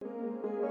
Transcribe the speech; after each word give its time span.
That 0.00 0.10
was 0.42 0.65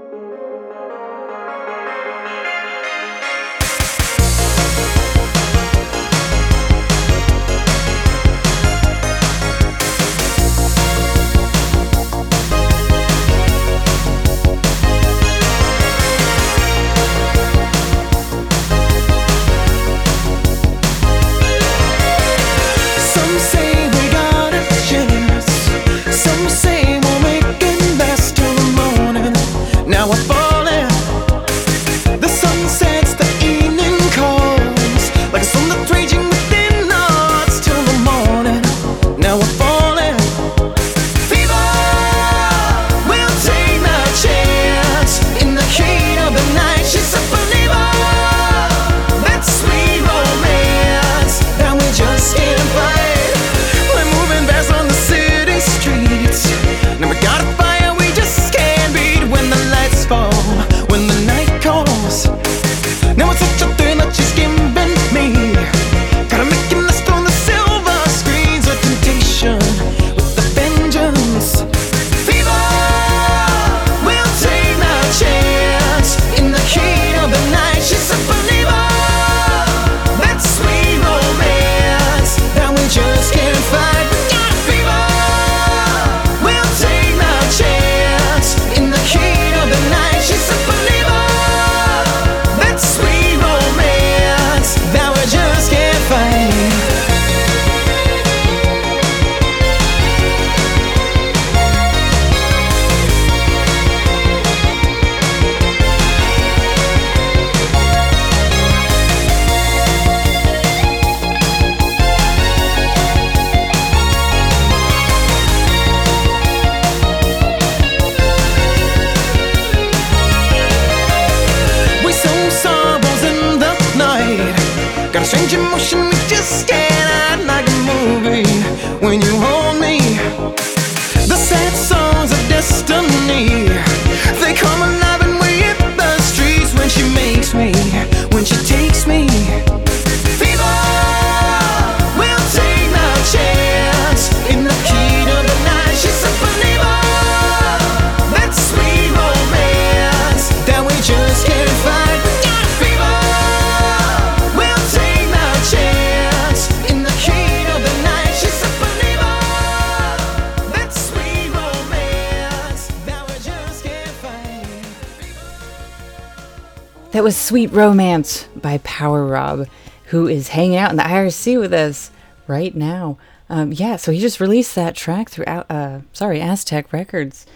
Sweet 167.56 167.72
Romance 167.72 168.48
by 168.54 168.76
Power 168.84 169.24
Rob, 169.24 169.66
who 170.08 170.28
is 170.28 170.48
hanging 170.48 170.76
out 170.76 170.90
in 170.90 170.98
the 170.98 171.02
IRC 171.02 171.58
with 171.58 171.72
us 171.72 172.10
right 172.46 172.74
now. 172.74 173.16
Um, 173.48 173.72
yeah, 173.72 173.96
so 173.96 174.12
he 174.12 174.20
just 174.20 174.40
released 174.40 174.74
that 174.74 174.94
track 174.94 175.30
through, 175.30 175.46
uh, 175.46 176.02
sorry, 176.12 176.38
Aztec 176.38 176.92
Records. 176.92 177.46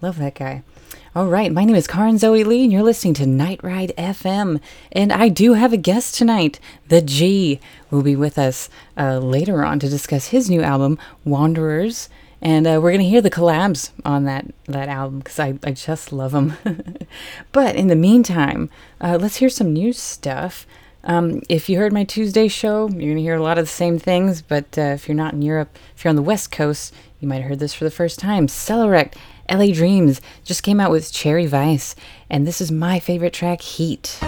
Love 0.00 0.16
that 0.16 0.34
guy. 0.34 0.62
All 1.14 1.26
right, 1.26 1.52
my 1.52 1.66
name 1.66 1.76
is 1.76 1.86
Karen 1.86 2.16
Zoe 2.16 2.42
Lee, 2.42 2.62
and 2.62 2.72
you're 2.72 2.82
listening 2.82 3.12
to 3.12 3.24
Nightride 3.24 3.94
FM. 3.96 4.62
And 4.92 5.12
I 5.12 5.28
do 5.28 5.52
have 5.52 5.74
a 5.74 5.76
guest 5.76 6.14
tonight. 6.14 6.58
The 6.88 7.02
G 7.02 7.60
will 7.90 8.02
be 8.02 8.16
with 8.16 8.38
us 8.38 8.70
uh, 8.96 9.18
later 9.18 9.62
on 9.62 9.78
to 9.80 9.90
discuss 9.90 10.28
his 10.28 10.48
new 10.48 10.62
album, 10.62 10.98
Wanderers 11.26 12.08
and 12.42 12.66
uh, 12.66 12.80
we're 12.82 12.92
gonna 12.92 13.04
hear 13.04 13.20
the 13.20 13.30
collabs 13.30 13.90
on 14.04 14.24
that 14.24 14.46
that 14.66 14.88
album 14.88 15.18
because 15.18 15.38
I, 15.38 15.58
I 15.64 15.72
just 15.72 16.12
love 16.12 16.32
them. 16.32 16.56
but 17.52 17.76
in 17.76 17.88
the 17.88 17.96
meantime, 17.96 18.70
uh, 19.00 19.18
let's 19.20 19.36
hear 19.36 19.48
some 19.48 19.72
new 19.72 19.92
stuff. 19.92 20.66
Um, 21.02 21.42
if 21.48 21.68
you 21.68 21.78
heard 21.78 21.92
my 21.92 22.04
Tuesday 22.04 22.48
show, 22.48 22.88
you're 22.88 23.12
gonna 23.12 23.20
hear 23.20 23.36
a 23.36 23.42
lot 23.42 23.58
of 23.58 23.64
the 23.64 23.70
same 23.70 23.98
things. 23.98 24.42
But 24.42 24.76
uh, 24.78 24.92
if 24.94 25.08
you're 25.08 25.14
not 25.14 25.34
in 25.34 25.42
Europe, 25.42 25.76
if 25.96 26.04
you're 26.04 26.10
on 26.10 26.16
the 26.16 26.22
West 26.22 26.50
Coast, 26.50 26.94
you 27.20 27.28
might 27.28 27.40
have 27.40 27.48
heard 27.48 27.58
this 27.58 27.74
for 27.74 27.84
the 27.84 27.90
first 27.90 28.18
time. 28.18 28.46
Sellorekt, 28.46 29.14
LA 29.50 29.72
Dreams 29.72 30.20
just 30.44 30.62
came 30.62 30.80
out 30.80 30.90
with 30.90 31.12
Cherry 31.12 31.46
Vice, 31.46 31.94
and 32.28 32.46
this 32.46 32.60
is 32.60 32.70
my 32.70 32.98
favorite 32.98 33.32
track, 33.32 33.60
Heat. 33.60 34.18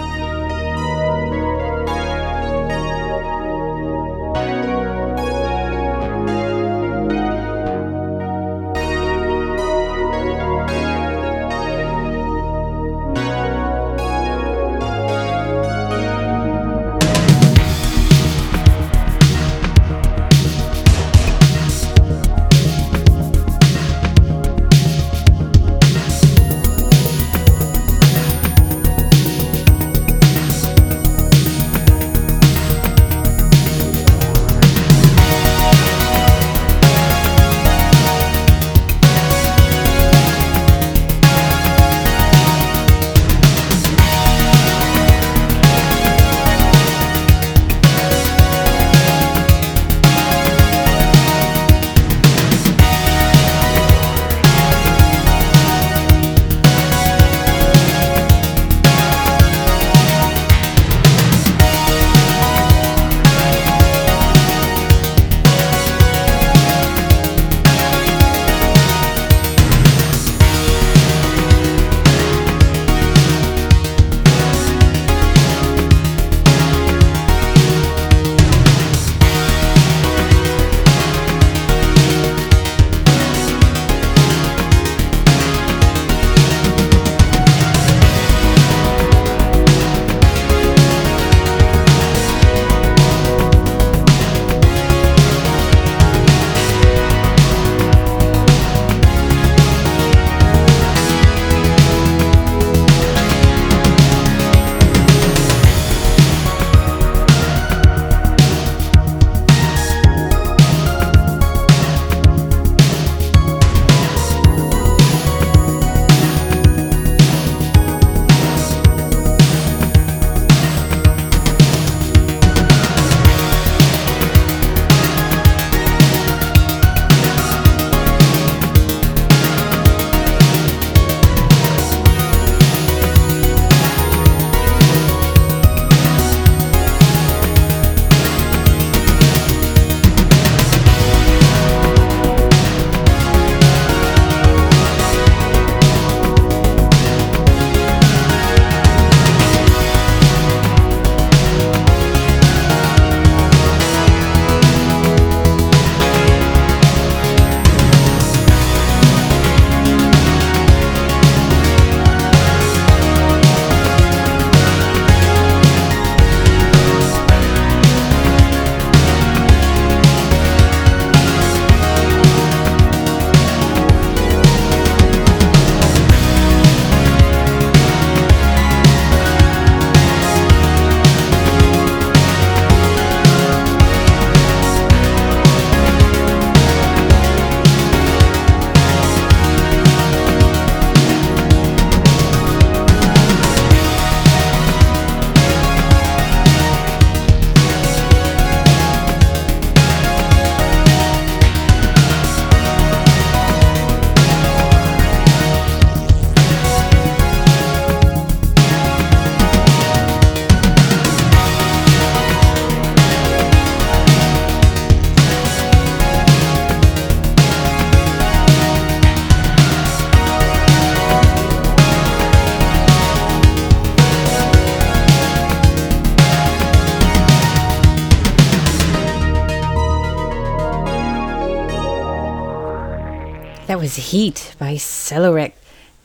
Heat 234.13 234.53
by 234.59 234.75
Sellorekt 234.75 235.55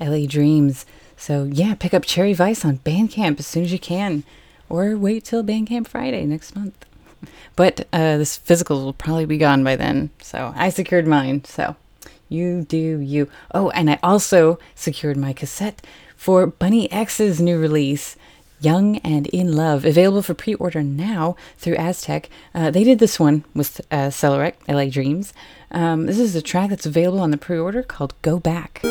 LA 0.00 0.26
Dreams. 0.26 0.86
So, 1.18 1.44
yeah, 1.44 1.74
pick 1.74 1.92
up 1.92 2.06
Cherry 2.06 2.32
Vice 2.32 2.64
on 2.64 2.78
Bandcamp 2.78 3.38
as 3.38 3.46
soon 3.46 3.64
as 3.64 3.70
you 3.70 3.78
can, 3.78 4.24
or 4.70 4.96
wait 4.96 5.26
till 5.26 5.44
Bandcamp 5.44 5.86
Friday 5.86 6.24
next 6.24 6.56
month. 6.56 6.86
But 7.54 7.80
uh, 7.92 8.16
this 8.16 8.38
physical 8.38 8.82
will 8.82 8.94
probably 8.94 9.26
be 9.26 9.36
gone 9.36 9.62
by 9.62 9.76
then, 9.76 10.08
so 10.22 10.54
I 10.56 10.70
secured 10.70 11.06
mine. 11.06 11.44
So, 11.44 11.76
you 12.30 12.62
do 12.62 12.98
you. 12.98 13.28
Oh, 13.52 13.68
and 13.72 13.90
I 13.90 13.98
also 14.02 14.58
secured 14.74 15.18
my 15.18 15.34
cassette 15.34 15.86
for 16.16 16.46
Bunny 16.46 16.90
X's 16.90 17.42
new 17.42 17.58
release. 17.58 18.16
Young 18.60 18.96
and 18.98 19.28
in 19.28 19.54
Love, 19.54 19.84
available 19.84 20.22
for 20.22 20.34
pre 20.34 20.54
order 20.54 20.82
now 20.82 21.36
through 21.58 21.76
Aztec. 21.76 22.28
Uh, 22.54 22.70
they 22.72 22.82
did 22.82 22.98
this 22.98 23.20
one 23.20 23.44
with 23.54 23.80
uh, 23.92 24.08
Sellorekt, 24.08 24.56
LA 24.66 24.86
Dreams. 24.86 25.32
Um, 25.70 26.06
this 26.06 26.18
is 26.18 26.34
a 26.34 26.42
track 26.42 26.70
that's 26.70 26.86
available 26.86 27.20
on 27.20 27.30
the 27.30 27.38
pre 27.38 27.58
order 27.58 27.82
called 27.82 28.14
Go 28.22 28.38
Back. 28.38 28.82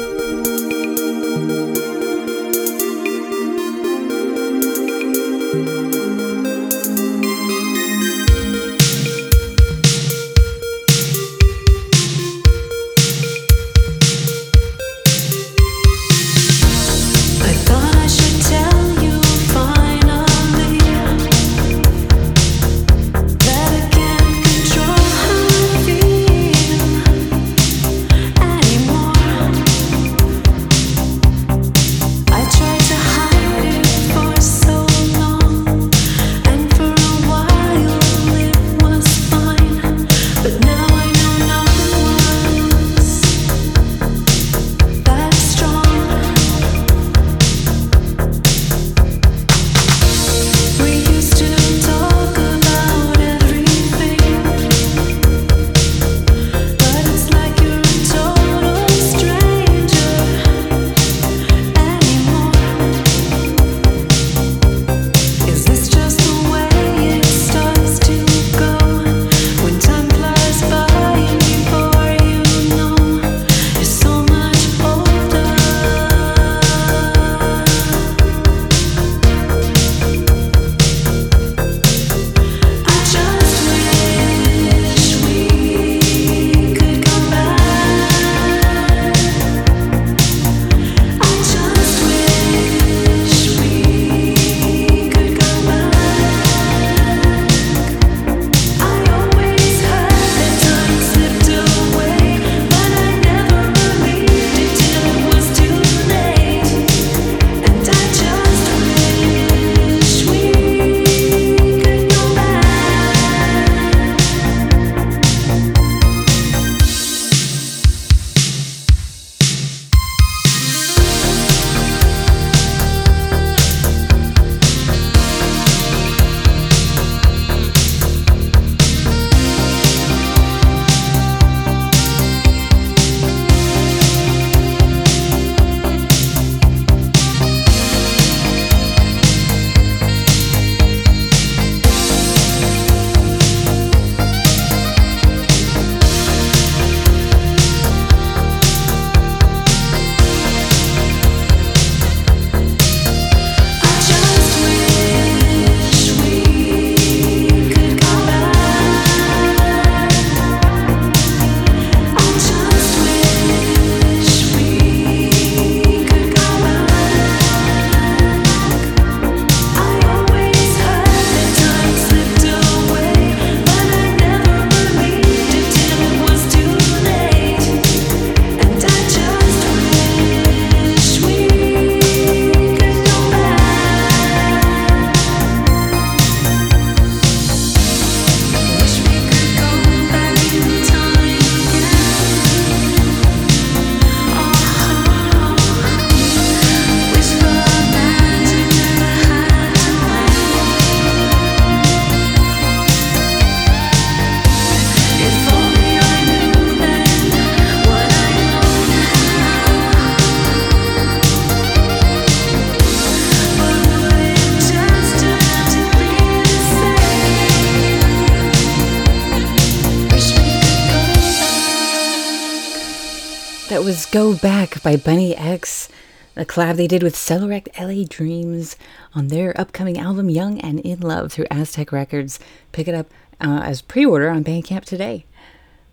Collab 226.57 226.75
they 226.75 226.87
did 226.87 227.03
with 227.03 227.13
Sellorekt 227.13 227.67
LA 227.79 228.03
Dreams 228.09 228.77
on 229.13 229.27
their 229.27 229.53
upcoming 229.61 229.99
album 229.99 230.27
Young 230.27 230.59
and 230.61 230.79
in 230.79 231.01
Love 231.01 231.31
through 231.31 231.45
Aztec 231.51 231.91
Records. 231.91 232.39
Pick 232.71 232.87
it 232.87 232.95
up 232.95 233.11
uh, 233.39 233.61
as 233.63 233.83
pre 233.83 234.03
order 234.03 234.31
on 234.31 234.43
Bandcamp 234.43 234.83
today. 234.83 235.25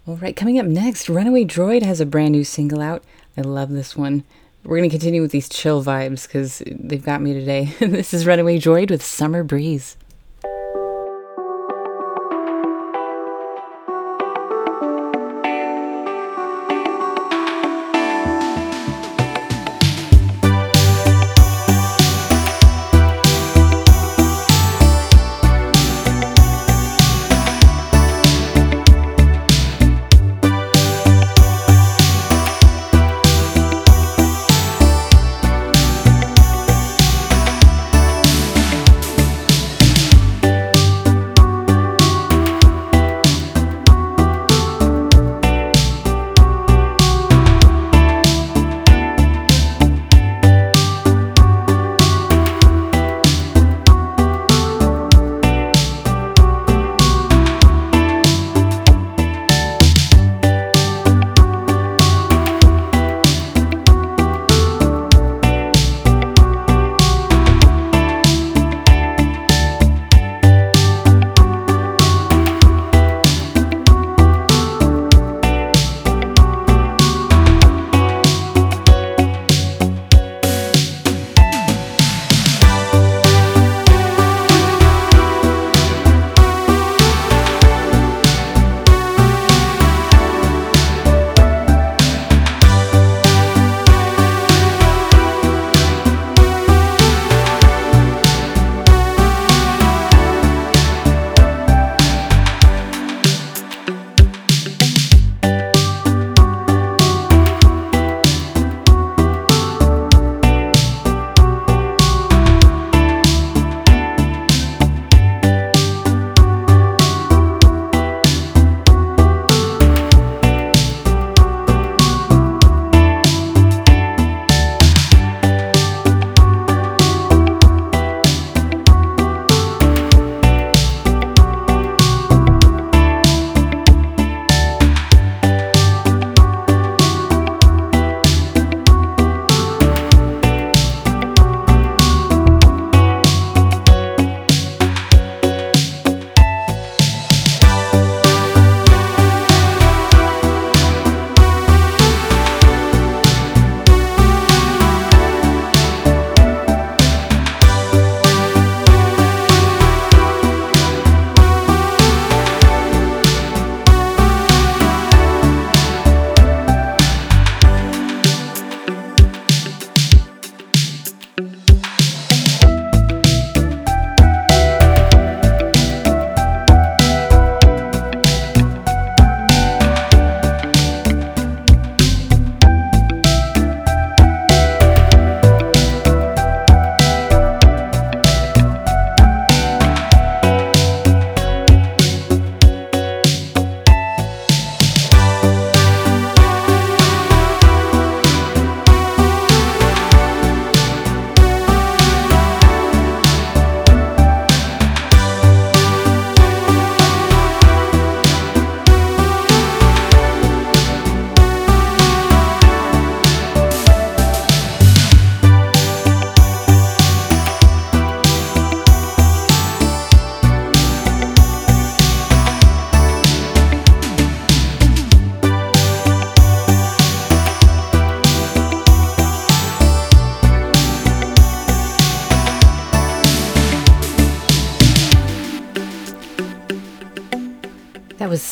All 0.06 0.16
right, 0.16 0.34
coming 0.34 0.58
up 0.58 0.64
next, 0.64 1.10
Runaway 1.10 1.44
Droid 1.44 1.82
has 1.82 2.00
a 2.00 2.06
brand 2.06 2.32
new 2.32 2.44
single 2.44 2.80
out. 2.80 3.04
I 3.36 3.42
love 3.42 3.72
this 3.72 3.94
one. 3.94 4.24
We're 4.64 4.78
going 4.78 4.88
to 4.88 4.94
continue 4.94 5.20
with 5.20 5.32
these 5.32 5.50
chill 5.50 5.84
vibes 5.84 6.26
because 6.26 6.62
they've 6.66 7.04
got 7.04 7.20
me 7.20 7.34
today. 7.34 7.64
this 7.80 8.14
is 8.14 8.26
Runaway 8.26 8.58
Droid 8.58 8.90
with 8.90 9.04
Summer 9.04 9.44
Breeze. 9.44 9.98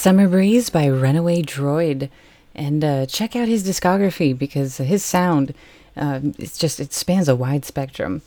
Summer 0.02 0.26
Breeze 0.26 0.68
by 0.68 0.88
Runaway 0.88 1.42
Droid. 1.42 2.10
And 2.56 2.82
uh, 2.82 3.06
check 3.06 3.36
out 3.36 3.46
his 3.46 3.62
discography 3.62 4.36
because 4.36 4.78
his 4.78 5.04
sound, 5.04 5.54
uh, 5.96 6.18
it's 6.40 6.58
just, 6.58 6.80
it 6.80 6.92
spans 6.92 7.28
a 7.28 7.36
wide 7.36 7.64
spectrum. 7.64 8.22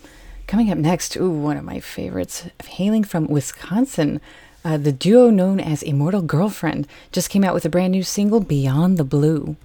Coming 0.48 0.72
up 0.72 0.78
next, 0.78 1.18
ooh, 1.18 1.30
one 1.30 1.58
of 1.58 1.66
my 1.66 1.82
favorites, 1.82 2.48
hailing 2.66 3.04
from 3.04 3.28
Wisconsin, 3.28 4.22
uh, 4.64 4.78
the 4.78 4.94
duo 4.94 5.30
known 5.30 5.60
as 5.60 5.84
Immortal 5.84 6.22
Girlfriend 6.22 6.88
just 7.12 7.30
came 7.30 7.44
out 7.44 7.54
with 7.54 7.66
a 7.66 7.70
brand 7.70 7.92
new 7.92 8.04
single, 8.04 8.40
Beyond 8.40 8.98
the 8.98 9.04
Blue. 9.04 9.58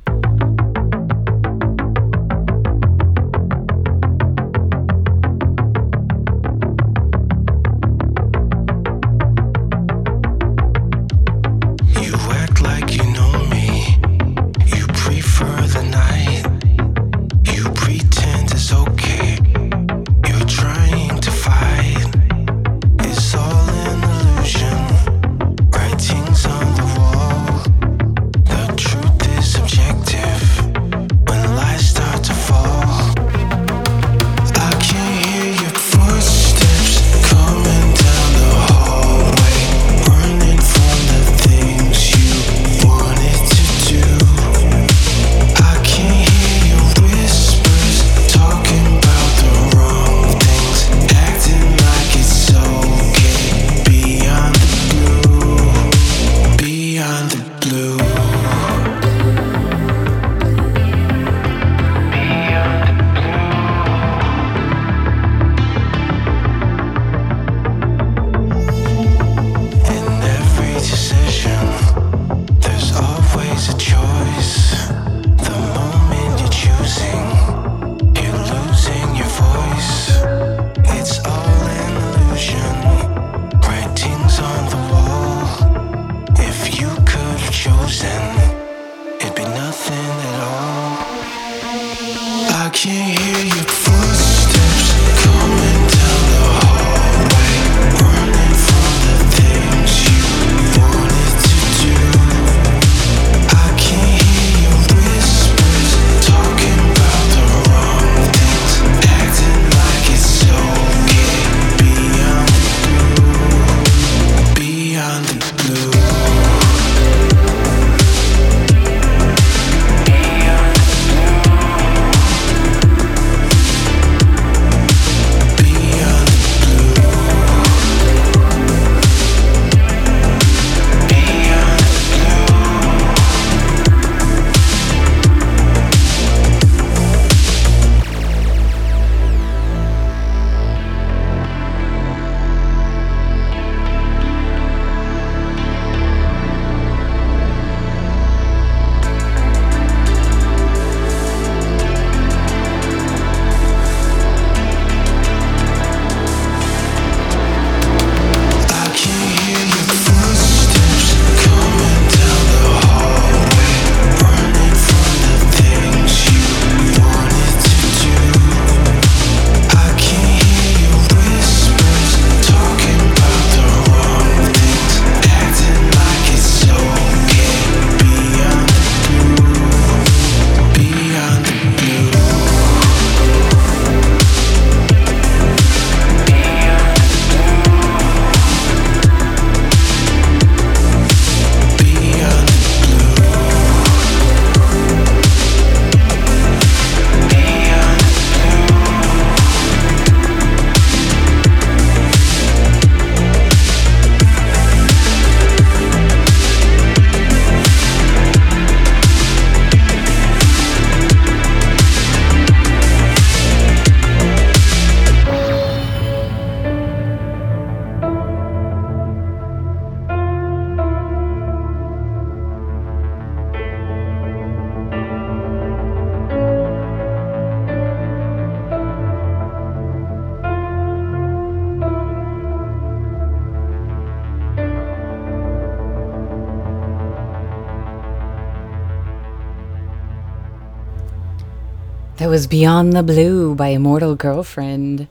Beyond 242.51 242.95
the 242.95 243.05
Blue 243.05 243.55
by 243.55 243.69
Immortal 243.69 244.17
Girlfriend. 244.17 245.07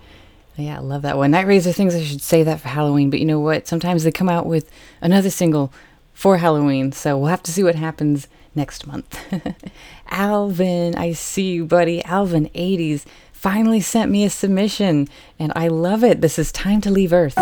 Yeah, 0.58 0.75
I 0.75 0.80
love 0.82 1.04
that 1.04 1.15
one. 1.15 1.32
Night 1.32 1.47
Razor 1.47 1.71
thinks 1.71 1.95
I 1.95 2.04
should 2.04 2.21
say 2.21 2.43
that 2.43 2.60
for 2.60 2.67
Halloween, 2.67 3.10
but 3.10 3.19
you 3.19 3.25
know 3.25 3.39
what? 3.39 3.65
Sometimes 3.65 4.04
they 4.04 4.12
come 4.12 4.28
out 4.28 4.45
with 4.45 4.69
another 4.99 5.30
single 5.30 5.71
for 6.13 6.39
Halloween, 6.39 6.91
so 6.91 7.17
we'll 7.17 7.30
have 7.30 7.43
to 7.43 7.52
see 7.54 7.63
what 7.63 7.75
happens 7.75 8.28
next 8.56 8.86
month. 8.86 9.17
Alvin, 10.10 10.95
I 10.95 11.13
see 11.13 11.54
you, 11.54 11.65
buddy. 11.65 12.04
Alvin 12.04 12.49
80s 12.49 13.06
finally 13.32 13.80
sent 13.80 14.12
me 14.12 14.25
a 14.25 14.30
submission, 14.30 15.08
and 15.39 15.54
I 15.56 15.69
love 15.69 16.04
it. 16.04 16.19
This 16.19 16.38
is 16.38 16.52
Time 16.52 16.82
to 16.82 16.91
Leave 16.91 17.13
Earth. 17.13 17.38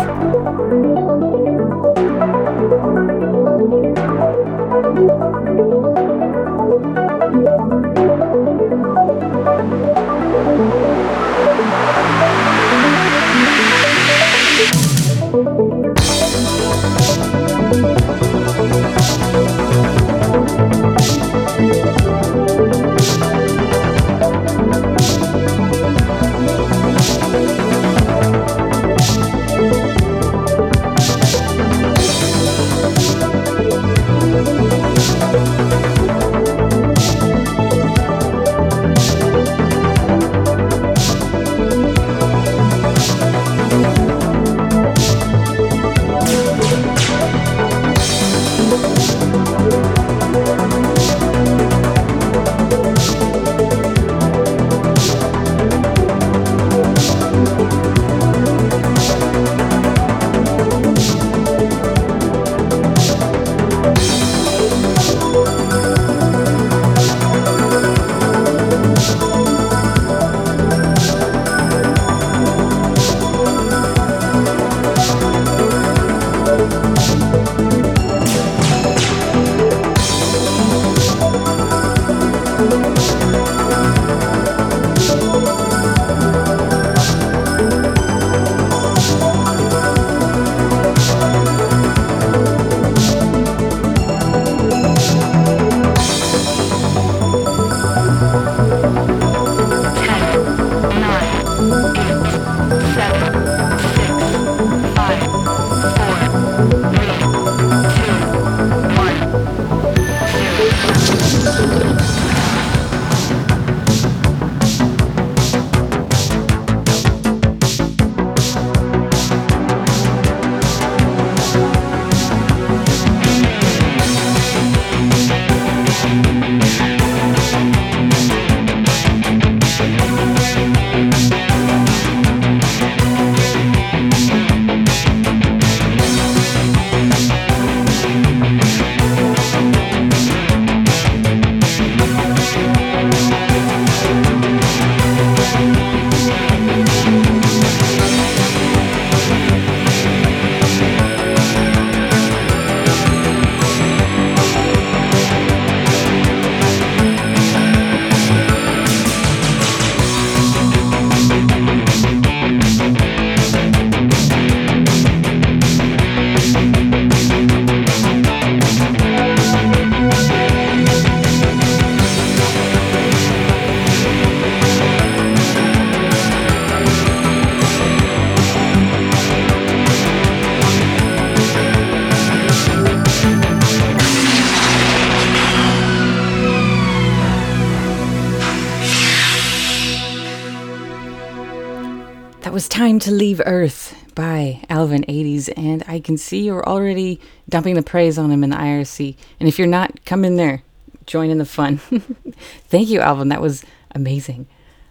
Time 192.78 193.00
to 193.00 193.10
Leave 193.10 193.42
Earth 193.44 194.00
by 194.14 194.64
Alvin 194.70 195.02
80s, 195.08 195.52
and 195.56 195.82
I 195.88 195.98
can 195.98 196.16
see 196.16 196.44
you're 196.44 196.64
already 196.64 197.20
dumping 197.48 197.74
the 197.74 197.82
praise 197.82 198.16
on 198.18 198.30
him 198.30 198.44
in 198.44 198.50
the 198.50 198.56
IRC. 198.56 199.16
And 199.40 199.48
if 199.48 199.58
you're 199.58 199.66
not, 199.66 200.04
come 200.04 200.24
in 200.24 200.36
there, 200.36 200.62
join 201.04 201.28
in 201.28 201.38
the 201.38 201.44
fun. 201.44 201.78
Thank 202.68 202.88
you, 202.88 203.00
Alvin. 203.00 203.30
That 203.30 203.42
was 203.42 203.64
amazing. 203.96 204.46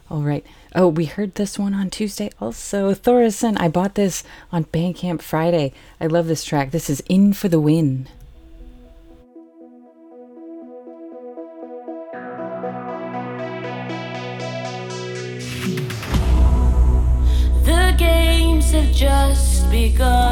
All 0.10 0.21
right. 0.21 0.45
Oh, 0.76 0.89
we 0.89 1.06
heard 1.06 1.36
this 1.36 1.58
one 1.58 1.73
on 1.73 1.89
Tuesday 1.89 2.30
also. 2.41 2.93
Thorison, 2.93 3.58
I 3.58 3.69
bought 3.69 3.95
this 3.95 4.21
on 4.52 4.65
Bandcamp 4.65 5.21
Friday. 5.21 5.71
I 6.02 6.08
love 6.08 6.28
this 6.28 6.43
track. 6.43 6.71
This 6.71 6.89
is 6.89 7.02
In 7.08 7.32
for 7.32 7.47
the 7.47 7.62
Win. 7.62 8.10
Begun, 19.72 20.27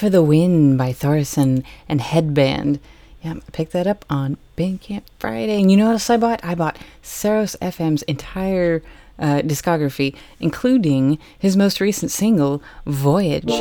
for 0.00 0.08
the 0.08 0.22
Win 0.22 0.78
by 0.78 0.94
Thorson 0.94 1.62
and 1.86 2.00
Headband. 2.00 2.80
Yeah, 3.20 3.34
I 3.34 3.50
picked 3.52 3.72
that 3.72 3.86
up 3.86 4.06
on 4.08 4.38
Bandcamp 4.56 5.02
Friday. 5.18 5.60
And 5.60 5.70
you 5.70 5.76
know 5.76 5.84
what 5.84 5.92
else 5.92 6.08
I 6.08 6.16
bought? 6.16 6.40
I 6.42 6.54
bought 6.54 6.78
Saros 7.02 7.54
FM's 7.60 8.00
entire 8.04 8.82
uh, 9.18 9.42
discography, 9.42 10.16
including 10.40 11.18
his 11.38 11.54
most 11.54 11.82
recent 11.82 12.10
single, 12.10 12.62
Voyage. 12.86 13.60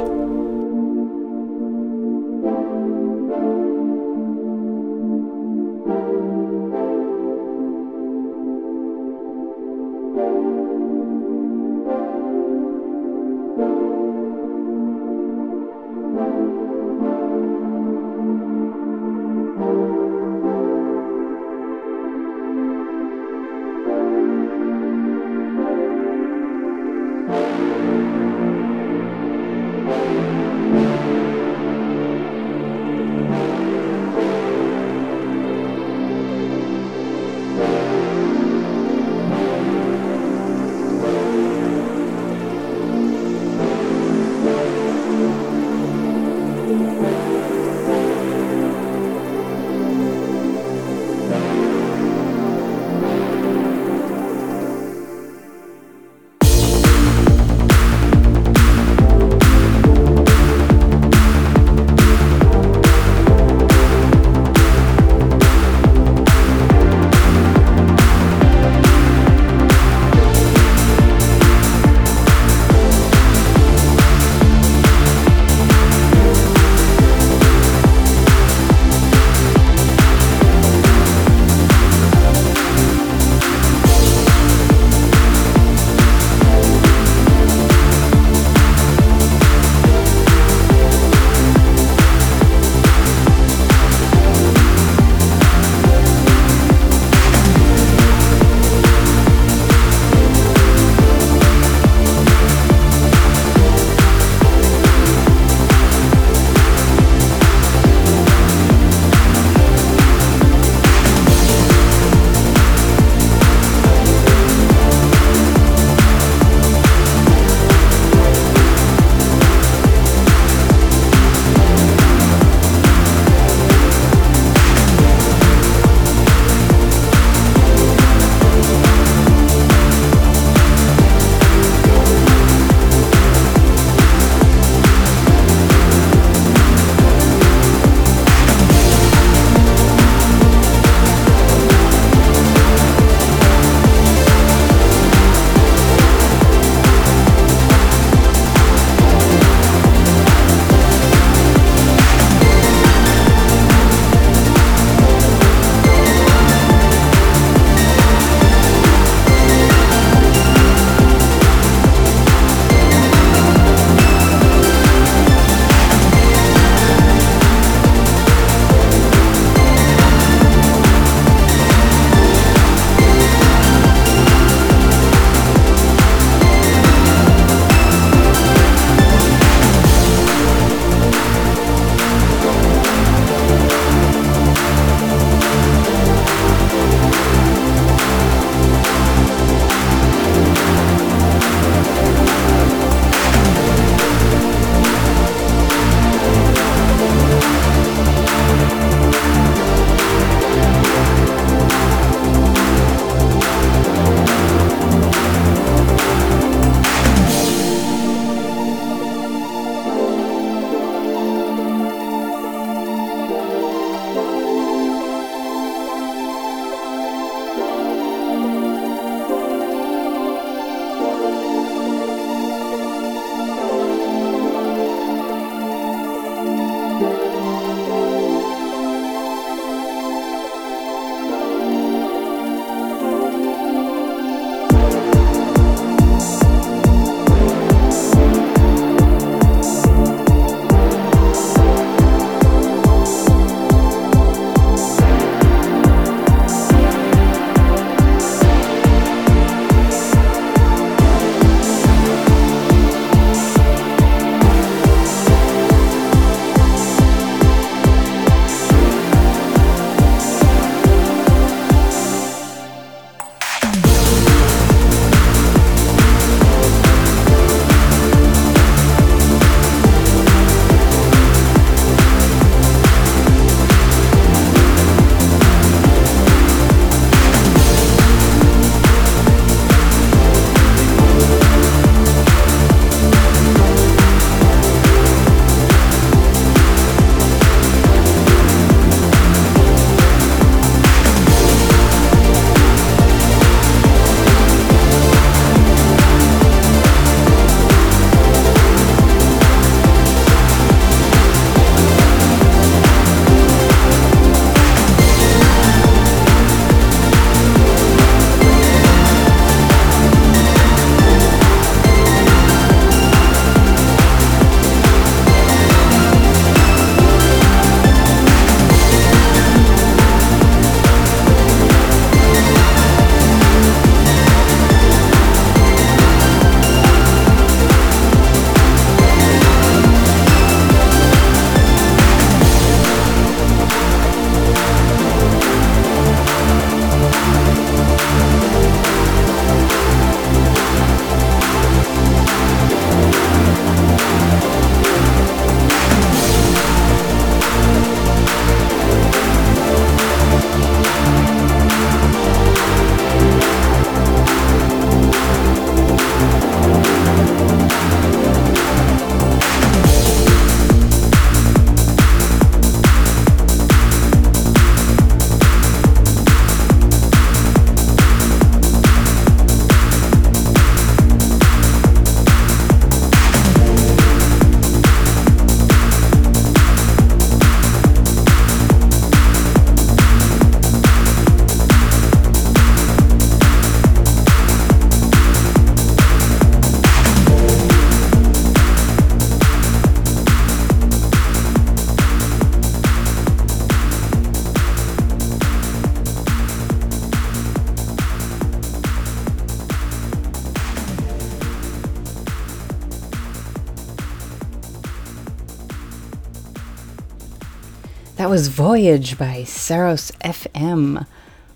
That 408.19 408.29
was 408.29 408.49
Voyage 408.49 409.17
by 409.17 409.45
Saros 409.45 410.11
FM. 410.25 411.07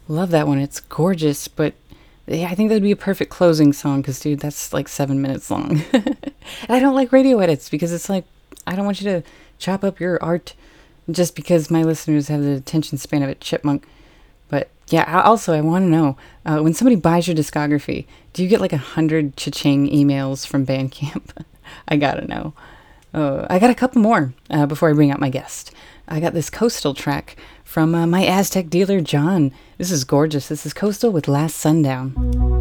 Love 0.08 0.30
that 0.30 0.48
one. 0.48 0.60
It's 0.60 0.80
gorgeous, 0.80 1.50
but 1.50 1.74
yeah, 2.26 2.48
I 2.48 2.56
think 2.56 2.70
that 2.70 2.76
would 2.76 2.84
be 2.84 2.92
a 2.92 2.96
perfect 2.96 3.32
closing 3.32 3.74
song 3.74 4.00
because, 4.00 4.18
dude, 4.22 4.40
that's 4.40 4.72
like 4.72 4.88
seven 4.88 5.22
minutes 5.22 5.52
long. 5.52 5.82
I 6.70 6.80
don't 6.80 6.96
like 6.96 7.12
radio 7.12 7.40
edits 7.40 7.68
because 7.68 7.92
it's 7.92 8.08
like, 8.08 8.24
I 8.66 8.78
don't 8.78 8.86
want 8.86 9.02
you 9.02 9.12
to 9.12 9.24
chop 9.60 9.84
up 9.84 10.00
your 10.00 10.24
art 10.24 10.54
just 11.12 11.36
because 11.36 11.70
my 11.70 11.84
listeners 11.84 12.30
have 12.30 12.42
the 12.42 12.54
attention 12.54 12.98
span 12.98 13.24
of 13.24 13.30
a 13.30 13.36
chipmunk. 13.36 13.86
But 14.48 14.70
yeah, 14.88 15.22
also, 15.22 15.54
I 15.54 15.60
want 15.60 15.84
to 15.84 15.90
know 15.90 16.18
uh, 16.46 16.60
when 16.60 16.74
somebody 16.74 16.96
buys 16.96 17.28
your 17.28 17.36
discography, 17.36 18.06
do 18.32 18.42
you 18.42 18.48
get 18.48 18.62
like 18.62 18.72
a 18.72 18.78
hundred 18.78 19.36
cha-ching 19.36 19.90
emails 19.90 20.48
from 20.48 20.66
Bandcamp? 20.66 21.44
I 21.90 21.98
gotta 21.98 22.26
know. 22.26 22.54
Uh, 23.14 23.48
I 23.50 23.60
got 23.60 23.70
a 23.70 23.76
couple 23.76 24.02
more 24.02 24.34
uh, 24.50 24.66
before 24.66 24.90
I 24.90 24.94
bring 24.94 25.12
out 25.12 25.20
my 25.20 25.30
guest. 25.30 25.74
I 26.14 26.20
got 26.20 26.36
this 26.36 26.52
coastal 26.52 26.94
track 26.94 27.36
from 27.64 27.96
uh, 27.96 28.06
my 28.06 28.24
Aztec 28.24 28.70
dealer, 28.70 29.02
John. 29.02 29.52
This 29.80 29.90
is 29.90 30.04
gorgeous. 30.04 30.48
This 30.48 30.64
is 30.64 30.72
Coastal 30.72 31.12
with 31.12 31.28
Last 31.28 31.58
Sundown. 31.58 32.53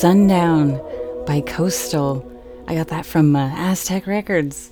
Sundown 0.00 0.80
by 1.26 1.42
Coastal. 1.42 2.26
I 2.66 2.74
got 2.74 2.88
that 2.88 3.04
from 3.04 3.36
uh, 3.36 3.50
Aztec 3.54 4.06
Records. 4.06 4.70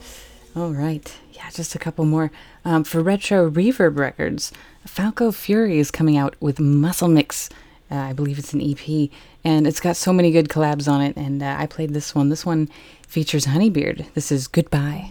All 0.56 0.70
right. 0.70 1.14
Yeah, 1.34 1.50
just 1.50 1.74
a 1.74 1.78
couple 1.78 2.06
more. 2.06 2.30
Um, 2.64 2.82
for 2.82 3.02
Retro 3.02 3.50
Reverb 3.50 3.98
Records, 3.98 4.52
Falco 4.86 5.30
Fury 5.30 5.78
is 5.78 5.90
coming 5.90 6.16
out 6.16 6.34
with 6.40 6.58
Muscle 6.58 7.08
Mix. 7.08 7.50
Uh, 7.90 7.96
I 7.96 8.14
believe 8.14 8.38
it's 8.38 8.54
an 8.54 8.62
EP, 8.62 9.10
and 9.44 9.66
it's 9.66 9.80
got 9.80 9.98
so 9.98 10.14
many 10.14 10.30
good 10.30 10.48
collabs 10.48 10.90
on 10.90 11.02
it. 11.02 11.14
And 11.14 11.42
uh, 11.42 11.56
I 11.58 11.66
played 11.66 11.92
this 11.92 12.14
one. 12.14 12.30
This 12.30 12.46
one 12.46 12.70
features 13.06 13.44
Honeybeard. 13.44 14.06
This 14.14 14.32
is 14.32 14.48
Goodbye. 14.48 15.10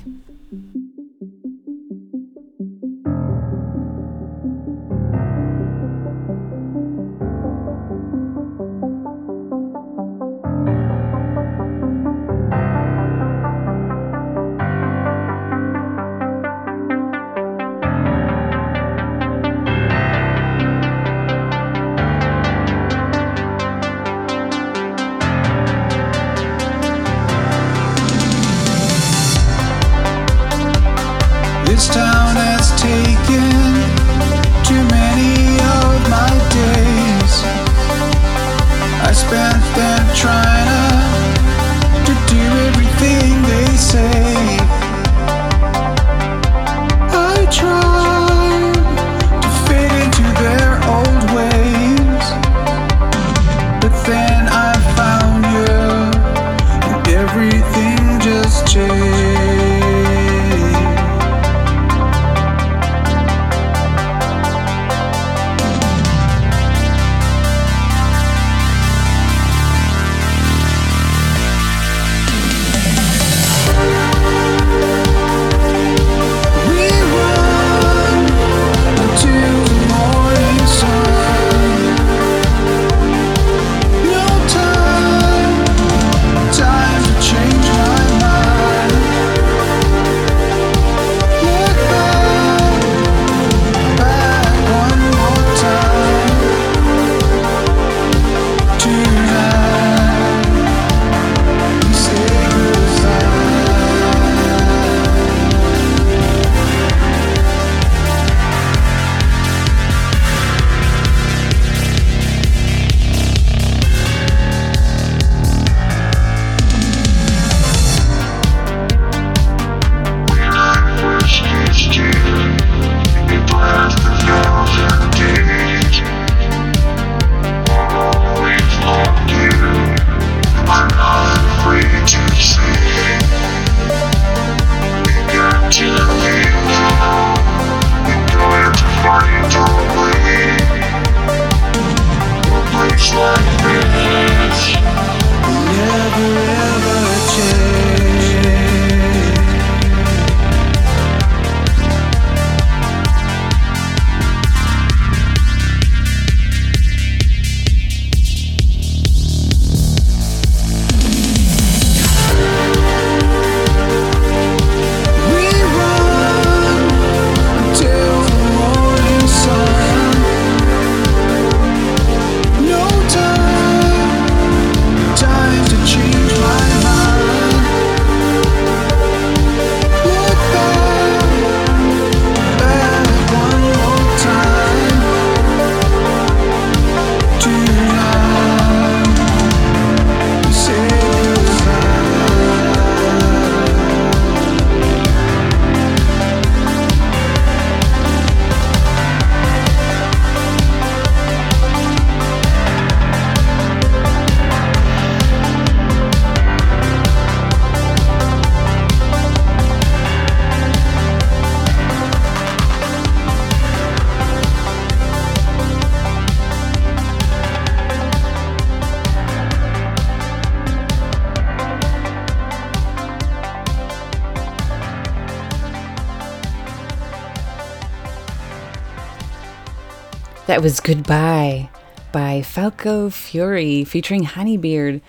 That 230.58 230.64
was 230.64 230.80
Goodbye 230.80 231.70
by 232.12 232.41
Falco 232.41 233.12
Fury 233.12 233.84
featuring 233.84 234.24
Honeybeard 234.24 235.01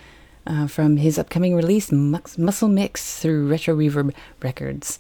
uh, 0.47 0.67
from 0.67 0.99
his 0.99 1.19
upcoming 1.19 1.55
release 1.55 1.91
Muscle 1.91 2.69
Mix 2.69 3.19
through 3.19 3.49
Retro 3.49 3.75
Reverb 3.75 4.13
Records. 4.43 4.99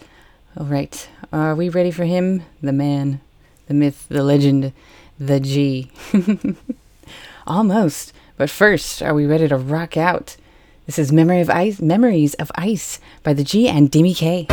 All 0.57 0.65
right, 0.65 1.07
are 1.35 1.55
we 1.55 1.69
ready 1.69 1.91
for 1.91 2.07
him? 2.07 2.45
The 2.63 2.73
man, 2.73 3.21
the 3.67 3.75
myth, 3.75 4.07
the 4.09 4.23
legend, 4.23 4.73
the 5.21 5.39
G. 5.39 5.93
Almost, 7.47 8.15
but 8.39 8.49
first, 8.49 9.03
are 9.03 9.13
we 9.13 9.27
ready 9.27 9.49
to 9.49 9.57
rock 9.59 9.99
out? 9.99 10.39
This 10.87 10.99
is 10.99 11.13
Memory 11.13 11.43
of 11.43 11.51
Ice, 11.51 11.79
Memories 11.79 12.33
of 12.37 12.51
Ice 12.55 13.01
by 13.23 13.35
the 13.35 13.45
G 13.45 13.69
and 13.69 13.91
Demi 13.91 14.15
K. 14.15 14.47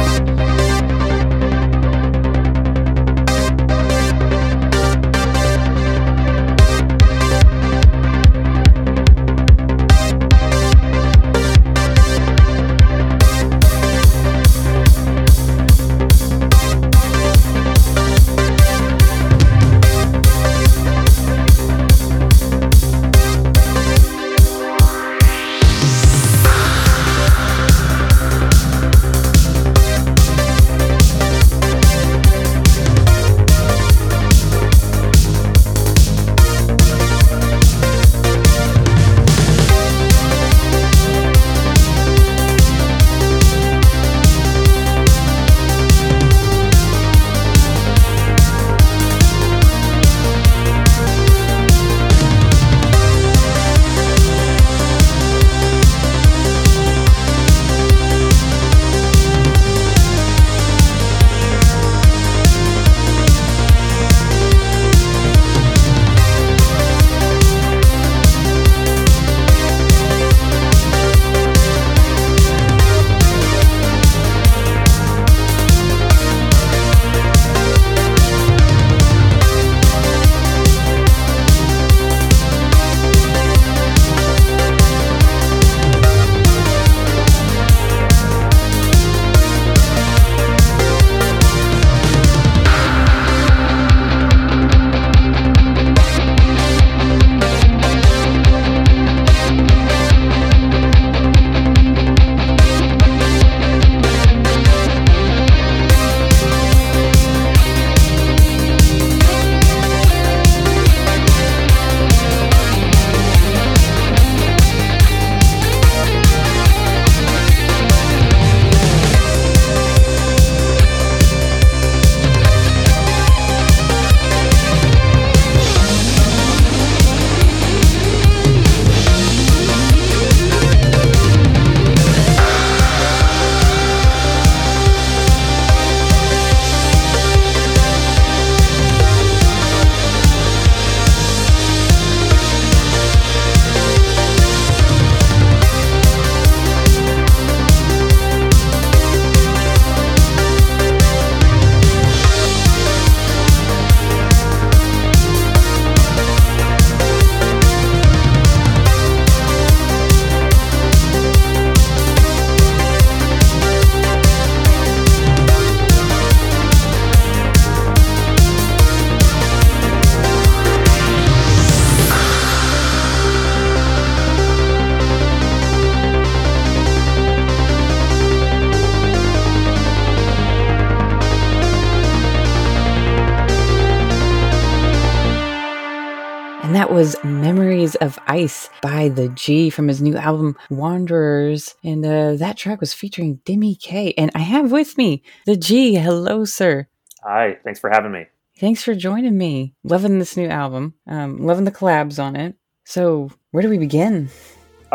was 186.95 187.21
Memories 187.25 187.95
of 187.95 188.17
Ice 188.27 188.69
by 188.81 189.09
The 189.09 189.27
G 189.27 189.69
from 189.69 189.89
his 189.89 190.01
new 190.01 190.15
album 190.15 190.55
Wanderers. 190.69 191.75
And 191.83 192.05
uh, 192.05 192.35
that 192.35 192.55
track 192.55 192.79
was 192.79 192.93
featuring 192.93 193.39
Dimi 193.39 193.77
Kaye. 193.77 194.13
And 194.17 194.31
I 194.33 194.39
have 194.39 194.71
with 194.71 194.97
me 194.97 195.21
The 195.45 195.57
G. 195.57 195.95
Hello, 195.95 196.45
sir. 196.45 196.87
Hi, 197.21 197.57
thanks 197.65 197.81
for 197.81 197.89
having 197.89 198.13
me. 198.13 198.27
Thanks 198.57 198.81
for 198.81 198.95
joining 198.95 199.37
me. 199.37 199.73
Loving 199.83 200.19
this 200.19 200.37
new 200.37 200.47
album. 200.47 200.93
Um, 201.05 201.39
loving 201.39 201.65
the 201.65 201.71
collabs 201.71 202.17
on 202.17 202.37
it. 202.37 202.55
So, 202.85 203.29
where 203.51 203.61
do 203.61 203.69
we 203.69 203.77
begin? 203.77 204.29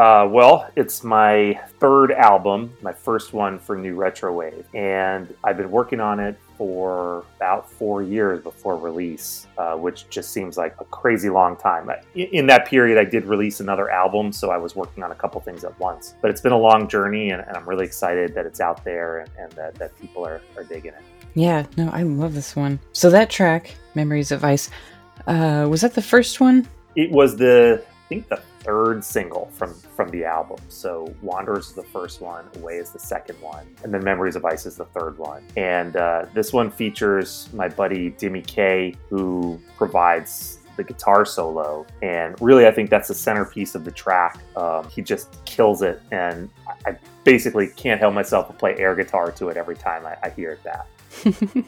Uh, 0.00 0.26
well, 0.26 0.66
it's 0.76 1.04
my 1.04 1.60
third 1.78 2.10
album, 2.10 2.74
my 2.80 2.90
first 2.90 3.34
one 3.34 3.58
for 3.58 3.76
New 3.76 3.96
Retro 3.96 4.32
Wave, 4.32 4.64
and 4.72 5.34
I've 5.44 5.58
been 5.58 5.70
working 5.70 6.00
on 6.00 6.18
it 6.18 6.38
for 6.56 7.26
about 7.36 7.70
four 7.70 8.02
years 8.02 8.42
before 8.42 8.78
release, 8.78 9.46
uh, 9.58 9.74
which 9.74 10.08
just 10.08 10.30
seems 10.32 10.56
like 10.56 10.74
a 10.80 10.86
crazy 10.86 11.28
long 11.28 11.54
time. 11.54 11.90
In 12.14 12.46
that 12.46 12.66
period, 12.66 12.96
I 12.96 13.04
did 13.04 13.26
release 13.26 13.60
another 13.60 13.90
album, 13.90 14.32
so 14.32 14.50
I 14.50 14.56
was 14.56 14.74
working 14.74 15.02
on 15.02 15.12
a 15.12 15.14
couple 15.14 15.38
things 15.42 15.64
at 15.64 15.78
once. 15.78 16.14
But 16.22 16.30
it's 16.30 16.40
been 16.40 16.52
a 16.52 16.58
long 16.58 16.88
journey, 16.88 17.32
and, 17.32 17.42
and 17.42 17.54
I'm 17.54 17.68
really 17.68 17.84
excited 17.84 18.34
that 18.34 18.46
it's 18.46 18.62
out 18.62 18.82
there 18.82 19.18
and, 19.18 19.30
and 19.38 19.52
that, 19.52 19.74
that 19.74 20.00
people 20.00 20.26
are, 20.26 20.40
are 20.56 20.64
digging 20.64 20.94
it. 20.94 21.02
Yeah, 21.34 21.66
no, 21.76 21.90
I 21.92 22.04
love 22.04 22.32
this 22.32 22.56
one. 22.56 22.80
So 22.92 23.10
that 23.10 23.28
track, 23.28 23.76
Memories 23.94 24.32
of 24.32 24.44
Ice, 24.44 24.70
uh, 25.26 25.66
was 25.68 25.82
that 25.82 25.92
the 25.92 26.00
first 26.00 26.40
one? 26.40 26.66
It 26.96 27.10
was 27.10 27.36
the, 27.36 27.84
I 27.84 28.08
think 28.08 28.30
the 28.30 28.40
third 28.60 29.02
single 29.04 29.50
from 29.52 29.74
from 29.74 30.08
the 30.10 30.24
album. 30.24 30.58
So 30.68 31.12
Wanderers 31.22 31.68
is 31.68 31.72
the 31.74 31.82
first 31.82 32.20
one, 32.20 32.46
Away 32.56 32.76
is 32.76 32.90
the 32.90 32.98
second 32.98 33.40
one, 33.40 33.66
and 33.82 33.92
then 33.92 34.04
Memories 34.04 34.36
of 34.36 34.44
Ice 34.44 34.66
is 34.66 34.76
the 34.76 34.84
third 34.86 35.18
one. 35.18 35.42
And 35.56 35.96
uh, 35.96 36.26
this 36.34 36.52
one 36.52 36.70
features 36.70 37.48
my 37.52 37.68
buddy 37.68 38.10
Dimi 38.12 38.46
Kaye, 38.46 38.94
who 39.08 39.60
provides 39.76 40.58
the 40.76 40.84
guitar 40.84 41.24
solo. 41.24 41.86
And 42.02 42.40
really, 42.40 42.66
I 42.66 42.70
think 42.70 42.90
that's 42.90 43.08
the 43.08 43.14
centerpiece 43.14 43.74
of 43.74 43.84
the 43.84 43.90
track. 43.90 44.38
Um, 44.56 44.88
he 44.88 45.02
just 45.02 45.44
kills 45.44 45.82
it, 45.82 46.00
and 46.10 46.48
I 46.86 46.96
basically 47.24 47.68
can't 47.68 48.00
help 48.00 48.14
myself 48.14 48.48
but 48.48 48.58
play 48.58 48.76
air 48.76 48.94
guitar 48.94 49.30
to 49.32 49.48
it 49.48 49.56
every 49.56 49.76
time 49.76 50.06
I, 50.06 50.16
I 50.22 50.30
hear 50.30 50.58
that. 50.64 50.86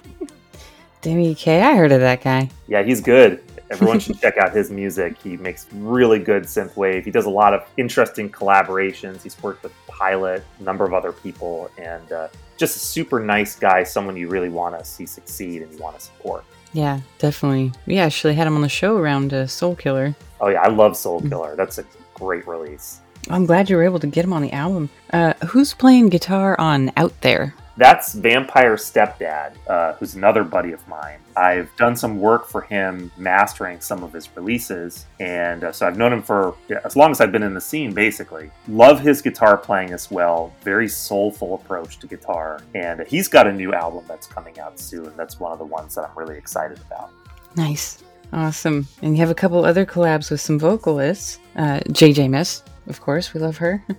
Dimi 1.03 1.37
Kaye, 1.37 1.61
I 1.61 1.75
heard 1.75 1.93
of 1.93 2.01
that 2.01 2.23
guy. 2.23 2.49
Yeah, 2.69 2.83
he's 2.83 3.01
good. 3.01 3.43
Everyone 3.73 3.99
should 3.99 4.21
check 4.21 4.37
out 4.37 4.55
his 4.55 4.71
music. 4.71 5.17
He 5.23 5.37
makes 5.37 5.67
really 5.73 6.19
good 6.19 6.45
synth 6.45 6.77
wave. 6.77 7.05
He 7.05 7.11
does 7.11 7.27
a 7.27 7.31
lot 7.31 7.55
of 7.55 7.67
interesting 7.77 8.31
collaborations. 8.31 9.23
He's 9.23 9.41
worked 9.43 9.63
with 9.63 9.73
Pilot, 9.89 10.45
a 10.61 10.63
number 10.63 10.85
of 10.85 10.95
other 10.95 11.13
people, 11.13 11.71
and 11.79 12.13
uh, 12.13 12.29
just 12.57 12.77
a 12.77 12.81
super 12.81 13.21
nice 13.21 13.59
guy. 13.59 13.83
Someone 13.83 14.17
you 14.17 14.29
really 14.29 14.49
want 14.49 14.79
to 14.79 14.85
see 14.85 15.07
succeed 15.07 15.63
and 15.63 15.73
you 15.73 15.79
want 15.79 15.99
to 15.99 16.03
support. 16.03 16.45
Yeah, 16.73 17.01
definitely. 17.19 17.73
We 17.87 17.99
actually 17.99 18.35
had 18.35 18.47
him 18.47 18.57
on 18.57 18.63
the 18.63 18.69
show 18.69 18.97
around 18.97 19.35
uh, 19.35 19.47
Soul 19.47 19.77
Killer. 19.77 20.15
Oh 20.41 20.49
yeah, 20.49 20.63
I 20.63 20.69
love 20.69 20.97
Soul 20.97 21.21
Killer. 21.21 21.55
That's 21.57 21.79
a 21.79 21.85
great 22.15 22.47
release. 22.47 23.02
I'm 23.31 23.47
glad 23.47 23.71
you 23.71 23.77
were 23.77 23.85
able 23.85 24.01
to 24.01 24.07
get 24.07 24.25
him 24.25 24.33
on 24.33 24.43
the 24.43 24.53
album. 24.53 24.91
Uh, 25.13 25.35
who's 25.47 25.75
playing 25.75 26.09
guitar 26.09 26.59
on 26.59 26.93
Out 26.97 27.19
There? 27.21 27.55
That's 27.77 28.13
Vampire 28.13 28.77
Stepdad, 28.77 29.55
uh, 29.67 29.95
who's 29.95 30.15
another 30.15 30.45
buddy 30.45 30.73
of 30.73 30.87
mine. 30.87 31.19
I've 31.37 31.75
done 31.77 31.97
some 31.97 32.21
work 32.21 32.47
for 32.47 32.61
him 32.61 33.11
mastering 33.17 33.81
some 33.81 34.03
of 34.03 34.13
his 34.13 34.29
releases, 34.37 35.07
and 35.21 35.65
uh, 35.65 35.73
so 35.73 35.87
I've 35.87 35.97
known 35.97 36.13
him 36.13 36.23
for 36.23 36.55
yeah, 36.69 36.81
as 36.85 36.97
long 36.97 37.11
as 37.11 37.23
I've 37.23 37.33
been 37.33 37.43
in 37.43 37.55
the 37.55 37.61
scene, 37.61 37.95
basically. 37.95 38.51
Love 38.69 39.01
his 39.01 39.23
guitar 39.23 39.57
playing 39.57 39.93
as 39.93 40.11
well. 40.11 40.53
Very 40.63 40.87
soulful 40.87 41.55
approach 41.55 41.99
to 42.01 42.07
guitar, 42.07 42.61
and 42.75 43.07
he's 43.07 43.27
got 43.27 43.47
a 43.47 43.53
new 43.53 43.73
album 43.73 44.05
that's 44.07 44.27
coming 44.27 44.61
out 44.61 44.79
soon. 44.79 45.11
That's 45.17 45.41
one 45.41 45.53
of 45.53 45.59
the 45.59 45.65
ones 45.65 45.95
that 45.95 46.03
I'm 46.05 46.17
really 46.17 46.37
excited 46.37 46.79
about. 46.87 47.11
Nice. 47.57 48.03
Awesome. 48.35 48.87
And 49.03 49.15
you 49.15 49.21
have 49.21 49.31
a 49.31 49.35
couple 49.35 49.65
other 49.65 49.85
collabs 49.85 50.31
with 50.31 50.41
some 50.41 50.59
vocalists. 50.59 51.39
Uh, 51.55 51.81
JJ 51.89 52.31
Miss, 52.31 52.63
of 52.87 53.01
course, 53.01 53.35
we 53.35 53.41
love 53.41 53.59
her. 53.59 53.85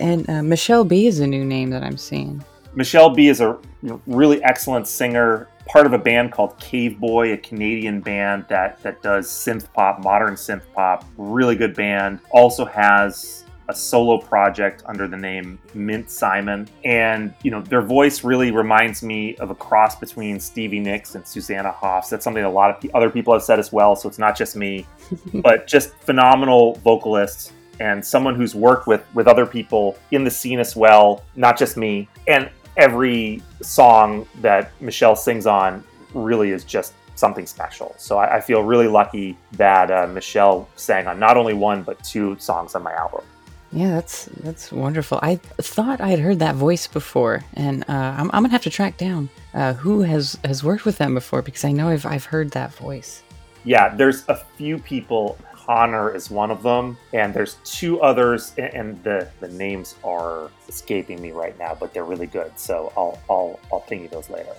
And 0.00 0.30
uh, 0.30 0.44
Michelle 0.44 0.84
B 0.84 1.08
is 1.08 1.18
a 1.18 1.26
new 1.26 1.44
name 1.44 1.70
that 1.70 1.82
I'm 1.82 1.96
seeing. 1.96 2.44
Michelle 2.76 3.10
B 3.10 3.26
is 3.26 3.40
a 3.40 3.58
really 4.06 4.40
excellent 4.44 4.86
singer, 4.86 5.48
part 5.66 5.86
of 5.86 5.92
a 5.92 5.98
band 5.98 6.30
called 6.30 6.56
Caveboy, 6.60 7.32
a 7.32 7.36
Canadian 7.36 8.00
band 8.00 8.44
that 8.48 8.80
that 8.84 9.02
does 9.02 9.26
synth 9.26 9.72
pop, 9.72 9.98
modern 10.04 10.34
synth 10.34 10.62
pop. 10.72 11.04
Really 11.16 11.56
good 11.56 11.74
band. 11.74 12.20
Also 12.30 12.64
has 12.64 13.44
a 13.68 13.74
solo 13.74 14.18
project 14.18 14.82
under 14.86 15.06
the 15.06 15.16
name 15.16 15.58
Mint 15.74 16.10
Simon. 16.10 16.68
And, 16.84 17.34
you 17.42 17.50
know, 17.50 17.60
their 17.60 17.82
voice 17.82 18.24
really 18.24 18.50
reminds 18.50 19.02
me 19.02 19.36
of 19.36 19.50
a 19.50 19.54
cross 19.54 19.94
between 19.96 20.40
Stevie 20.40 20.80
Nicks 20.80 21.14
and 21.14 21.26
Susanna 21.26 21.70
Hoffs. 21.70 22.08
That's 22.08 22.24
something 22.24 22.44
a 22.44 22.50
lot 22.50 22.82
of 22.82 22.90
other 22.94 23.10
people 23.10 23.34
have 23.34 23.42
said 23.42 23.58
as 23.58 23.70
well, 23.70 23.94
so 23.94 24.08
it's 24.08 24.18
not 24.18 24.36
just 24.36 24.56
me. 24.56 24.86
but 25.34 25.66
just 25.66 25.94
phenomenal 25.98 26.76
vocalists 26.76 27.52
and 27.80 28.04
someone 28.04 28.34
who's 28.34 28.54
worked 28.54 28.86
with 28.86 29.04
with 29.14 29.26
other 29.26 29.46
people 29.46 29.96
in 30.10 30.24
the 30.24 30.30
scene 30.30 30.58
as 30.58 30.76
well, 30.76 31.22
not 31.36 31.58
just 31.58 31.76
me. 31.76 32.08
And 32.26 32.50
every 32.76 33.42
song 33.62 34.26
that 34.40 34.70
Michelle 34.80 35.16
sings 35.16 35.46
on 35.46 35.84
really 36.14 36.50
is 36.50 36.64
just 36.64 36.94
something 37.14 37.46
special. 37.46 37.94
So 37.98 38.18
I, 38.18 38.36
I 38.36 38.40
feel 38.40 38.62
really 38.62 38.86
lucky 38.86 39.36
that 39.52 39.90
uh, 39.90 40.06
Michelle 40.06 40.68
sang 40.76 41.06
on 41.06 41.18
not 41.18 41.36
only 41.36 41.54
one 41.54 41.82
but 41.82 42.02
two 42.04 42.36
songs 42.38 42.74
on 42.74 42.82
my 42.82 42.92
album. 42.92 43.22
Yeah, 43.70 43.90
that's 43.90 44.26
that's 44.40 44.72
wonderful. 44.72 45.18
I 45.22 45.36
thought 45.36 46.00
I 46.00 46.08
had 46.08 46.20
heard 46.20 46.38
that 46.38 46.54
voice 46.54 46.86
before, 46.86 47.44
and 47.52 47.82
uh, 47.82 48.14
I'm, 48.16 48.30
I'm 48.32 48.42
gonna 48.42 48.48
have 48.48 48.62
to 48.62 48.70
track 48.70 48.96
down 48.96 49.28
uh, 49.52 49.74
who 49.74 50.00
has 50.02 50.38
has 50.42 50.64
worked 50.64 50.86
with 50.86 50.96
them 50.96 51.12
before 51.12 51.42
because 51.42 51.64
I 51.64 51.72
know 51.72 51.88
I've 51.88 52.06
I've 52.06 52.24
heard 52.24 52.52
that 52.52 52.72
voice. 52.74 53.22
Yeah, 53.64 53.94
there's 53.94 54.26
a 54.28 54.36
few 54.56 54.78
people 54.78 55.36
Honor 55.68 56.14
is 56.14 56.30
one 56.30 56.50
of 56.50 56.62
them, 56.62 56.96
and 57.12 57.34
there's 57.34 57.58
two 57.62 58.00
others, 58.00 58.54
and 58.56 59.02
the 59.04 59.28
the 59.40 59.48
names 59.48 59.96
are 60.02 60.50
escaping 60.68 61.20
me 61.20 61.30
right 61.30 61.56
now, 61.58 61.76
but 61.78 61.92
they're 61.92 62.04
really 62.04 62.26
good. 62.26 62.58
So 62.58 62.92
I'll 62.96 63.18
I'll 63.28 63.60
I'll 63.70 63.80
ping 63.80 64.02
you 64.02 64.08
those 64.08 64.30
later. 64.30 64.54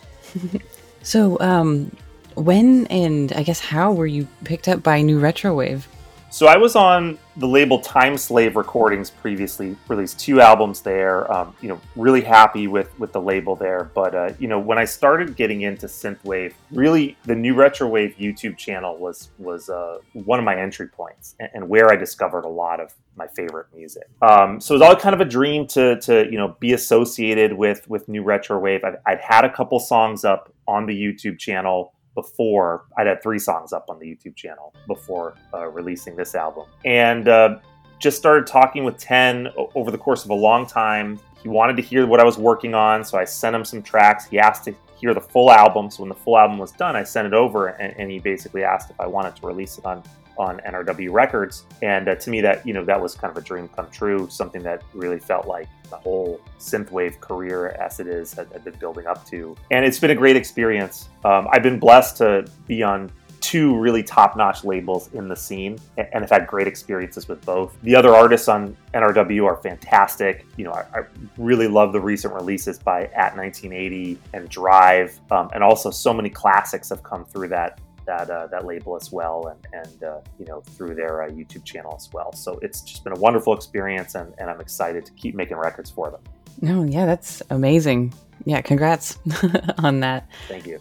so 1.01 1.39
um, 1.39 1.91
when 2.35 2.85
and 2.87 3.33
I 3.33 3.41
guess 3.41 3.59
how 3.59 3.91
were 3.91 4.07
you 4.07 4.27
picked 4.43 4.67
up 4.67 4.83
by 4.83 5.01
New 5.01 5.19
Retro 5.19 5.55
Wave? 5.55 5.87
So 6.31 6.45
I 6.45 6.57
was 6.57 6.75
on 6.75 7.17
the 7.37 7.47
label 7.47 7.79
Time 7.79 8.15
Slave 8.15 8.55
Recordings 8.55 9.09
previously, 9.09 9.75
released 9.87 10.19
two 10.19 10.41
albums 10.41 10.81
there. 10.81 11.31
Um, 11.31 11.55
you 11.59 11.69
know, 11.69 11.81
really 11.95 12.21
happy 12.21 12.67
with 12.67 12.97
with 12.99 13.11
the 13.13 13.21
label 13.21 13.55
there. 13.55 13.89
But 13.95 14.13
uh, 14.13 14.33
you 14.37 14.47
know, 14.47 14.59
when 14.59 14.77
I 14.77 14.85
started 14.85 15.35
getting 15.35 15.61
into 15.61 15.87
synthwave, 15.87 16.53
really 16.71 17.17
the 17.23 17.35
new 17.35 17.55
retrowave 17.55 18.15
YouTube 18.17 18.57
channel 18.57 18.95
was 18.97 19.29
was 19.39 19.69
uh, 19.69 19.99
one 20.13 20.37
of 20.37 20.45
my 20.45 20.55
entry 20.55 20.87
points 20.87 21.35
and, 21.39 21.49
and, 21.55 21.69
where 21.69 21.91
I 21.91 21.95
discovered 21.95 22.45
a 22.45 22.49
lot 22.49 22.79
of 22.79 22.93
my 23.15 23.27
favorite 23.27 23.67
music. 23.75 24.07
Um, 24.21 24.61
so 24.61 24.75
it 24.75 24.79
was 24.79 24.81
all 24.87 24.95
kind 24.95 25.15
of 25.15 25.21
a 25.21 25.25
dream 25.25 25.65
to 25.67 25.99
to 26.01 26.25
you 26.31 26.37
know 26.37 26.55
be 26.59 26.73
associated 26.73 27.53
with 27.53 27.89
with 27.89 28.07
new 28.07 28.23
retrowave. 28.23 28.83
I'd, 28.83 28.97
I'd 29.07 29.19
had 29.21 29.45
a 29.45 29.51
couple 29.51 29.79
songs 29.79 30.23
up 30.23 30.53
on 30.67 30.85
the 30.85 30.93
YouTube 30.93 31.39
channel 31.39 31.93
before 32.15 32.85
I'd 32.97 33.07
had 33.07 33.21
three 33.21 33.39
songs 33.39 33.73
up 33.73 33.85
on 33.89 33.99
the 33.99 34.05
YouTube 34.05 34.35
channel 34.35 34.73
before 34.87 35.35
uh, 35.53 35.67
releasing 35.67 36.15
this 36.15 36.35
album, 36.35 36.65
and 36.85 37.27
uh, 37.27 37.59
just 37.99 38.17
started 38.17 38.47
talking 38.47 38.83
with 38.83 38.97
Ten 38.97 39.49
over 39.75 39.91
the 39.91 39.97
course 39.97 40.23
of 40.23 40.31
a 40.31 40.35
long 40.35 40.65
time. 40.65 41.19
He 41.41 41.49
wanted 41.49 41.77
to 41.77 41.81
hear 41.81 42.05
what 42.05 42.19
I 42.19 42.23
was 42.23 42.37
working 42.37 42.73
on, 42.73 43.03
so 43.03 43.17
I 43.17 43.25
sent 43.25 43.55
him 43.55 43.63
some 43.63 43.81
tracks. 43.81 44.25
He 44.25 44.39
asked 44.39 44.65
to 44.65 44.75
hear 44.97 45.13
the 45.13 45.21
full 45.21 45.51
album, 45.51 45.89
so 45.89 46.03
when 46.03 46.09
the 46.09 46.15
full 46.15 46.37
album 46.37 46.57
was 46.57 46.71
done, 46.73 46.95
I 46.95 47.03
sent 47.03 47.27
it 47.27 47.33
over, 47.33 47.67
and, 47.67 47.97
and 47.97 48.11
he 48.11 48.19
basically 48.19 48.63
asked 48.63 48.89
if 48.89 48.99
I 48.99 49.07
wanted 49.07 49.35
to 49.37 49.47
release 49.47 49.77
it 49.77 49.85
on 49.85 50.03
on 50.39 50.59
NRW 50.59 51.11
Records. 51.11 51.65
And 51.83 52.07
uh, 52.07 52.15
to 52.15 52.29
me, 52.29 52.41
that 52.41 52.65
you 52.65 52.73
know 52.73 52.83
that 52.85 52.99
was 52.99 53.13
kind 53.13 53.29
of 53.29 53.37
a 53.37 53.45
dream 53.45 53.67
come 53.67 53.89
true. 53.91 54.27
Something 54.29 54.63
that 54.63 54.81
really 54.93 55.19
felt 55.19 55.45
like 55.45 55.67
the 55.89 55.97
whole 55.97 56.41
synthwave 56.59 57.19
career, 57.19 57.69
as 57.79 57.99
it 57.99 58.07
is, 58.07 58.33
had, 58.33 58.47
had 58.51 58.63
been 58.63 58.77
building 58.79 59.05
up 59.05 59.25
to. 59.27 59.55
And 59.71 59.85
it's 59.85 59.99
been 59.99 60.11
a 60.11 60.15
great 60.15 60.35
experience. 60.35 61.09
Um, 61.25 61.47
I've 61.51 61.63
been 61.63 61.79
blessed 61.79 62.17
to 62.17 62.45
be 62.67 62.81
on 62.81 63.11
two 63.41 63.77
really 63.77 64.03
top-notch 64.03 64.63
labels 64.63 65.09
in 65.13 65.27
the 65.27 65.35
scene 65.35 65.77
and 65.97 66.21
have 66.21 66.29
had 66.29 66.45
great 66.45 66.67
experiences 66.67 67.27
with 67.27 67.43
both 67.45 67.75
the 67.83 67.95
other 67.95 68.13
artists 68.13 68.47
on 68.47 68.75
nrw 68.93 69.45
are 69.45 69.55
fantastic 69.57 70.45
you 70.57 70.65
know 70.65 70.71
i, 70.71 70.83
I 70.93 71.03
really 71.37 71.67
love 71.67 71.93
the 71.93 72.01
recent 72.01 72.33
releases 72.33 72.77
by 72.77 73.05
at 73.05 73.35
1980 73.37 74.19
and 74.33 74.49
drive 74.49 75.19
um, 75.31 75.49
and 75.53 75.63
also 75.63 75.89
so 75.89 76.13
many 76.13 76.29
classics 76.29 76.89
have 76.89 77.01
come 77.01 77.23
through 77.23 77.47
that 77.49 77.79
that 78.09 78.29
uh, 78.31 78.47
that 78.47 78.65
label 78.65 78.95
as 78.95 79.11
well, 79.11 79.47
and 79.47 79.67
and 79.71 80.03
uh, 80.03 80.19
you 80.39 80.45
know 80.45 80.61
through 80.61 80.95
their 80.95 81.23
uh, 81.23 81.29
YouTube 81.29 81.63
channel 81.63 81.93
as 81.95 82.09
well. 82.11 82.33
So 82.33 82.57
it's 82.63 82.81
just 82.81 83.03
been 83.03 83.13
a 83.13 83.19
wonderful 83.19 83.53
experience, 83.53 84.15
and, 84.15 84.33
and 84.39 84.49
I'm 84.49 84.59
excited 84.59 85.05
to 85.05 85.11
keep 85.13 85.35
making 85.35 85.57
records 85.57 85.91
for 85.91 86.09
them. 86.09 86.21
No, 86.59 86.83
yeah, 86.83 87.05
that's 87.05 87.43
amazing. 87.51 88.11
Yeah, 88.45 88.61
congrats 88.61 89.19
on 89.77 89.99
that. 89.99 90.27
Thank 90.47 90.65
you. 90.65 90.79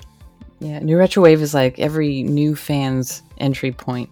Yeah, 0.60 0.78
New 0.78 0.96
Retro 0.96 1.22
Wave 1.22 1.42
is 1.42 1.52
like 1.52 1.78
every 1.78 2.22
new 2.22 2.56
fan's 2.56 3.22
entry 3.36 3.72
point. 3.72 4.08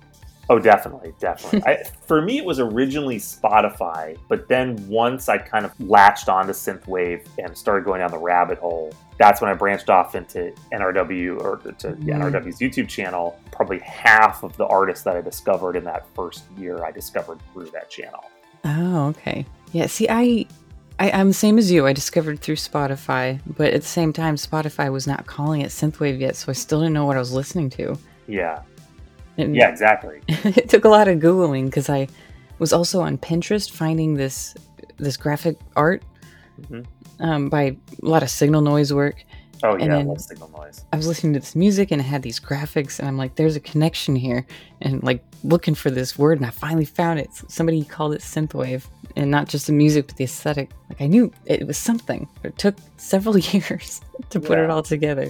Oh, 0.49 0.59
definitely, 0.61 1.13
definitely. 1.19 1.63
I, 1.67 1.83
for 2.07 2.23
me, 2.23 2.39
it 2.39 2.45
was 2.45 2.61
originally 2.61 3.17
Spotify, 3.17 4.17
but 4.29 4.47
then 4.49 4.77
once 4.89 5.29
I 5.29 5.39
kind 5.39 5.65
of 5.67 5.73
latched 5.81 6.29
onto 6.29 6.53
synthwave 6.53 7.27
and 7.39 7.57
started 7.57 7.85
going 7.85 7.99
down 8.01 8.13
the 8.13 8.19
rabbit 8.19 8.59
hole, 8.59 8.93
that's 9.19 9.41
when 9.41 9.51
I 9.51 9.55
branched 9.55 9.91
off 9.91 10.15
into 10.15 10.53
NRW 10.73 11.41
or 11.41 11.57
to 11.79 11.89
Mm. 11.89 12.05
NRW's 12.05 12.61
YouTube 12.61 12.87
channel. 12.89 13.39
Probably 13.51 13.79
half 13.81 14.45
of 14.45 14.57
the 14.57 14.67
artists 14.67 15.03
that 15.05 15.17
I 15.17 15.21
discovered 15.21 15.75
in 15.75 15.83
that 15.85 16.07
first 16.15 16.45
year, 16.57 16.85
I 16.85 16.93
discovered 16.93 17.39
through 17.53 17.71
that 17.71 17.91
channel. 17.91 18.25
Oh, 18.65 19.07
okay. 19.09 19.45
Yeah, 19.73 19.87
see, 19.87 20.07
I, 20.09 20.47
I 21.01 21.11
I'm 21.11 21.29
the 21.29 21.35
same 21.35 21.59
as 21.59 21.71
you. 21.73 21.87
I 21.87 21.93
discovered 21.93 22.41
through 22.41 22.57
Spotify, 22.57 23.41
but 23.57 23.73
at 23.75 23.83
the 23.83 23.89
same 23.89 24.13
time, 24.13 24.37
Spotify 24.37 24.93
was 24.93 25.07
not 25.09 25.27
calling 25.27 25.63
it 25.63 25.69
synthwave 25.71 26.21
yet, 26.21 26.37
so 26.37 26.51
I 26.51 26.53
still 26.53 26.81
didn't 26.81 26.95
know 26.95 27.05
what 27.07 27.17
I 27.17 27.21
was 27.21 27.33
listening 27.33 27.69
to. 27.71 27.99
Yeah, 28.29 28.63
And 29.39 29.55
yeah, 29.55 29.69
exactly. 29.69 30.21
it 30.29 30.69
took 30.69 30.85
a 30.85 30.89
lot 30.89 31.09
of 31.09 31.19
googling 31.19 31.67
because 31.67 31.89
I 31.91 32.09
was 32.59 32.73
also 32.73 33.01
on 33.01 33.19
Pinterest 33.19 33.71
finding 33.71 34.15
this 34.15 34.55
this 34.99 35.17
graphic 35.17 35.59
art 35.77 36.03
Mhm. 36.63 36.87
um, 37.21 37.49
by 37.51 37.63
a 37.63 37.77
lot 38.01 38.23
of 38.23 38.31
Signalnoise 38.31 38.93
work. 38.93 39.23
Oh 39.63 39.73
And 39.75 39.85
yeah, 39.87 39.99
I 39.99 40.03
love 40.03 40.19
Signalnoise. 40.19 40.85
I 40.93 40.97
was 40.97 41.07
listening 41.07 41.33
to 41.35 41.41
this 41.41 41.55
music 41.57 41.91
and 41.91 42.01
it 42.01 42.05
had 42.05 42.23
these 42.23 42.39
graphics, 42.41 42.99
and 42.99 43.07
I'm 43.09 43.17
like, 43.19 43.35
"There's 43.37 43.57
a 43.57 43.61
connection 43.61 44.15
here," 44.17 44.47
and 44.81 45.03
like 45.03 45.23
looking 45.45 45.75
for 45.75 45.91
this 45.91 46.19
word, 46.19 46.39
and 46.39 46.47
I 46.47 46.51
finally 46.51 46.85
found 46.87 47.19
it. 47.21 47.29
Somebody 47.49 47.85
called 47.85 48.15
it 48.15 48.21
synthwave, 48.21 48.85
and 49.17 49.31
not 49.31 49.49
just 49.49 49.67
the 49.67 49.73
music, 49.73 50.07
but 50.09 50.17
the 50.17 50.25
aesthetic. 50.25 50.71
Like 50.91 51.01
I 51.01 51.07
knew 51.07 51.31
it 51.47 51.67
was 51.67 51.77
something. 51.79 52.27
It 52.43 52.57
took 52.59 52.77
several 52.97 53.37
years 53.55 54.01
to 54.31 54.41
put 54.41 54.59
it 54.59 54.71
all 54.71 54.83
together. 54.83 55.29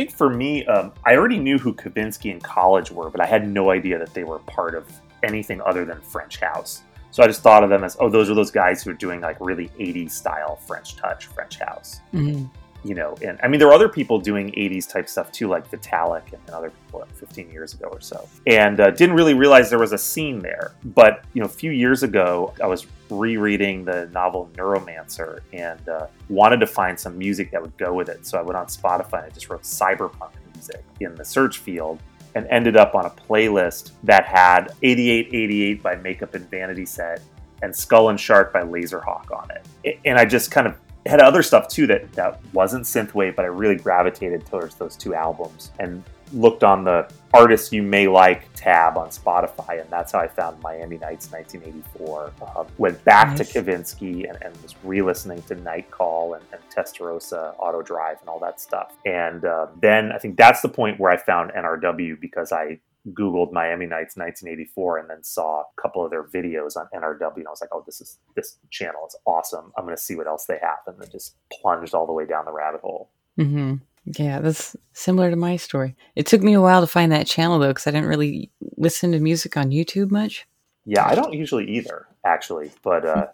I 0.00 0.04
think 0.04 0.16
for 0.16 0.30
me, 0.30 0.64
um, 0.64 0.94
I 1.04 1.14
already 1.14 1.38
knew 1.38 1.58
who 1.58 1.74
Kavinsky 1.74 2.32
and 2.32 2.42
College 2.42 2.90
were, 2.90 3.10
but 3.10 3.20
I 3.20 3.26
had 3.26 3.46
no 3.46 3.70
idea 3.70 3.98
that 3.98 4.14
they 4.14 4.24
were 4.24 4.38
part 4.38 4.74
of 4.74 4.90
anything 5.22 5.60
other 5.60 5.84
than 5.84 6.00
French 6.00 6.40
House. 6.40 6.84
So 7.10 7.22
I 7.22 7.26
just 7.26 7.42
thought 7.42 7.62
of 7.62 7.68
them 7.68 7.84
as, 7.84 7.98
oh, 8.00 8.08
those 8.08 8.30
are 8.30 8.34
those 8.34 8.50
guys 8.50 8.82
who 8.82 8.92
are 8.92 8.94
doing 8.94 9.20
like 9.20 9.36
really 9.40 9.68
80s 9.78 10.12
style 10.12 10.56
French 10.56 10.96
touch, 10.96 11.26
French 11.26 11.58
House. 11.58 12.00
Mhm. 12.14 12.48
You 12.82 12.94
know, 12.94 13.14
and 13.22 13.38
I 13.42 13.48
mean, 13.48 13.58
there 13.58 13.68
were 13.68 13.74
other 13.74 13.90
people 13.90 14.18
doing 14.18 14.54
80s 14.56 14.86
type 14.86 15.06
stuff 15.06 15.30
too, 15.32 15.48
like 15.48 15.70
Vitalic 15.70 16.32
and, 16.32 16.40
and 16.46 16.56
other 16.56 16.70
people 16.70 17.00
like 17.00 17.14
15 17.14 17.50
years 17.50 17.74
ago 17.74 17.88
or 17.92 18.00
so. 18.00 18.26
And 18.46 18.80
uh, 18.80 18.92
didn't 18.92 19.16
really 19.16 19.34
realize 19.34 19.68
there 19.68 19.78
was 19.78 19.92
a 19.92 19.98
scene 19.98 20.38
there. 20.38 20.72
But, 20.82 21.24
you 21.34 21.42
know, 21.42 21.46
a 21.46 21.56
few 21.62 21.72
years 21.72 22.02
ago, 22.02 22.54
I 22.62 22.66
was 22.66 22.86
rereading 23.10 23.84
the 23.84 24.08
novel 24.12 24.50
Neuromancer 24.54 25.40
and 25.52 25.88
uh, 25.88 26.06
wanted 26.28 26.60
to 26.60 26.66
find 26.66 26.98
some 26.98 27.16
music 27.18 27.50
that 27.50 27.60
would 27.60 27.76
go 27.76 27.92
with 27.92 28.08
it. 28.08 28.26
So 28.26 28.38
I 28.38 28.42
went 28.42 28.56
on 28.56 28.66
Spotify 28.66 29.24
and 29.24 29.26
I 29.26 29.30
just 29.30 29.48
wrote 29.48 29.62
cyberpunk 29.62 30.30
music 30.54 30.84
in 31.00 31.14
the 31.14 31.24
search 31.24 31.58
field 31.58 32.00
and 32.34 32.46
ended 32.46 32.76
up 32.76 32.94
on 32.94 33.06
a 33.06 33.10
playlist 33.10 33.92
that 34.04 34.24
had 34.24 34.72
8888 34.82 35.82
by 35.82 35.96
Makeup 35.96 36.34
and 36.34 36.48
Vanity 36.50 36.86
Set 36.86 37.20
and 37.62 37.74
Skull 37.74 38.10
and 38.10 38.18
Shark 38.18 38.52
by 38.52 38.62
Laserhawk 38.62 39.30
on 39.36 39.50
it. 39.50 39.98
And 40.04 40.18
I 40.18 40.24
just 40.24 40.50
kind 40.50 40.66
of 40.66 40.76
had 41.06 41.20
other 41.20 41.42
stuff 41.42 41.68
too 41.68 41.86
that, 41.88 42.12
that 42.12 42.40
wasn't 42.52 42.84
synthwave, 42.84 43.34
but 43.34 43.44
I 43.44 43.48
really 43.48 43.76
gravitated 43.76 44.46
towards 44.46 44.74
those 44.76 44.96
two 44.96 45.14
albums 45.14 45.72
and 45.78 46.04
looked 46.32 46.64
on 46.64 46.84
the 46.84 47.08
artists 47.32 47.72
you 47.72 47.82
may 47.82 48.08
like 48.08 48.48
tab 48.54 48.96
on 48.96 49.08
Spotify, 49.08 49.80
and 49.80 49.88
that's 49.90 50.12
how 50.12 50.18
I 50.20 50.28
found 50.28 50.60
Miami 50.62 50.98
Nights 50.98 51.30
1984. 51.30 52.32
Uh, 52.42 52.64
went 52.78 53.02
back 53.04 53.28
Nice. 53.36 53.38
to 53.52 53.62
Kavinsky 53.62 54.28
and, 54.28 54.38
and 54.42 54.56
was 54.62 54.74
re-listening 54.84 55.42
to 55.42 55.54
Nightcall 55.54 56.34
and, 56.34 56.44
and 56.52 56.60
Testarossa 56.74 57.56
Autodrive 57.58 58.20
and 58.20 58.28
all 58.28 58.38
that 58.40 58.60
stuff. 58.60 58.92
And 59.06 59.44
uh, 59.44 59.66
then 59.80 60.12
I 60.12 60.18
think 60.18 60.36
that's 60.36 60.60
the 60.60 60.68
point 60.68 60.98
where 60.98 61.10
I 61.12 61.16
found 61.16 61.52
NRW 61.52 62.20
because 62.20 62.52
I 62.52 62.80
Googled 63.12 63.50
Miami 63.52 63.86
Nights 63.86 64.16
1984 64.16 64.98
and 64.98 65.08
then 65.10 65.22
saw 65.22 65.60
a 65.62 65.80
couple 65.80 66.04
of 66.04 66.10
their 66.10 66.24
videos 66.24 66.76
on 66.76 66.86
NRW 66.94 67.36
and 67.36 67.46
I 67.46 67.50
was 67.50 67.60
like, 67.60 67.70
oh, 67.72 67.82
this 67.86 68.00
is 68.00 68.18
this 68.36 68.58
channel 68.70 69.00
is 69.06 69.16
awesome. 69.24 69.72
I'm 69.78 69.84
going 69.84 69.96
to 69.96 70.02
see 70.02 70.16
what 70.16 70.26
else 70.26 70.44
they 70.46 70.58
have, 70.60 70.78
and 70.86 71.00
then 71.00 71.08
just 71.10 71.36
plunged 71.50 71.94
all 71.94 72.06
the 72.06 72.12
way 72.12 72.26
down 72.26 72.44
the 72.44 72.52
rabbit 72.52 72.82
hole. 72.82 73.10
hmm 73.36 73.76
Yeah, 74.04 74.40
that's 74.40 74.76
similar 74.92 75.30
to 75.30 75.36
my 75.36 75.56
story. 75.56 75.96
It 76.16 76.26
took 76.26 76.42
me 76.42 76.54
a 76.54 76.60
while 76.60 76.80
to 76.80 76.86
find 76.86 77.12
that 77.12 77.26
channel 77.26 77.58
though, 77.58 77.68
because 77.68 77.86
I 77.86 77.90
didn't 77.90 78.08
really 78.08 78.50
listen 78.76 79.12
to 79.12 79.20
music 79.20 79.56
on 79.56 79.70
YouTube 79.70 80.10
much. 80.10 80.46
Yeah, 80.86 81.06
I 81.06 81.14
don't 81.14 81.34
usually 81.34 81.68
either, 81.70 82.06
actually, 82.24 82.72
but 82.82 83.04
uh, 83.04 83.26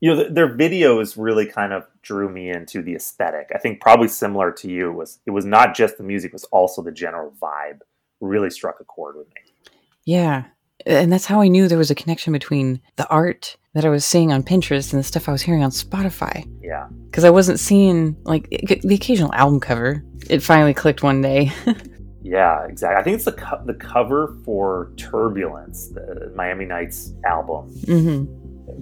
you 0.00 0.10
know, 0.10 0.16
th- 0.16 0.34
their 0.34 0.56
videos 0.56 1.14
really 1.16 1.46
kind 1.46 1.72
of 1.72 1.86
drew 2.02 2.28
me 2.28 2.50
into 2.50 2.82
the 2.82 2.94
aesthetic. 2.94 3.50
I 3.54 3.58
think 3.58 3.80
probably 3.80 4.08
similar 4.08 4.52
to 4.52 4.68
you 4.70 4.92
was 4.92 5.18
it 5.26 5.30
was 5.30 5.44
not 5.44 5.74
just 5.74 5.96
the 5.96 6.04
music, 6.04 6.28
it 6.28 6.34
was 6.34 6.44
also 6.44 6.82
the 6.82 6.92
general 6.92 7.32
vibe. 7.40 7.80
Really 8.20 8.50
struck 8.50 8.80
a 8.80 8.84
chord 8.84 9.16
with 9.16 9.28
me. 9.28 9.72
Yeah. 10.04 10.44
And 10.86 11.12
that's 11.12 11.26
how 11.26 11.40
I 11.40 11.48
knew 11.48 11.68
there 11.68 11.78
was 11.78 11.90
a 11.90 11.94
connection 11.94 12.32
between 12.32 12.80
the 12.96 13.08
art 13.08 13.56
that 13.74 13.84
I 13.84 13.88
was 13.88 14.04
seeing 14.04 14.32
on 14.32 14.42
Pinterest 14.42 14.92
and 14.92 14.98
the 15.00 15.04
stuff 15.04 15.28
I 15.28 15.32
was 15.32 15.42
hearing 15.42 15.62
on 15.62 15.70
Spotify. 15.70 16.44
Yeah, 16.62 16.88
Because 17.06 17.24
I 17.24 17.30
wasn't 17.30 17.60
seeing, 17.60 18.16
like, 18.24 18.48
the 18.50 18.94
occasional 18.94 19.32
album 19.34 19.60
cover. 19.60 20.02
It 20.28 20.42
finally 20.42 20.74
clicked 20.74 21.02
one 21.02 21.20
day. 21.22 21.52
yeah, 22.22 22.64
exactly. 22.66 23.00
I 23.00 23.02
think 23.02 23.14
it's 23.16 23.24
the 23.24 23.32
co- 23.32 23.62
the 23.64 23.74
cover 23.74 24.36
for 24.44 24.92
Turbulence, 24.96 25.88
the 25.88 26.32
Miami 26.34 26.64
Nights 26.64 27.12
album. 27.24 27.68
hmm 27.86 28.24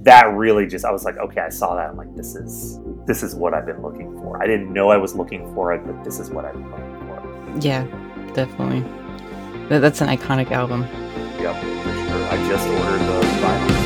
That 0.04 0.32
really 0.34 0.66
just 0.66 0.84
I 0.84 0.90
was 0.90 1.04
like, 1.04 1.16
okay, 1.18 1.40
I 1.42 1.48
saw 1.50 1.74
that. 1.76 1.90
I'm 1.90 1.96
like, 1.96 2.14
this 2.16 2.34
is 2.34 2.78
this 3.06 3.22
is 3.22 3.34
what 3.34 3.54
I've 3.54 3.66
been 3.66 3.82
looking 3.82 4.12
for. 4.20 4.42
I 4.42 4.46
didn't 4.46 4.72
know 4.72 4.90
I 4.90 4.96
was 4.96 5.14
looking 5.14 5.52
for 5.54 5.72
it, 5.72 5.86
but 5.86 6.02
this 6.04 6.18
is 6.18 6.30
what 6.30 6.44
I've 6.44 6.54
been 6.54 6.70
looking 6.70 7.06
for. 7.06 7.58
Yeah, 7.66 7.84
definitely. 8.34 8.84
That's 9.68 10.00
an 10.00 10.08
iconic 10.08 10.50
album. 10.50 10.84
Yep, 11.38 11.54
for 11.54 11.92
sure. 11.92 12.24
I 12.30 12.48
just 12.48 12.66
ordered 12.66 12.98
the 12.98 13.20
vinyl. 13.38 13.77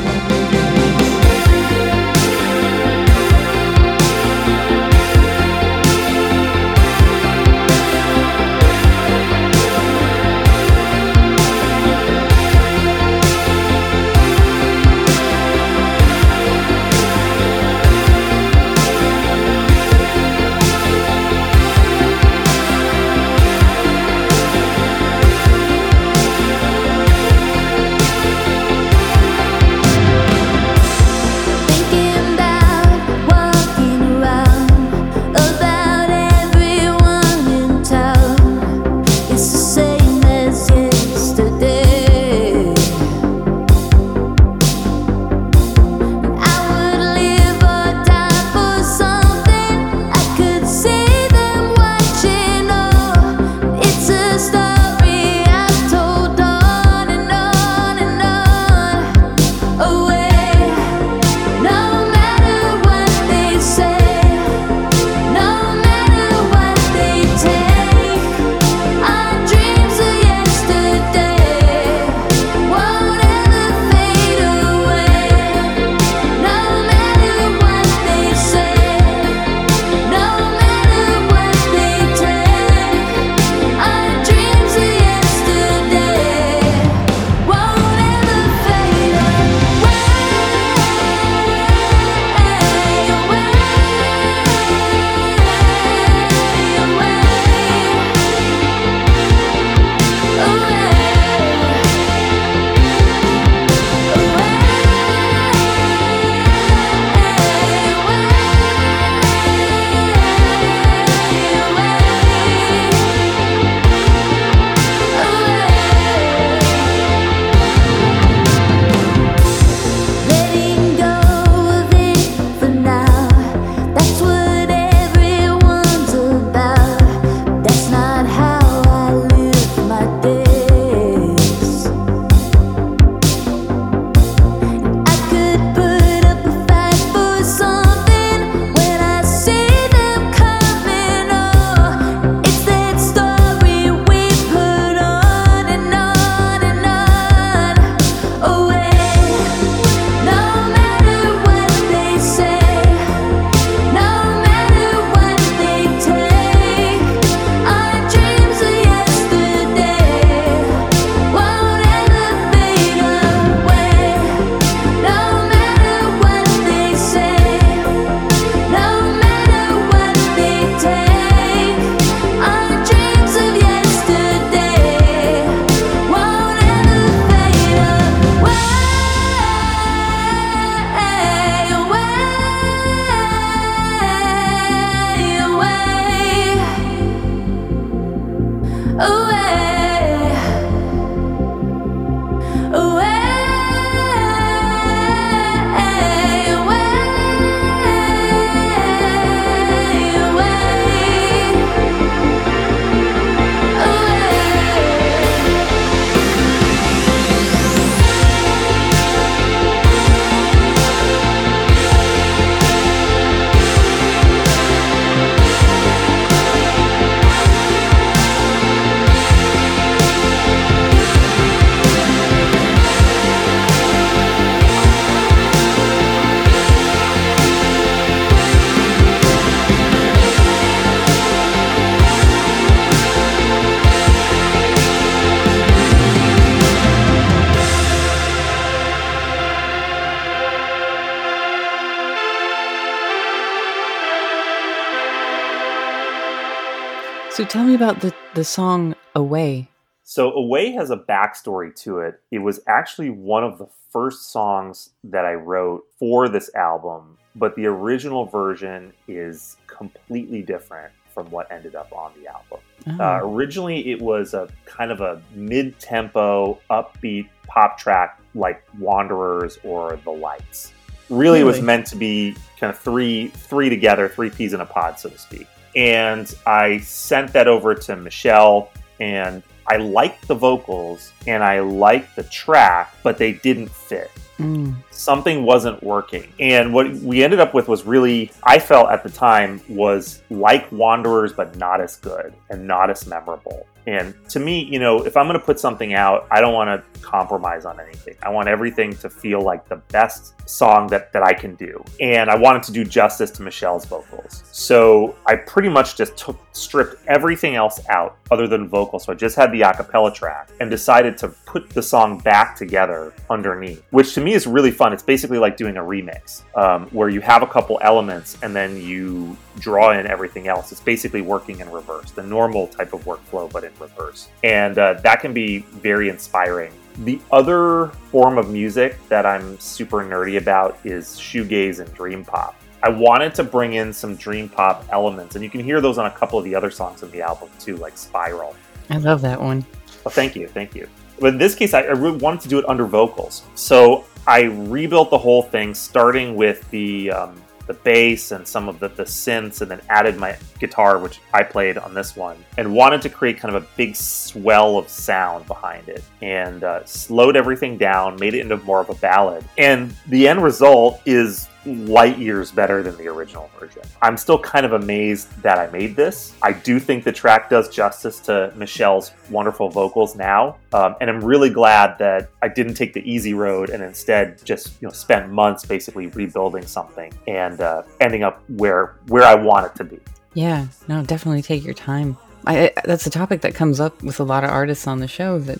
About 247.83 247.99
the, 247.99 248.13
the 248.33 248.45
song 248.45 248.95
Away. 249.13 249.67
So 250.03 250.31
Away 250.31 250.71
has 250.71 250.89
a 250.89 250.95
backstory 250.95 251.75
to 251.81 251.99
it. 251.99 252.21
It 252.31 252.39
was 252.39 252.61
actually 252.65 253.09
one 253.09 253.43
of 253.43 253.57
the 253.57 253.67
first 253.91 254.31
songs 254.31 254.91
that 255.03 255.25
I 255.25 255.33
wrote 255.33 255.83
for 255.99 256.29
this 256.29 256.49
album, 256.55 257.17
but 257.35 257.55
the 257.57 257.65
original 257.65 258.25
version 258.25 258.93
is 259.09 259.57
completely 259.67 260.41
different 260.41 260.93
from 261.13 261.29
what 261.29 261.51
ended 261.51 261.75
up 261.75 261.91
on 261.91 262.13
the 262.17 262.27
album. 262.27 262.59
Oh. 262.87 263.03
Uh, 263.03 263.19
originally, 263.21 263.91
it 263.91 264.01
was 264.01 264.33
a 264.33 264.47
kind 264.65 264.89
of 264.89 265.01
a 265.01 265.21
mid-tempo, 265.35 266.59
upbeat 266.69 267.27
pop 267.47 267.77
track 267.77 268.19
like 268.33 268.63
"Wanderers" 268.79 269.59
or 269.63 269.99
"The 270.05 270.11
Lights." 270.11 270.71
Really, 271.09 271.41
it 271.41 271.43
was 271.43 271.61
meant 271.61 271.85
to 271.87 271.97
be 271.97 272.35
kind 272.57 272.71
of 272.71 272.79
three, 272.79 273.27
three 273.27 273.69
together, 273.69 274.07
three 274.07 274.29
peas 274.29 274.53
in 274.53 274.61
a 274.61 274.65
pod, 274.65 274.99
so 274.99 275.09
to 275.09 275.17
speak. 275.17 275.47
And 275.75 276.33
I 276.45 276.79
sent 276.79 277.33
that 277.33 277.47
over 277.47 277.73
to 277.75 277.95
Michelle, 277.95 278.69
and 278.99 279.43
I 279.67 279.77
liked 279.77 280.27
the 280.27 280.35
vocals 280.35 281.11
and 281.25 281.43
I 281.43 281.59
liked 281.61 282.15
the 282.15 282.23
track, 282.23 282.93
but 283.01 283.17
they 283.17 283.33
didn't 283.33 283.69
fit 283.69 284.11
Mm. 284.39 284.75
something 284.89 285.43
wasn't 285.43 285.81
working. 285.83 286.27
And 286.39 286.73
what 286.73 286.91
we 286.91 287.23
ended 287.23 287.39
up 287.39 287.53
with 287.53 287.67
was 287.67 287.85
really, 287.85 288.31
I 288.43 288.57
felt 288.57 288.89
at 288.89 289.03
the 289.03 289.09
time, 289.09 289.61
was 289.69 290.23
like 290.31 290.69
Wanderers, 290.71 291.33
but 291.33 291.55
not 291.55 291.79
as 291.79 291.97
good 291.97 292.33
and 292.49 292.67
not 292.67 292.89
as 292.89 293.05
memorable. 293.05 293.67
And 293.87 294.13
to 294.29 294.39
me, 294.39 294.63
you 294.63 294.79
know, 294.79 295.03
if 295.03 295.17
I'm 295.17 295.27
going 295.27 295.39
to 295.39 295.45
put 295.45 295.59
something 295.59 295.93
out, 295.93 296.27
I 296.31 296.41
don't 296.41 296.53
want 296.53 296.69
to 296.69 296.99
compromise 297.01 297.65
on 297.65 297.79
anything. 297.79 298.15
I 298.23 298.29
want 298.29 298.47
everything 298.47 298.95
to 298.97 299.09
feel 299.09 299.41
like 299.41 299.67
the 299.67 299.77
best 299.89 300.33
song 300.49 300.87
that, 300.87 301.11
that 301.13 301.23
I 301.23 301.33
can 301.33 301.55
do. 301.55 301.83
And 301.99 302.29
I 302.29 302.35
wanted 302.35 302.63
to 302.63 302.71
do 302.71 302.83
justice 302.83 303.31
to 303.31 303.43
Michelle's 303.43 303.85
vocals. 303.85 304.43
So 304.51 305.15
I 305.25 305.35
pretty 305.35 305.69
much 305.69 305.95
just 305.95 306.15
took, 306.17 306.39
stripped 306.53 307.05
everything 307.07 307.55
else 307.55 307.79
out 307.89 308.17
other 308.31 308.47
than 308.47 308.67
vocals. 308.67 309.05
So 309.05 309.13
I 309.13 309.15
just 309.15 309.35
had 309.35 309.51
the 309.51 309.61
acapella 309.61 310.13
track 310.13 310.49
and 310.59 310.69
decided 310.69 311.17
to 311.19 311.29
put 311.29 311.69
the 311.69 311.83
song 311.83 312.19
back 312.19 312.55
together 312.55 313.13
underneath, 313.29 313.83
which 313.91 314.13
to 314.15 314.21
me 314.21 314.33
is 314.33 314.47
really 314.47 314.71
fun. 314.71 314.93
It's 314.93 315.03
basically 315.03 315.37
like 315.37 315.57
doing 315.57 315.77
a 315.77 315.81
remix 315.81 316.43
um, 316.57 316.87
where 316.87 317.09
you 317.09 317.21
have 317.21 317.43
a 317.43 317.47
couple 317.47 317.77
elements 317.81 318.37
and 318.41 318.55
then 318.55 318.77
you 318.77 319.37
draw 319.59 319.91
in 319.91 320.07
everything 320.07 320.47
else. 320.47 320.71
It's 320.71 320.81
basically 320.81 321.21
working 321.21 321.59
in 321.59 321.69
reverse, 321.69 322.11
the 322.11 322.23
normal 322.23 322.67
type 322.67 322.93
of 322.93 323.03
workflow, 323.05 323.51
but 323.51 323.63
in 323.63 323.72
reverse. 323.79 324.29
And 324.43 324.77
uh, 324.77 324.93
that 324.95 325.21
can 325.21 325.33
be 325.33 325.59
very 325.59 326.09
inspiring. 326.09 326.71
The 326.99 327.19
other 327.31 327.87
form 328.11 328.37
of 328.37 328.49
music 328.49 328.97
that 329.09 329.25
I'm 329.25 329.59
super 329.59 330.03
nerdy 330.03 330.37
about 330.37 330.77
is 330.83 331.17
shoegaze 331.17 331.79
and 331.79 331.91
dream 331.93 332.23
pop. 332.23 332.55
I 332.83 332.89
wanted 332.89 333.33
to 333.35 333.43
bring 333.43 333.73
in 333.73 333.93
some 333.93 334.15
dream 334.15 334.49
pop 334.49 334.85
elements, 334.91 335.35
and 335.35 335.43
you 335.43 335.49
can 335.49 335.63
hear 335.63 335.81
those 335.81 335.97
on 335.97 336.05
a 336.05 336.11
couple 336.11 336.37
of 336.37 336.45
the 336.45 336.53
other 336.53 336.69
songs 336.69 337.01
in 337.01 337.09
the 337.11 337.21
album 337.21 337.49
too, 337.57 337.77
like 337.77 337.97
Spiral. 337.97 338.55
I 338.89 338.97
love 338.97 339.21
that 339.21 339.41
one. 339.41 339.65
Oh, 340.05 340.09
thank 340.09 340.35
you, 340.35 340.47
thank 340.47 340.75
you. 340.75 340.87
But 341.19 341.27
in 341.27 341.37
this 341.37 341.55
case, 341.55 341.73
I, 341.73 341.81
I 341.81 341.91
really 341.91 342.17
wanted 342.17 342.41
to 342.41 342.49
do 342.49 342.59
it 342.59 342.67
under 342.67 342.85
vocals. 342.85 343.43
So 343.55 344.05
I 344.27 344.43
rebuilt 344.43 345.09
the 345.09 345.17
whole 345.17 345.43
thing, 345.43 345.73
starting 345.73 346.35
with 346.35 346.69
the 346.71 347.11
um, 347.11 347.41
the 347.67 347.73
bass 347.73 348.31
and 348.31 348.47
some 348.47 348.67
of 348.67 348.79
the, 348.79 348.89
the 348.89 349.03
synths, 349.03 349.61
and 349.61 349.71
then 349.71 349.81
added 349.89 350.17
my 350.17 350.37
guitar, 350.59 350.97
which 350.97 351.19
I 351.33 351.43
played 351.43 351.77
on 351.77 351.93
this 351.93 352.15
one, 352.15 352.43
and 352.57 352.73
wanted 352.73 353.01
to 353.03 353.09
create 353.09 353.37
kind 353.37 353.55
of 353.55 353.63
a 353.63 353.67
big 353.77 353.95
swell 353.95 354.77
of 354.77 354.89
sound 354.89 355.47
behind 355.47 355.87
it, 355.89 356.03
and 356.21 356.63
uh, 356.63 356.83
slowed 356.85 357.35
everything 357.35 357.77
down, 357.77 358.19
made 358.19 358.33
it 358.33 358.41
into 358.41 358.57
more 358.57 358.81
of 358.81 358.89
a 358.89 358.95
ballad. 358.95 359.45
And 359.57 359.95
the 360.07 360.27
end 360.27 360.43
result 360.43 361.01
is 361.05 361.47
light 361.65 362.17
years 362.17 362.51
better 362.51 362.83
than 362.83 362.95
the 362.97 363.07
original 363.07 363.49
version. 363.59 363.81
I'm 364.01 364.17
still 364.17 364.39
kind 364.39 364.65
of 364.65 364.73
amazed 364.73 365.41
that 365.41 365.59
I 365.59 365.67
made 365.71 365.95
this. 365.95 366.33
I 366.41 366.53
do 366.53 366.79
think 366.79 367.03
the 367.03 367.11
track 367.11 367.49
does 367.49 367.69
justice 367.69 368.19
to 368.21 368.51
Michelle's 368.55 369.11
wonderful 369.29 369.69
vocals 369.69 370.15
now, 370.15 370.57
um, 370.73 370.95
and 371.01 371.09
I'm 371.09 371.23
really 371.23 371.49
glad 371.49 371.97
that 371.99 372.29
I 372.41 372.47
didn't 372.47 372.75
take 372.75 372.93
the 372.93 373.09
easy 373.09 373.33
road 373.33 373.69
and 373.69 373.83
instead 373.83 374.43
just 374.43 374.81
you 374.81 374.87
know 374.87 374.93
spent 374.93 375.31
months 375.31 375.65
basically 375.65 376.07
rebuilding 376.07 376.65
something 376.65 377.13
and 377.27 377.61
uh, 377.61 377.83
ending 378.01 378.23
up 378.23 378.43
where 378.49 378.95
where 379.07 379.23
I 379.23 379.35
want 379.35 379.65
it 379.67 379.75
to 379.75 379.83
be. 379.83 379.99
Yeah, 380.33 380.67
no, 380.87 381.03
definitely 381.03 381.41
take 381.41 381.63
your 381.63 381.75
time. 381.75 382.17
I, 382.45 382.65
I 382.65 382.71
that's 382.85 383.07
a 383.07 383.11
topic 383.11 383.41
that 383.41 383.55
comes 383.55 383.79
up 383.79 384.01
with 384.03 384.19
a 384.19 384.23
lot 384.23 384.43
of 384.43 384.49
artists 384.49 384.87
on 384.87 384.99
the 384.99 385.07
show 385.07 385.39
that 385.39 385.59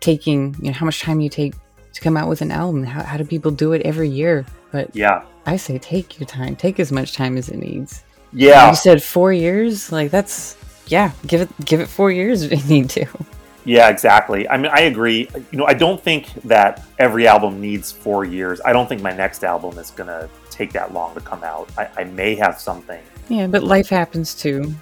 taking, 0.00 0.54
you 0.60 0.66
know, 0.66 0.72
how 0.72 0.86
much 0.86 1.00
time 1.00 1.20
you 1.20 1.28
take 1.28 1.54
to 1.92 2.00
come 2.00 2.16
out 2.16 2.28
with 2.28 2.40
an 2.40 2.50
album. 2.50 2.84
How, 2.84 3.02
how 3.02 3.16
do 3.16 3.24
people 3.24 3.50
do 3.50 3.72
it 3.72 3.82
every 3.82 4.08
year? 4.08 4.46
But 4.72 4.94
Yeah, 4.96 5.22
I 5.46 5.56
say 5.56 5.78
take 5.78 6.18
your 6.18 6.26
time, 6.26 6.56
take 6.56 6.80
as 6.80 6.90
much 6.90 7.12
time 7.14 7.36
as 7.36 7.48
it 7.48 7.58
needs. 7.58 8.02
yeah, 8.32 8.70
You 8.70 8.74
said 8.76 9.02
four 9.02 9.32
years, 9.32 9.92
like 9.92 10.10
that's 10.10 10.56
yeah, 10.86 11.12
give 11.26 11.40
it 11.42 11.48
give 11.64 11.80
it 11.80 11.86
four 11.88 12.10
years 12.10 12.42
if 12.42 12.50
you 12.64 12.68
need 12.68 12.90
to. 12.90 13.06
Yeah, 13.64 13.90
exactly. 13.90 14.48
I 14.48 14.56
mean, 14.56 14.72
I 14.74 14.80
agree. 14.82 15.28
You 15.52 15.58
know, 15.58 15.66
I 15.66 15.74
don't 15.74 16.02
think 16.02 16.32
that 16.44 16.82
every 16.98 17.28
album 17.28 17.60
needs 17.60 17.92
four 17.92 18.24
years. 18.24 18.60
I 18.64 18.72
don't 18.72 18.88
think 18.88 19.02
my 19.02 19.12
next 19.12 19.44
album 19.44 19.78
is 19.78 19.92
going 19.92 20.08
to 20.08 20.28
take 20.50 20.72
that 20.72 20.92
long 20.92 21.14
to 21.14 21.20
come 21.20 21.44
out. 21.44 21.70
I, 21.78 21.88
I 21.98 22.04
may 22.04 22.34
have 22.34 22.60
something. 22.60 23.00
Yeah, 23.28 23.46
but 23.46 23.62
life 23.62 23.88
happens 23.88 24.34
too. 24.34 24.74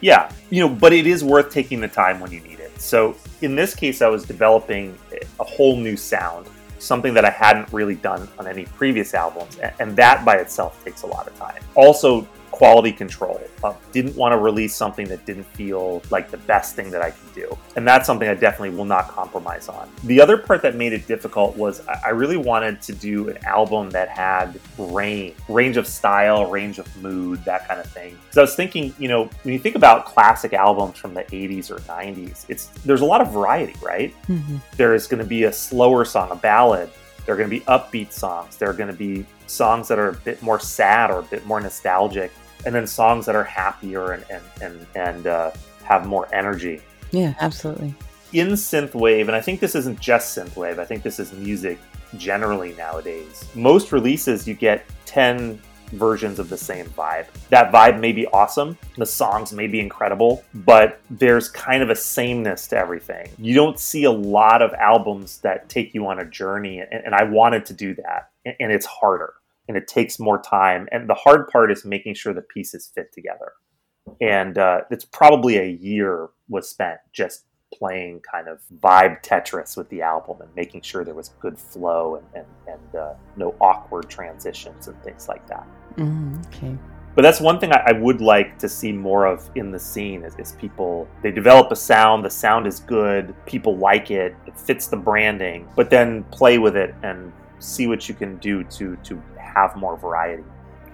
Yeah, 0.00 0.30
you 0.48 0.60
know, 0.60 0.72
but 0.72 0.92
it 0.92 1.08
is 1.08 1.24
worth 1.24 1.50
taking 1.52 1.80
the 1.80 1.88
time 1.88 2.20
when 2.20 2.30
you 2.30 2.38
need 2.40 2.60
it. 2.60 2.80
So 2.80 3.16
in 3.42 3.56
this 3.56 3.74
case, 3.74 4.00
I 4.00 4.06
was 4.06 4.24
developing 4.24 4.96
a 5.40 5.44
whole 5.44 5.76
new 5.76 5.96
sound, 5.96 6.46
something 6.80 7.14
that 7.14 7.24
I 7.24 7.30
hadn't 7.30 7.72
really 7.72 7.94
done 7.94 8.28
on 8.38 8.46
any 8.46 8.64
previous 8.64 9.14
albums, 9.14 9.58
and 9.78 9.94
that 9.96 10.24
by 10.24 10.36
itself 10.36 10.82
takes 10.84 11.02
a 11.02 11.06
lot 11.06 11.26
of 11.26 11.36
time. 11.36 11.62
Also, 11.74 12.26
quality 12.60 12.92
control. 12.92 13.40
Uh, 13.64 13.72
didn't 13.90 14.14
want 14.16 14.34
to 14.34 14.36
release 14.36 14.76
something 14.76 15.08
that 15.08 15.24
didn't 15.24 15.44
feel 15.44 16.02
like 16.10 16.30
the 16.30 16.36
best 16.36 16.76
thing 16.76 16.90
that 16.90 17.00
I 17.00 17.10
could 17.10 17.34
do. 17.34 17.56
And 17.74 17.88
that's 17.88 18.06
something 18.06 18.28
I 18.28 18.34
definitely 18.34 18.76
will 18.76 18.84
not 18.84 19.08
compromise 19.08 19.66
on. 19.70 19.88
The 20.04 20.20
other 20.20 20.36
part 20.36 20.60
that 20.60 20.74
made 20.74 20.92
it 20.92 21.06
difficult 21.06 21.56
was 21.56 21.80
I 22.04 22.10
really 22.10 22.36
wanted 22.36 22.82
to 22.82 22.92
do 22.92 23.30
an 23.30 23.38
album 23.46 23.88
that 23.92 24.10
had 24.10 24.60
range, 24.76 25.36
range 25.48 25.78
of 25.78 25.86
style, 25.86 26.50
range 26.50 26.78
of 26.78 26.86
mood, 27.02 27.42
that 27.46 27.66
kind 27.66 27.80
of 27.80 27.86
thing. 27.86 28.18
So 28.30 28.42
I 28.42 28.44
was 28.44 28.54
thinking, 28.54 28.94
you 28.98 29.08
know, 29.08 29.30
when 29.42 29.54
you 29.54 29.58
think 29.58 29.74
about 29.74 30.04
classic 30.04 30.52
albums 30.52 30.98
from 30.98 31.14
the 31.14 31.22
80s 31.22 31.70
or 31.70 31.78
90s, 31.80 32.44
it's 32.50 32.66
there's 32.84 33.00
a 33.00 33.06
lot 33.06 33.22
of 33.22 33.32
variety, 33.32 33.74
right? 33.82 34.12
hmm 34.26 34.58
there 34.76 34.94
is 34.94 35.06
going 35.06 35.22
to 35.22 35.28
be 35.28 35.44
a 35.44 35.52
slower 35.52 36.04
song, 36.04 36.30
a 36.30 36.36
ballad. 36.36 36.90
There 37.24 37.34
are 37.34 37.38
going 37.38 37.48
to 37.48 37.56
be 37.58 37.64
upbeat 37.66 38.12
songs. 38.12 38.56
There 38.58 38.68
are 38.68 38.74
going 38.74 38.90
to 38.90 38.96
be 38.96 39.24
songs 39.46 39.88
that 39.88 39.98
are 39.98 40.10
a 40.10 40.14
bit 40.14 40.42
more 40.42 40.58
sad 40.60 41.10
or 41.10 41.20
a 41.20 41.22
bit 41.22 41.44
more 41.46 41.60
nostalgic, 41.60 42.30
and 42.66 42.74
then 42.74 42.86
songs 42.86 43.26
that 43.26 43.36
are 43.36 43.44
happier 43.44 44.12
and 44.12 44.24
and 44.30 44.42
and, 44.62 44.86
and 44.94 45.26
uh, 45.26 45.50
have 45.84 46.06
more 46.06 46.32
energy. 46.34 46.80
Yeah, 47.10 47.34
absolutely. 47.40 47.94
In 48.32 48.48
synthwave, 48.48 49.22
and 49.22 49.32
I 49.32 49.40
think 49.40 49.58
this 49.60 49.74
isn't 49.74 49.98
just 49.98 50.36
synthwave. 50.36 50.78
I 50.78 50.84
think 50.84 51.02
this 51.02 51.18
is 51.18 51.32
music 51.32 51.78
generally 52.16 52.74
nowadays. 52.74 53.44
Most 53.54 53.92
releases 53.92 54.46
you 54.46 54.54
get 54.54 54.84
ten 55.04 55.60
versions 55.92 56.38
of 56.38 56.48
the 56.48 56.56
same 56.56 56.86
vibe. 56.90 57.26
That 57.48 57.72
vibe 57.72 57.98
may 57.98 58.12
be 58.12 58.26
awesome, 58.28 58.78
the 58.96 59.06
songs 59.06 59.52
may 59.52 59.66
be 59.66 59.80
incredible, 59.80 60.44
but 60.54 61.00
there's 61.10 61.48
kind 61.48 61.82
of 61.82 61.90
a 61.90 61.96
sameness 61.96 62.68
to 62.68 62.76
everything. 62.76 63.28
You 63.38 63.54
don't 63.54 63.78
see 63.78 64.04
a 64.04 64.10
lot 64.10 64.62
of 64.62 64.72
albums 64.74 65.38
that 65.38 65.68
take 65.68 65.92
you 65.92 66.06
on 66.06 66.20
a 66.20 66.24
journey, 66.24 66.78
and, 66.78 67.04
and 67.04 67.14
I 67.14 67.24
wanted 67.24 67.66
to 67.66 67.72
do 67.74 67.94
that, 67.96 68.30
and, 68.44 68.54
and 68.60 68.72
it's 68.72 68.86
harder 68.86 69.34
and 69.70 69.76
it 69.76 69.86
takes 69.86 70.18
more 70.18 70.42
time. 70.42 70.88
And 70.90 71.08
the 71.08 71.14
hard 71.14 71.46
part 71.46 71.70
is 71.70 71.84
making 71.84 72.14
sure 72.14 72.34
the 72.34 72.42
pieces 72.42 72.90
fit 72.92 73.12
together. 73.12 73.52
And 74.20 74.58
uh, 74.58 74.80
it's 74.90 75.04
probably 75.04 75.58
a 75.58 75.70
year 75.80 76.30
was 76.48 76.68
spent 76.68 76.98
just 77.12 77.44
playing 77.72 78.20
kind 78.28 78.48
of 78.48 78.58
vibe 78.82 79.22
Tetris 79.22 79.76
with 79.76 79.88
the 79.88 80.02
album 80.02 80.38
and 80.40 80.52
making 80.56 80.82
sure 80.82 81.04
there 81.04 81.14
was 81.14 81.28
good 81.40 81.56
flow 81.56 82.16
and, 82.16 82.26
and, 82.34 82.74
and 82.74 83.00
uh, 83.00 83.14
no 83.36 83.54
awkward 83.60 84.10
transitions 84.10 84.88
and 84.88 85.00
things 85.04 85.28
like 85.28 85.46
that. 85.46 85.64
Mm, 85.94 86.44
okay. 86.48 86.76
But 87.14 87.22
that's 87.22 87.40
one 87.40 87.60
thing 87.60 87.70
I, 87.72 87.84
I 87.86 87.92
would 87.92 88.20
like 88.20 88.58
to 88.58 88.68
see 88.68 88.90
more 88.90 89.24
of 89.24 89.48
in 89.54 89.70
the 89.70 89.78
scene 89.78 90.24
is, 90.24 90.34
is 90.36 90.56
people 90.58 91.06
they 91.22 91.30
develop 91.30 91.70
a 91.70 91.76
sound, 91.76 92.24
the 92.24 92.30
sound 92.30 92.66
is 92.66 92.80
good, 92.80 93.36
people 93.46 93.76
like 93.76 94.10
it, 94.10 94.34
it 94.48 94.58
fits 94.58 94.88
the 94.88 94.96
branding, 94.96 95.68
but 95.76 95.90
then 95.90 96.24
play 96.24 96.58
with 96.58 96.74
it 96.76 96.92
and 97.04 97.32
see 97.60 97.86
what 97.86 98.08
you 98.08 98.14
can 98.14 98.36
do 98.38 98.64
to 98.64 98.96
to 98.96 99.22
have 99.54 99.76
more 99.76 99.96
variety. 99.96 100.44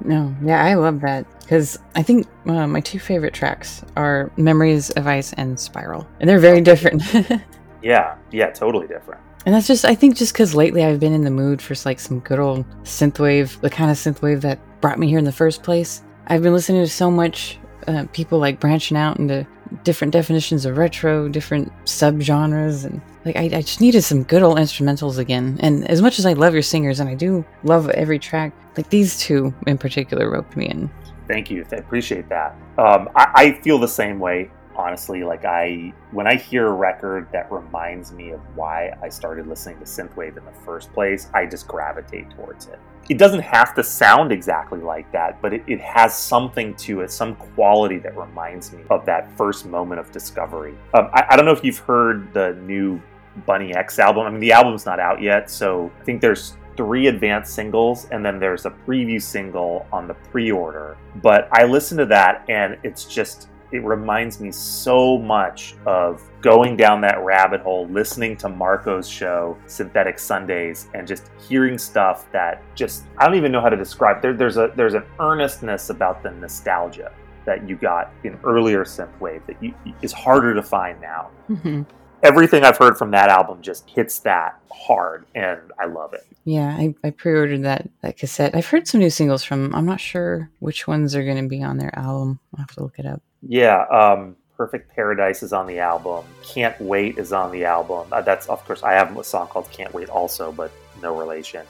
No, 0.05 0.35
yeah, 0.43 0.63
I 0.65 0.75
love 0.75 1.01
that 1.01 1.27
because 1.41 1.79
I 1.95 2.03
think 2.03 2.27
uh, 2.47 2.67
my 2.67 2.81
two 2.81 2.99
favorite 2.99 3.33
tracks 3.33 3.83
are 3.97 4.31
"Memories 4.37 4.91
of 4.91 5.07
Ice" 5.07 5.33
and 5.35 5.59
"Spiral," 5.59 6.07
and 6.21 6.29
they're 6.29 6.39
very 6.39 6.61
different. 6.61 7.03
Yeah, 7.87 8.17
yeah, 8.33 8.51
totally 8.51 8.89
different. 8.89 9.21
And 9.45 9.55
that's 9.55 9.69
just, 9.69 9.85
I 9.85 9.95
think, 9.95 10.17
just 10.17 10.33
because 10.33 10.57
lately 10.57 10.85
I've 10.85 10.99
been 10.99 11.13
in 11.13 11.23
the 11.23 11.31
mood 11.31 11.63
for 11.63 11.77
like 11.85 12.01
some 12.01 12.19
good 12.19 12.41
old 12.41 12.69
synthwave, 12.83 13.61
the 13.61 13.71
kind 13.71 13.93
of 13.93 13.97
synthwave 13.97 14.41
that 14.41 14.59
brought 14.81 14.99
me 14.99 15.09
here 15.09 15.21
in 15.21 15.25
the 15.25 15.31
first 15.31 15.63
place. 15.63 16.03
I've 16.27 16.43
been 16.43 16.53
listening 16.53 16.83
to 16.83 16.91
so 16.91 17.13
much 17.13 17.59
uh, 17.87 18.07
people 18.13 18.41
like 18.41 18.59
branching 18.59 18.97
out 18.97 19.21
into 19.21 19.47
different 19.85 20.13
definitions 20.13 20.65
of 20.65 20.77
retro, 20.77 21.29
different 21.29 21.73
subgenres, 21.85 22.85
and 22.85 23.01
like 23.25 23.37
I, 23.37 23.45
I 23.45 23.63
just 23.63 23.81
needed 23.81 24.03
some 24.03 24.23
good 24.23 24.43
old 24.43 24.59
instrumentals 24.59 25.19
again. 25.19 25.59
And 25.61 25.89
as 25.91 26.03
much 26.03 26.19
as 26.19 26.27
I 26.27 26.33
love 26.33 26.53
your 26.53 26.63
singers, 26.63 27.01
and 27.01 27.09
I 27.09 27.15
do 27.15 27.45
love 27.65 27.89
every 27.91 28.19
track, 28.19 28.53
like 28.77 28.91
these 28.91 29.19
two 29.19 29.55
in 29.67 29.79
particular 29.79 30.31
roped 30.31 30.57
me 30.57 30.67
in. 30.69 30.91
Thank 31.29 31.51
you. 31.51 31.65
I 31.73 31.77
appreciate 31.77 32.29
that. 32.29 32.55
Um, 32.79 33.09
I, 33.17 33.31
I 33.35 33.53
feel 33.63 33.79
the 33.79 33.89
same 33.89 34.19
way. 34.19 34.51
Honestly. 34.77 35.25
Like 35.25 35.45
I, 35.45 35.93
when 36.11 36.27
I 36.27 36.37
hear 36.37 36.67
a 36.67 36.73
record 36.73 37.29
that 37.33 37.51
reminds 37.51 38.13
me 38.13 38.31
of 38.31 38.41
why 38.55 38.93
I 39.03 39.09
started 39.09 39.47
listening 39.47 39.79
to 39.79 39.85
synthwave 39.85 40.37
in 40.37 40.45
the 40.45 40.53
first 40.65 40.93
place, 40.93 41.29
I 41.35 41.47
just 41.47 41.67
gravitate 41.67 42.31
towards 42.31 42.67
it. 42.67 42.79
It 43.09 43.19
doesn't 43.19 43.41
have 43.41 43.75
to 43.77 43.85
sound 43.85 44.33
exactly 44.33 44.81
like 44.81 45.11
that, 45.13 45.41
but 45.41 45.53
it, 45.53 45.63
it 45.69 45.81
has 45.81 46.19
something 46.19 46.75
to 46.77 47.03
it, 47.03 47.13
some 47.13 47.37
quality 47.37 47.99
that 47.99 48.17
reminds 48.17 48.73
me 48.73 48.83
of 48.91 49.07
that 49.07 49.37
first 49.37 49.65
moment 49.65 50.01
of 50.01 50.11
discovery. 50.11 50.75
Um, 50.93 51.11
I, 51.13 51.27
I 51.31 51.37
don't 51.37 51.45
know 51.45 51.53
if 51.53 51.63
you've 51.63 51.79
heard 51.79 52.33
the 52.35 52.55
new 52.63 53.01
Bunny 53.47 53.75
X 53.75 53.99
album. 53.99 54.27
I 54.27 54.31
mean, 54.31 54.41
the 54.41 54.53
album's 54.53 54.87
not 54.87 54.99
out 54.99 55.23
yet, 55.23 55.51
so 55.51 55.93
I 56.01 56.05
think 56.05 56.21
there's 56.21 56.57
three 56.77 57.07
advanced 57.07 57.55
singles 57.55 58.07
and 58.11 58.25
then 58.25 58.39
there's 58.39 58.67
a 58.67 58.71
preview 58.71 59.21
single 59.21 59.87
on 59.93 60.07
the 60.07 60.15
pre-order. 60.15 60.97
But 61.17 61.49
I 61.53 61.65
listened 61.65 61.99
to 61.99 62.07
that 62.07 62.45
and 62.49 62.77
it's 62.83 63.05
just 63.05 63.49
it 63.73 63.83
reminds 63.85 64.41
me 64.41 64.53
so 64.53 65.19
much 65.19 65.75
of 65.87 66.23
going 66.41 66.77
down 66.77 67.01
that 67.01 67.23
rabbit 67.25 67.61
hole, 67.61 67.87
listening 67.89 68.37
to 68.39 68.49
Marco's 68.49 69.09
show, 69.09 69.57
Synthetic 69.67 70.19
Sundays, 70.19 70.89
and 70.95 71.07
just 71.07 71.31
hearing 71.49 71.79
stuff 71.79 72.31
that 72.33 72.63
just 72.75 73.05
I 73.19 73.27
don't 73.27 73.37
even 73.37 73.53
know 73.53 73.61
how 73.61 73.69
to 73.69 73.77
describe. 73.77 74.23
There, 74.23 74.35
there's 74.35 74.57
a 74.57 74.73
there's 74.77 74.95
an 74.95 75.05
earnestness 75.19 75.91
about 75.91 76.23
the 76.23 76.31
nostalgia 76.31 77.13
that 77.45 77.69
you 77.69 77.77
got 77.77 78.13
in 78.25 78.39
earlier 78.45 78.85
synthwave 78.85 79.45
that 79.47 79.63
you, 79.63 79.73
is 80.03 80.13
harder 80.13 80.55
to 80.55 80.63
find 80.63 81.01
now. 81.01 81.31
hmm 81.47 81.83
Everything 82.23 82.65
I've 82.65 82.79
heard 82.79 82.97
from 82.97 83.11
that 83.13 83.29
album 83.29 83.61
just 83.61 83.89
hits 83.89 84.19
that 84.21 84.59
hard, 84.73 85.27
and 85.35 85.61
I 85.79 85.85
love 85.85 86.15
it. 86.15 86.27
Yeah, 86.45 86.69
I, 86.69 86.95
I 87.05 87.11
pre-ordered 87.11 87.63
that 87.65 87.89
that 88.01 88.17
cassette. 88.17 88.57
I've 88.57 88.67
heard 88.67 88.89
some 88.89 89.01
new 89.01 89.11
singles 89.11 89.45
from. 89.45 89.75
I'm 89.75 89.85
not 89.85 90.01
sure 90.01 90.51
which 90.61 90.89
ones 90.89 91.15
are 91.15 91.25
going 91.25 91.43
to 91.43 91.49
be 91.49 91.63
on 91.63 91.77
their 91.77 91.97
album. 91.97 92.41
I'll 92.55 92.61
have 92.61 92.75
to 92.77 92.83
look 92.83 92.99
it 92.99 93.07
up. 93.07 93.23
Yeah, 93.43 93.83
um, 93.91 94.37
Perfect 94.57 94.95
Paradise 94.95 95.43
is 95.43 95.53
on 95.53 95.67
the 95.67 95.79
album. 95.79 96.25
Can't 96.43 96.79
Wait 96.81 97.19
is 97.19 97.33
on 97.33 97.53
the 97.53 97.65
album. 97.65 98.07
Uh, 98.11 98.23
that's 98.23 98.47
of 98.49 98.65
course 98.65 98.83
I 98.83 98.93
have 98.93 99.17
a 99.17 99.25
song 99.25 99.49
called 99.49 99.71
Can't 99.71 99.93
Wait 99.93 100.09
also, 100.09 100.53
but 100.53 100.71
no 101.03 101.17
relation. 101.17 101.67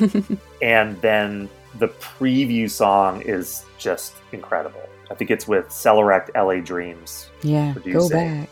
and 0.62 1.00
then 1.00 1.48
the 1.78 1.88
preview 1.88 2.70
song 2.70 3.22
is 3.22 3.64
just 3.78 4.14
incredible. 4.32 4.82
I 5.10 5.14
think 5.14 5.30
it's 5.30 5.48
with 5.48 5.68
Sellorekt 5.68 6.30
LA 6.34 6.64
Dreams. 6.64 7.28
yeah, 7.42 7.74
go 7.92 8.08
back. 8.08 8.48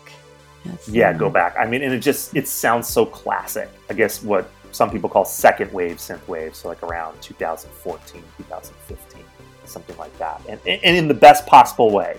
That's 0.65 0.89
Yeah, 0.89 1.13
go 1.13 1.29
back. 1.29 1.55
I 1.57 1.65
mean, 1.65 1.81
and 1.81 1.93
it 1.93 1.99
just 1.99 2.35
it 2.35 2.47
sounds 2.47 2.87
so 2.87 3.05
classic. 3.05 3.69
I 3.89 3.93
guess 3.93 4.21
what 4.21 4.49
some 4.71 4.91
people 4.91 5.09
call 5.09 5.25
second 5.25 5.71
wave 5.71 5.97
synthwave, 5.97 6.53
so 6.53 6.67
like 6.67 6.83
around 6.83 7.21
2014, 7.21 8.23
2015, 8.37 9.23
something 9.65 9.97
like 9.97 10.15
that, 10.19 10.41
and 10.49 10.59
and 10.65 10.97
in 10.97 11.07
the 11.07 11.13
best 11.13 11.45
possible 11.45 11.91
way. 11.91 12.17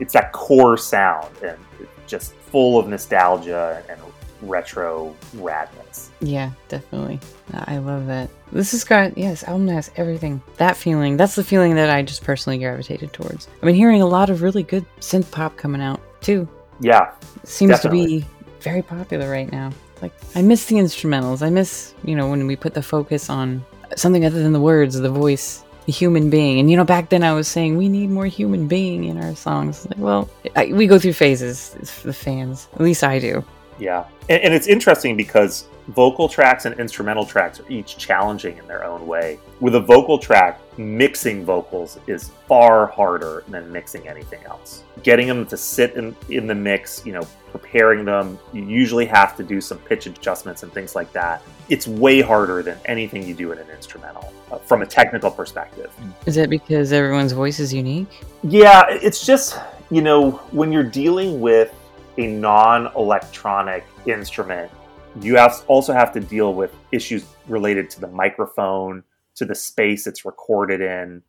It's 0.00 0.12
that 0.12 0.32
core 0.32 0.76
sound 0.76 1.34
and 1.42 1.58
just 2.06 2.34
full 2.34 2.78
of 2.78 2.88
nostalgia 2.88 3.82
and 3.88 4.00
retro 4.42 5.14
radness. 5.36 6.08
Yeah, 6.20 6.50
definitely. 6.68 7.20
I 7.54 7.78
love 7.78 8.06
that. 8.06 8.28
This 8.50 8.72
has 8.72 8.84
got 8.84 9.16
yes, 9.16 9.44
album 9.44 9.68
has 9.68 9.90
everything. 9.96 10.42
That 10.56 10.76
feeling. 10.76 11.16
That's 11.16 11.34
the 11.34 11.44
feeling 11.44 11.74
that 11.76 11.90
I 11.90 12.02
just 12.02 12.22
personally 12.24 12.58
gravitated 12.58 13.12
towards. 13.12 13.48
I've 13.54 13.62
been 13.62 13.74
hearing 13.74 14.02
a 14.02 14.06
lot 14.06 14.30
of 14.30 14.42
really 14.42 14.62
good 14.62 14.84
synth 15.00 15.30
pop 15.30 15.56
coming 15.56 15.80
out 15.80 16.00
too. 16.20 16.48
Yeah, 16.80 17.12
It 17.42 17.48
seems 17.48 17.70
Definitely. 17.70 18.20
to 18.20 18.26
be 18.26 18.30
very 18.60 18.82
popular 18.82 19.30
right 19.30 19.50
now. 19.50 19.70
Like 20.00 20.12
I 20.34 20.42
miss 20.42 20.66
the 20.66 20.76
instrumentals. 20.76 21.42
I 21.42 21.50
miss 21.50 21.94
you 22.04 22.16
know 22.16 22.28
when 22.28 22.46
we 22.46 22.56
put 22.56 22.74
the 22.74 22.82
focus 22.82 23.30
on 23.30 23.64
something 23.96 24.24
other 24.24 24.42
than 24.42 24.52
the 24.52 24.60
words, 24.60 24.98
the 24.98 25.08
voice, 25.10 25.64
human 25.86 26.30
being. 26.30 26.60
And 26.60 26.70
you 26.70 26.76
know 26.76 26.84
back 26.84 27.08
then 27.08 27.22
I 27.22 27.32
was 27.32 27.48
saying 27.48 27.76
we 27.76 27.88
need 27.88 28.10
more 28.10 28.26
human 28.26 28.68
being 28.68 29.04
in 29.04 29.22
our 29.22 29.34
songs. 29.34 29.86
Like 29.86 29.98
well, 29.98 30.28
I, 30.56 30.66
we 30.66 30.86
go 30.86 30.98
through 30.98 31.14
phases. 31.14 31.70
The 32.02 32.12
fans. 32.12 32.68
At 32.74 32.80
least 32.80 33.04
I 33.04 33.18
do. 33.18 33.44
Yeah, 33.78 34.04
and, 34.28 34.42
and 34.42 34.54
it's 34.54 34.66
interesting 34.66 35.16
because 35.16 35.66
vocal 35.88 36.28
tracks 36.28 36.64
and 36.64 36.78
instrumental 36.78 37.26
tracks 37.26 37.60
are 37.60 37.68
each 37.68 37.96
challenging 37.98 38.56
in 38.58 38.66
their 38.66 38.84
own 38.84 39.06
way. 39.06 39.38
With 39.60 39.74
a 39.74 39.80
vocal 39.80 40.18
track, 40.18 40.60
mixing 40.78 41.44
vocals 41.44 41.98
is 42.06 42.30
far 42.46 42.86
harder 42.86 43.44
than 43.48 43.70
mixing 43.72 44.08
anything 44.08 44.44
else. 44.44 44.84
Getting 45.02 45.26
them 45.26 45.46
to 45.46 45.56
sit 45.56 45.94
in, 45.94 46.14
in 46.28 46.46
the 46.46 46.54
mix, 46.54 47.04
you 47.04 47.12
know, 47.12 47.26
preparing 47.52 48.04
them, 48.04 48.38
you 48.52 48.64
usually 48.64 49.06
have 49.06 49.36
to 49.36 49.44
do 49.44 49.60
some 49.60 49.78
pitch 49.78 50.06
adjustments 50.06 50.62
and 50.62 50.72
things 50.72 50.96
like 50.96 51.12
that. 51.12 51.42
It's 51.68 51.86
way 51.86 52.20
harder 52.20 52.62
than 52.62 52.78
anything 52.86 53.26
you 53.26 53.34
do 53.34 53.52
in 53.52 53.58
an 53.58 53.68
instrumental 53.70 54.32
uh, 54.50 54.58
from 54.58 54.82
a 54.82 54.86
technical 54.86 55.30
perspective. 55.30 55.92
Is 56.26 56.38
it 56.38 56.50
because 56.50 56.92
everyone's 56.92 57.32
voice 57.32 57.60
is 57.60 57.72
unique? 57.72 58.24
Yeah, 58.42 58.86
it's 58.88 59.24
just, 59.24 59.58
you 59.90 60.02
know, 60.02 60.32
when 60.50 60.72
you're 60.72 60.82
dealing 60.82 61.40
with 61.40 61.72
a 62.18 62.26
non 62.26 62.90
electronic 62.96 63.84
instrument, 64.06 64.70
you 65.20 65.36
have 65.36 65.62
also 65.68 65.92
have 65.92 66.12
to 66.14 66.20
deal 66.20 66.54
with 66.54 66.74
issues 66.90 67.26
related 67.46 67.90
to 67.90 68.00
the 68.00 68.08
microphone, 68.08 69.04
to 69.34 69.44
the 69.44 69.54
space 69.54 70.06
it's 70.06 70.24
recorded 70.24 70.80
in. 70.80 71.22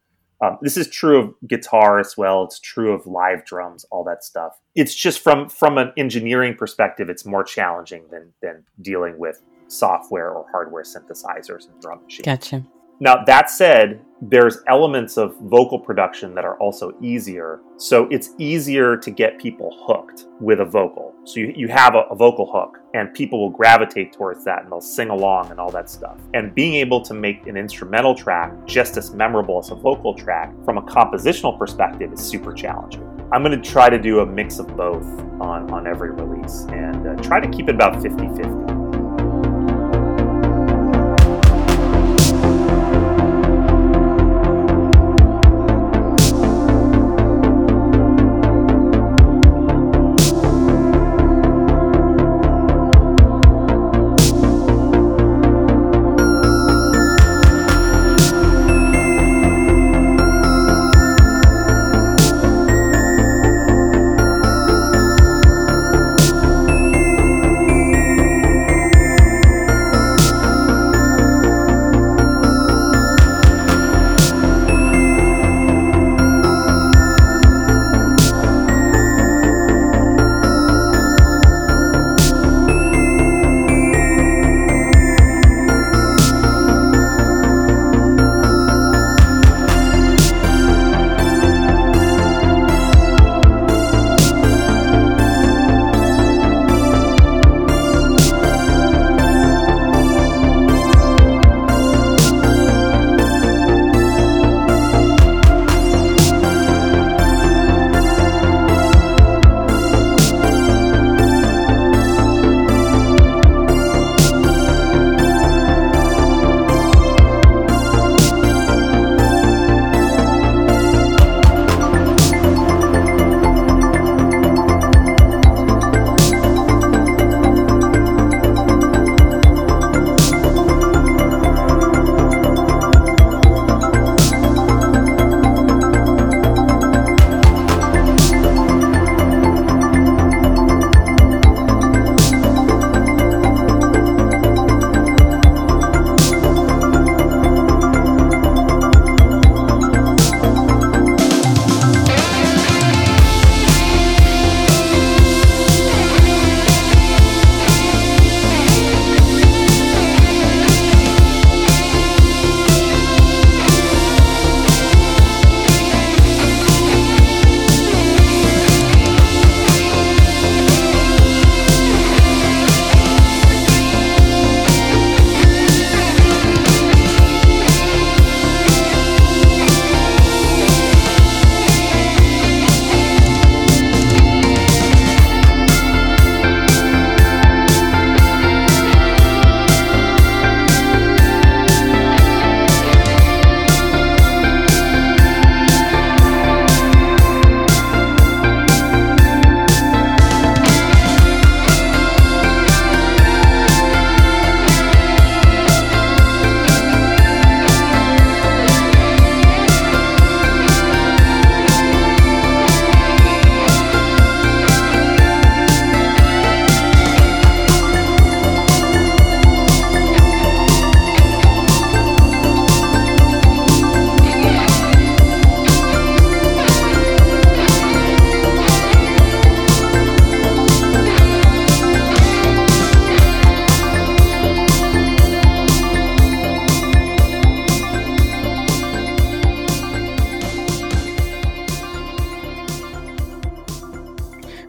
Um, 0.44 0.58
this 0.62 0.76
is 0.76 0.90
true 0.90 1.20
of 1.20 1.34
guitar 1.48 2.00
as 2.00 2.18
well. 2.18 2.44
It's 2.44 2.60
true 2.60 2.92
of 2.92 3.08
live 3.08 3.46
drums, 3.46 3.86
all 3.92 4.04
that 4.04 4.26
stuff. 4.26 4.60
It's 4.76 4.94
just 4.94 5.20
from 5.20 5.48
from 5.48 5.78
an 5.78 5.94
engineering 5.96 6.56
perspective, 6.56 7.10
it's 7.10 7.26
more 7.26 7.46
challenging 7.46 8.04
than 8.12 8.34
than 8.42 8.66
dealing 8.82 9.18
with 9.18 9.42
software 9.70 10.32
or 10.32 10.46
hardware 10.52 10.84
synthesizers 10.84 11.70
and 11.70 11.82
drum 11.82 12.04
machines. 12.04 12.26
Gotcha. 12.26 12.66
Now, 13.00 13.24
that 13.26 13.50
said, 13.50 14.02
there's 14.22 14.60
elements 14.68 15.18
of 15.18 15.36
vocal 15.42 15.78
production 15.78 16.34
that 16.36 16.46
are 16.46 16.58
also 16.60 16.96
easier. 17.02 17.60
So 17.78 18.08
it's 18.10 18.30
easier 18.38 18.96
to 18.96 19.12
get 19.12 19.38
people 19.38 19.76
hooked 19.86 20.28
with 20.40 20.62
a 20.62 20.66
vocal. 20.66 21.14
So 21.26 21.42
you, 21.42 21.54
you 21.56 21.68
have 21.68 21.96
a, 21.96 22.04
a 22.10 22.16
vocal 22.16 22.50
hook, 22.50 22.80
and 22.94 23.14
people 23.14 23.42
will 23.42 23.50
gravitate 23.50 24.14
towards 24.14 24.46
that 24.46 24.64
and 24.64 24.72
they'll 24.72 24.80
sing 24.80 25.10
along 25.10 25.52
and 25.52 25.60
all 25.60 25.72
that 25.72 25.90
stuff. 25.90 26.18
And 26.34 26.56
being 26.56 26.76
able 26.76 27.02
to 27.02 27.14
make 27.14 27.48
an 27.48 27.58
instrumental 27.58 28.16
track 28.16 28.54
just 28.66 28.96
as 28.96 29.14
memorable 29.14 29.60
as 29.60 29.72
a 29.72 29.76
vocal 29.76 30.14
track 30.14 30.54
from 30.64 30.78
a 30.78 30.82
compositional 30.82 31.58
perspective 31.58 32.14
is 32.14 32.22
super 32.22 32.54
challenging. 32.54 33.04
I'm 33.34 33.44
going 33.44 33.60
to 33.60 33.70
try 33.70 33.90
to 33.90 33.98
do 33.98 34.20
a 34.20 34.26
mix 34.26 34.60
of 34.60 34.68
both 34.78 35.06
on, 35.42 35.70
on 35.72 35.88
every 35.88 36.12
release 36.12 36.66
and 36.70 37.08
uh, 37.08 37.22
try 37.24 37.40
to 37.40 37.50
keep 37.50 37.68
it 37.68 37.76
about 37.76 38.02
50 38.02 38.28
50. 38.28 38.83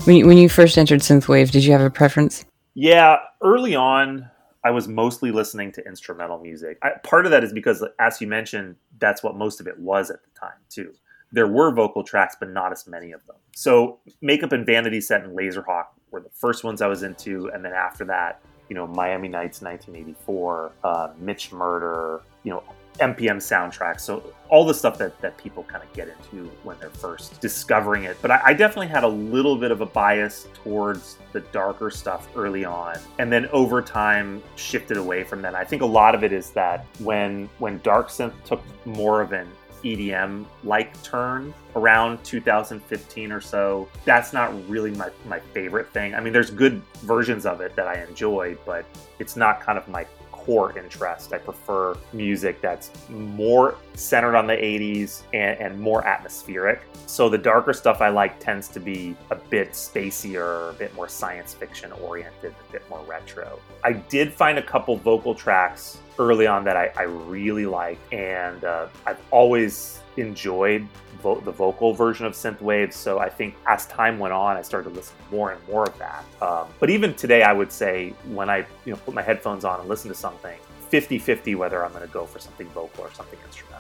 When 0.05 0.16
you, 0.16 0.26
when 0.26 0.36
you 0.36 0.51
first 0.51 0.76
entered 0.76 1.01
synthwave, 1.01 1.51
did 1.51 1.64
you 1.64 1.72
have 1.72 1.81
a 1.81 1.89
preference? 1.89 2.44
Yeah, 2.74 3.16
early 3.43 3.74
on, 3.74 4.28
I 4.62 4.70
was 4.70 4.86
mostly 4.86 5.31
listening 5.31 5.72
to 5.72 5.86
instrumental 5.86 6.39
music. 6.39 6.76
I, 6.82 6.90
part 7.02 7.24
of 7.24 7.31
that 7.31 7.43
is 7.43 7.55
because, 7.55 7.82
as 7.98 8.20
you 8.20 8.26
mentioned, 8.26 8.76
that's 8.98 9.22
what 9.22 9.35
most 9.35 9.60
of 9.60 9.66
it 9.66 9.78
was 9.78 10.10
at 10.10 10.18
the 10.22 10.39
time 10.39 10.59
too. 10.68 10.93
There 11.32 11.47
were 11.47 11.72
vocal 11.72 12.05
tracks, 12.05 12.36
but 12.39 12.51
not 12.51 12.70
as 12.70 12.86
many 12.86 13.12
of 13.12 13.24
them. 13.26 13.36
So, 13.56 14.01
Makeup 14.20 14.52
and 14.52 14.66
Vanity 14.66 15.01
Set 15.01 15.24
and 15.24 15.35
Laserhawk 15.35 15.86
were 16.10 16.20
the 16.20 16.31
first 16.35 16.64
ones 16.64 16.82
I 16.82 16.86
was 16.86 17.02
into, 17.02 17.48
and 17.55 17.64
then 17.64 17.72
after 17.72 18.05
that, 18.05 18.43
you 18.68 18.76
know, 18.76 18.86
Miami 18.86 19.28
Nights 19.28 19.62
1984, 19.62 20.72
uh, 20.85 21.09
Mitch 21.18 21.51
Murder, 21.51 22.20
you 22.43 22.51
know, 22.51 22.62
NPM 22.99 23.37
soundtracks. 23.37 24.01
So 24.01 24.33
all 24.49 24.65
the 24.65 24.75
stuff 24.75 24.99
that, 24.99 25.21
that 25.21 25.37
people 25.37 25.65
kind 25.65 25.83
of 25.83 25.93
get 25.93 26.09
into 26.09 26.49
when 26.62 26.79
they're 26.79 26.91
first 26.91 27.41
discovering 27.41 28.05
it. 28.05 28.16
But 28.23 28.31
I, 28.31 28.41
I, 28.45 28.55
definitely 28.55 28.89
had 28.89 29.03
a 29.03 29.09
little 29.09 29.57
bit 29.57 29.71
of 29.71 29.81
a 29.81 29.87
bias 29.87 30.47
towards 30.55 31.19
the 31.33 31.41
darker 31.41 31.91
stuff 31.91 32.29
early 32.37 32.65
on. 32.65 32.97
And 33.19 33.33
then 33.33 33.47
over 33.49 33.83
time 33.83 34.43
shifted 34.57 34.97
away 34.97 35.25
from 35.25 35.43
that. 35.43 35.55
I 35.55 35.65
think 35.65 35.83
a 35.83 35.87
lot 35.87 36.15
of 36.15 36.23
it 36.23 36.33
is 36.33 36.51
that 36.51 36.87
when 37.01 37.49
when 37.59 37.81
dark 37.83 38.09
synth 38.09 38.35
took 38.45 38.62
more 38.87 39.21
of 39.21 39.33
an 39.33 39.49
EDM 39.85 40.47
like 40.65 41.01
turn 41.03 41.53
around 41.77 42.23
2015 42.25 43.31
or 43.31 43.41
so. 43.41 43.89
That's 44.05 44.33
not 44.33 44.53
really 44.69 44.91
my, 44.93 45.11
my 45.27 45.39
favorite 45.39 45.93
thing. 45.93 46.15
I 46.15 46.21
mean, 46.21 46.33
there's 46.33 46.51
good 46.51 46.81
versions 47.03 47.47
of 47.47 47.61
it 47.61 47.77
that 47.77 47.87
I 47.87 48.03
enjoy, 48.03 48.57
but 48.65 48.87
it's 49.19 49.37
not 49.37 49.61
kind 49.61 49.79
of 49.79 49.87
my 49.87 50.07
core 50.45 50.77
interest. 50.79 51.33
I 51.33 51.39
prefer 51.39 51.97
music 52.12 52.61
that's 52.61 52.91
more 53.09 53.77
centered 53.95 54.37
on 54.37 54.47
the 54.47 54.55
80s 54.55 55.23
and, 55.33 55.59
and, 55.61 55.81
more 55.81 56.07
atmospheric. 56.07 56.83
So 57.07 57.29
the 57.29 57.39
darker 57.39 57.73
stuff 57.73 58.01
I 58.01 58.09
like 58.09 58.39
tends 58.41 58.69
to 58.69 58.81
be 58.81 59.16
a 59.31 59.37
bit 59.37 59.73
spacier, 59.73 60.71
a 60.71 60.73
bit 60.75 60.95
more 60.95 61.09
science 61.09 61.55
fiction 61.55 61.93
oriented, 61.93 62.55
a 62.69 62.73
bit 62.73 62.89
more 62.89 63.03
retro. 63.07 63.59
I 63.83 63.93
did 63.93 64.33
find 64.33 64.59
a 64.59 64.62
couple 64.62 64.97
vocal 64.97 65.35
tracks 65.35 65.99
early 66.19 66.47
on 66.47 66.65
that 66.65 66.77
I, 66.77 66.93
I 66.97 67.03
really 67.03 67.66
liked, 67.66 68.12
and 68.12 68.65
uh, 68.65 68.89
I've 69.07 69.20
always 69.31 70.01
enjoyed 70.16 70.86
vo- 71.23 71.41
the 71.41 71.51
vocal 71.51 71.93
version 71.93 72.27
of 72.27 72.35
synthwave. 72.35 72.93
So 72.93 73.19
I 73.19 73.28
think 73.28 73.57
as 73.66 73.86
time 73.86 74.19
went 74.19 74.32
on, 74.32 74.57
I 74.57 74.62
started 74.62 74.91
to 74.91 74.95
listen 74.95 75.16
more 75.31 75.53
and 75.53 75.69
more 75.69 75.85
of 75.85 75.99
that. 75.99 76.24
Um, 76.41 76.69
but 76.78 76.91
even 76.91 77.15
today, 77.15 77.43
I 77.43 77.53
would 77.53 77.73
say 77.73 78.15
when 78.28 78.49
I 78.49 78.59
you 78.85 78.93
know 78.93 78.97
put 78.97 79.15
my 79.15 79.23
headphones 79.23 79.65
on 79.65 79.81
and 79.81 79.89
listen 79.89 80.09
to 80.09 80.15
something, 80.15 80.59
50-50 80.93 81.57
whether 81.57 81.85
I'm 81.85 81.93
going 81.93 82.07
to 82.07 82.12
go 82.12 82.27
for 82.27 82.39
something 82.39 82.69
vocal 82.69 83.05
or 83.05 83.12
something 83.12 83.39
instrumental. 83.45 83.74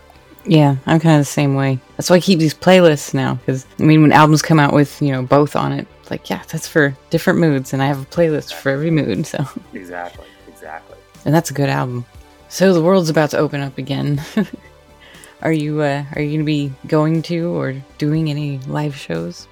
Yeah, 0.46 0.76
I'm 0.86 1.00
kind 1.00 1.16
of 1.16 1.20
the 1.20 1.32
same 1.32 1.54
way. 1.54 1.78
That's 1.96 2.10
why 2.10 2.16
I 2.16 2.20
keep 2.20 2.38
these 2.38 2.54
playlists 2.54 3.14
now. 3.14 3.34
Because 3.34 3.66
I 3.78 3.84
mean, 3.84 4.02
when 4.02 4.12
albums 4.12 4.42
come 4.42 4.60
out 4.60 4.72
with 4.72 5.00
you 5.00 5.12
know 5.12 5.22
both 5.22 5.56
on 5.56 5.72
it, 5.72 5.86
like 6.10 6.28
yeah, 6.28 6.42
that's 6.48 6.68
for 6.68 6.94
different 7.10 7.38
moods, 7.38 7.72
and 7.72 7.82
I 7.82 7.86
have 7.86 8.00
a 8.00 8.06
playlist 8.06 8.52
for 8.54 8.70
every 8.70 8.90
mood. 8.90 9.26
So 9.26 9.46
exactly, 9.72 10.26
exactly. 10.48 10.98
And 11.24 11.34
that's 11.34 11.50
a 11.50 11.54
good 11.54 11.70
album. 11.70 12.04
So 12.54 12.72
the 12.72 12.80
world's 12.80 13.10
about 13.10 13.30
to 13.30 13.38
open 13.38 13.60
up 13.60 13.78
again. 13.78 14.22
are 15.42 15.52
you 15.52 15.80
uh, 15.82 16.04
are 16.14 16.22
you 16.22 16.28
going 16.28 16.38
to 16.38 16.44
be 16.44 16.72
going 16.86 17.20
to 17.22 17.48
or 17.48 17.74
doing 17.98 18.30
any 18.30 18.58
live 18.68 18.94
shows? 18.94 19.48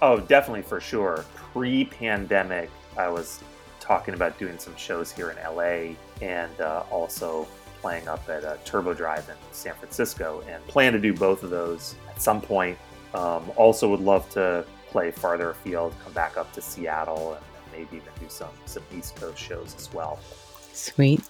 Oh, 0.00 0.20
definitely 0.20 0.62
for 0.62 0.80
sure. 0.80 1.26
Pre-pandemic, 1.34 2.70
I 2.96 3.08
was 3.08 3.42
talking 3.78 4.14
about 4.14 4.38
doing 4.38 4.58
some 4.58 4.74
shows 4.74 5.12
here 5.12 5.28
in 5.32 5.36
LA 5.36 5.96
and 6.26 6.58
uh, 6.62 6.84
also 6.90 7.46
playing 7.82 8.08
up 8.08 8.26
at 8.30 8.42
uh, 8.42 8.56
Turbo 8.64 8.94
Drive 8.94 9.28
in 9.28 9.36
San 9.52 9.74
Francisco, 9.74 10.42
and 10.48 10.66
plan 10.66 10.94
to 10.94 10.98
do 10.98 11.12
both 11.12 11.42
of 11.42 11.50
those 11.50 11.94
at 12.08 12.22
some 12.22 12.40
point. 12.40 12.78
Um, 13.12 13.52
also, 13.56 13.86
would 13.90 14.00
love 14.00 14.30
to 14.30 14.64
play 14.88 15.10
farther 15.10 15.50
afield, 15.50 15.92
come 16.02 16.14
back 16.14 16.38
up 16.38 16.50
to 16.54 16.62
Seattle, 16.62 17.34
and 17.34 17.44
maybe 17.70 17.98
even 17.98 18.12
do 18.18 18.30
some 18.30 18.48
some 18.64 18.82
East 18.96 19.14
Coast 19.16 19.36
shows 19.36 19.74
as 19.76 19.92
well. 19.92 20.18
Sweet. 20.72 21.20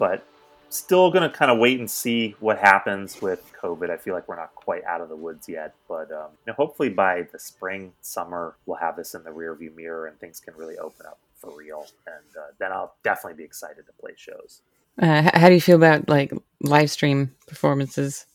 But 0.00 0.24
still 0.70 1.10
going 1.10 1.28
to 1.28 1.36
kind 1.36 1.50
of 1.50 1.58
wait 1.58 1.78
and 1.78 1.90
see 1.90 2.34
what 2.40 2.58
happens 2.58 3.20
with 3.20 3.52
COVID. 3.60 3.90
I 3.90 3.96
feel 3.96 4.14
like 4.14 4.28
we're 4.28 4.36
not 4.36 4.54
quite 4.54 4.84
out 4.84 5.00
of 5.00 5.08
the 5.08 5.16
woods 5.16 5.48
yet, 5.48 5.74
but 5.88 6.10
um, 6.12 6.30
you 6.32 6.48
know, 6.48 6.54
hopefully 6.54 6.88
by 6.88 7.22
the 7.32 7.38
spring, 7.38 7.92
summer, 8.00 8.56
we'll 8.66 8.78
have 8.78 8.96
this 8.96 9.14
in 9.14 9.22
the 9.24 9.30
rearview 9.30 9.74
mirror 9.74 10.06
and 10.06 10.18
things 10.18 10.40
can 10.40 10.54
really 10.56 10.78
open 10.78 11.06
up 11.06 11.18
for 11.34 11.56
real. 11.56 11.86
And 12.06 12.36
uh, 12.36 12.52
then 12.58 12.72
I'll 12.72 12.94
definitely 13.02 13.38
be 13.38 13.44
excited 13.44 13.86
to 13.86 13.92
play 14.00 14.12
shows. 14.16 14.62
Uh, 15.00 15.30
how 15.32 15.48
do 15.48 15.54
you 15.54 15.60
feel 15.60 15.76
about 15.76 16.08
like 16.08 16.32
live 16.60 16.90
stream 16.90 17.34
performances? 17.46 18.26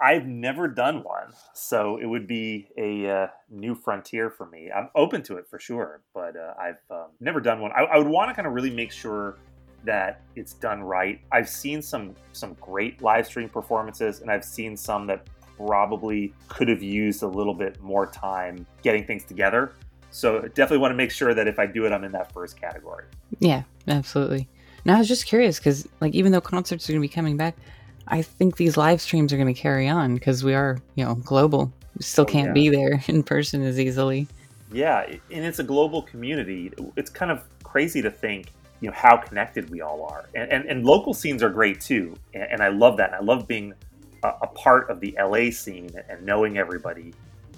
I've 0.00 0.26
never 0.26 0.68
done 0.68 1.02
one, 1.04 1.32
so 1.54 1.96
it 1.96 2.04
would 2.04 2.26
be 2.26 2.68
a 2.76 3.08
uh, 3.08 3.26
new 3.48 3.74
frontier 3.74 4.28
for 4.28 4.44
me. 4.44 4.70
I'm 4.70 4.90
open 4.94 5.22
to 5.22 5.36
it 5.36 5.46
for 5.48 5.58
sure, 5.58 6.02
but 6.12 6.36
uh, 6.36 6.52
I've 6.60 6.80
um, 6.90 7.06
never 7.20 7.40
done 7.40 7.60
one. 7.60 7.72
I, 7.72 7.84
I 7.84 7.98
would 7.98 8.08
want 8.08 8.28
to 8.28 8.34
kind 8.34 8.46
of 8.46 8.52
really 8.52 8.70
make 8.70 8.92
sure 8.92 9.38
that 9.84 10.22
it's 10.36 10.54
done 10.54 10.82
right. 10.82 11.20
I've 11.32 11.48
seen 11.48 11.82
some 11.82 12.14
some 12.32 12.54
great 12.60 13.02
live 13.02 13.26
stream 13.26 13.48
performances, 13.48 14.20
and 14.20 14.30
I've 14.30 14.44
seen 14.44 14.76
some 14.76 15.06
that 15.06 15.26
probably 15.56 16.32
could 16.48 16.68
have 16.68 16.82
used 16.82 17.22
a 17.22 17.26
little 17.26 17.54
bit 17.54 17.80
more 17.82 18.06
time 18.06 18.66
getting 18.82 19.04
things 19.04 19.24
together. 19.24 19.72
So 20.10 20.40
definitely 20.40 20.78
want 20.78 20.92
to 20.92 20.96
make 20.96 21.10
sure 21.10 21.34
that 21.34 21.46
if 21.46 21.58
I 21.58 21.66
do 21.66 21.86
it, 21.86 21.92
I'm 21.92 22.04
in 22.04 22.12
that 22.12 22.32
first 22.32 22.60
category. 22.60 23.04
Yeah, 23.38 23.62
absolutely. 23.86 24.48
Now 24.84 24.96
I 24.96 24.98
was 24.98 25.08
just 25.08 25.26
curious 25.26 25.58
because, 25.58 25.86
like, 26.00 26.14
even 26.14 26.32
though 26.32 26.40
concerts 26.40 26.88
are 26.88 26.92
going 26.92 27.02
to 27.02 27.08
be 27.08 27.12
coming 27.12 27.36
back, 27.36 27.56
I 28.08 28.22
think 28.22 28.56
these 28.56 28.76
live 28.76 29.00
streams 29.00 29.32
are 29.32 29.36
going 29.36 29.52
to 29.52 29.60
carry 29.60 29.88
on 29.88 30.14
because 30.14 30.42
we 30.42 30.54
are, 30.54 30.78
you 30.94 31.04
know, 31.04 31.14
global. 31.16 31.72
We 31.96 32.02
still 32.02 32.22
oh, 32.22 32.26
can't 32.26 32.48
yeah. 32.48 32.52
be 32.52 32.68
there 32.70 33.04
in 33.08 33.22
person 33.22 33.62
as 33.62 33.78
easily. 33.78 34.26
Yeah, 34.72 35.04
and 35.30 35.44
it's 35.44 35.58
a 35.58 35.64
global 35.64 36.02
community. 36.02 36.72
It's 36.96 37.10
kind 37.10 37.30
of 37.30 37.42
crazy 37.62 38.02
to 38.02 38.10
think 38.10 38.52
you 38.80 38.88
know 38.88 38.96
how 38.96 39.16
connected 39.16 39.70
we 39.70 39.80
all 39.80 40.04
are. 40.04 40.28
And, 40.34 40.50
and, 40.50 40.64
and 40.66 40.84
local 40.84 41.14
scenes 41.14 41.42
are 41.42 41.50
great 41.50 41.80
too. 41.80 42.16
And, 42.34 42.44
and 42.44 42.62
i 42.62 42.68
love 42.68 42.96
that. 42.98 43.12
And 43.12 43.16
i 43.16 43.20
love 43.20 43.46
being 43.46 43.74
a, 44.22 44.28
a, 44.42 44.46
part 44.48 44.90
of 44.90 45.00
the 45.00 45.16
la 45.18 45.50
scene 45.50 45.90
and 46.08 46.24
knowing 46.24 46.58
everybody 46.58 47.12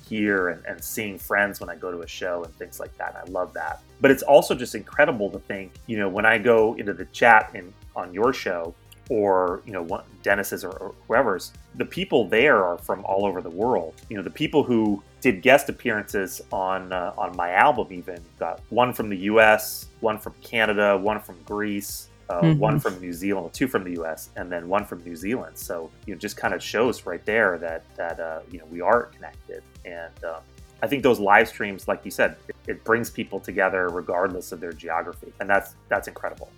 here 0.08 0.48
and, 0.48 0.64
and 0.66 0.82
seeing 0.82 1.18
friends 1.18 1.60
when 1.60 1.70
i 1.70 1.76
go 1.76 1.90
to 1.90 2.00
a 2.00 2.08
show 2.08 2.44
and 2.44 2.54
things 2.56 2.80
like 2.80 2.96
that. 2.98 3.14
And 3.16 3.28
i 3.28 3.32
love 3.32 3.52
that. 3.54 3.80
But 4.00 4.10
it's 4.10 4.22
also 4.22 4.54
just 4.54 4.74
incredible 4.74 5.30
to 5.30 5.38
think 5.38 5.72
you 5.86 5.98
know 5.98 6.08
when 6.08 6.26
i 6.26 6.38
go 6.38 6.74
into 6.74 6.92
the 6.92 7.06
chat 7.06 7.50
in 7.54 7.72
on 7.94 8.12
your 8.12 8.32
show 8.32 8.74
or 9.08 9.62
you 9.66 9.72
know 9.72 10.02
Dennis's 10.22 10.64
or, 10.64 10.72
or 10.72 10.94
whoever's, 11.06 11.52
the 11.74 11.84
people 11.84 12.28
there 12.28 12.64
are 12.64 12.78
from 12.78 13.04
all 13.04 13.26
over 13.26 13.40
the 13.40 13.50
world. 13.50 13.94
You 14.08 14.16
know, 14.16 14.22
the 14.22 14.30
people 14.30 14.62
who 14.62 15.02
did 15.22 15.40
guest 15.40 15.68
appearances 15.70 16.42
on 16.52 16.92
uh, 16.92 17.14
on 17.16 17.34
my 17.36 17.52
album 17.52 17.86
even 17.90 18.20
got 18.38 18.60
one 18.68 18.92
from 18.92 19.08
the 19.08 19.16
U.S., 19.32 19.86
one 20.00 20.18
from 20.18 20.34
Canada, 20.42 20.98
one 20.98 21.20
from 21.20 21.36
Greece. 21.44 22.08
Uh, 22.30 22.40
mm-hmm. 22.40 22.60
One 22.60 22.80
from 22.80 22.98
New 22.98 23.12
Zealand, 23.12 23.52
two 23.52 23.68
from 23.68 23.84
the 23.84 23.90
U.S., 23.90 24.30
and 24.36 24.50
then 24.50 24.66
one 24.66 24.86
from 24.86 25.04
New 25.04 25.16
Zealand. 25.16 25.58
So 25.58 25.90
you 26.06 26.14
know, 26.14 26.18
just 26.18 26.36
kind 26.36 26.54
of 26.54 26.62
shows 26.62 27.04
right 27.04 27.22
there 27.26 27.58
that 27.58 27.82
that 27.96 28.20
uh, 28.20 28.40
you 28.50 28.58
know 28.58 28.64
we 28.70 28.80
are 28.80 29.02
connected, 29.06 29.62
and 29.84 30.24
um, 30.24 30.40
I 30.82 30.86
think 30.86 31.02
those 31.02 31.20
live 31.20 31.48
streams, 31.48 31.88
like 31.88 32.04
you 32.04 32.10
said, 32.10 32.36
it, 32.48 32.56
it, 32.68 32.84
brings 32.84 33.10
people 33.10 33.38
together 33.38 33.88
regardless 33.88 34.50
of 34.50 34.60
their 34.60 34.72
geography, 34.72 35.32
and 35.40 35.50
that's 35.50 35.74
that's 35.88 36.08
incredible. 36.08 36.50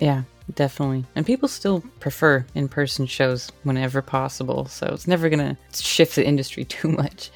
Yeah, 0.00 0.22
definitely. 0.54 1.04
And 1.14 1.26
people 1.26 1.48
still 1.48 1.82
prefer 2.00 2.46
in 2.54 2.68
person 2.68 3.04
shows 3.06 3.50
whenever 3.64 4.00
possible. 4.00 4.66
So 4.66 4.86
it's 4.86 5.06
never 5.06 5.28
going 5.28 5.56
to 5.56 5.82
shift 5.82 6.14
the 6.16 6.26
industry 6.26 6.64
too 6.78 6.88
much. 6.88 7.30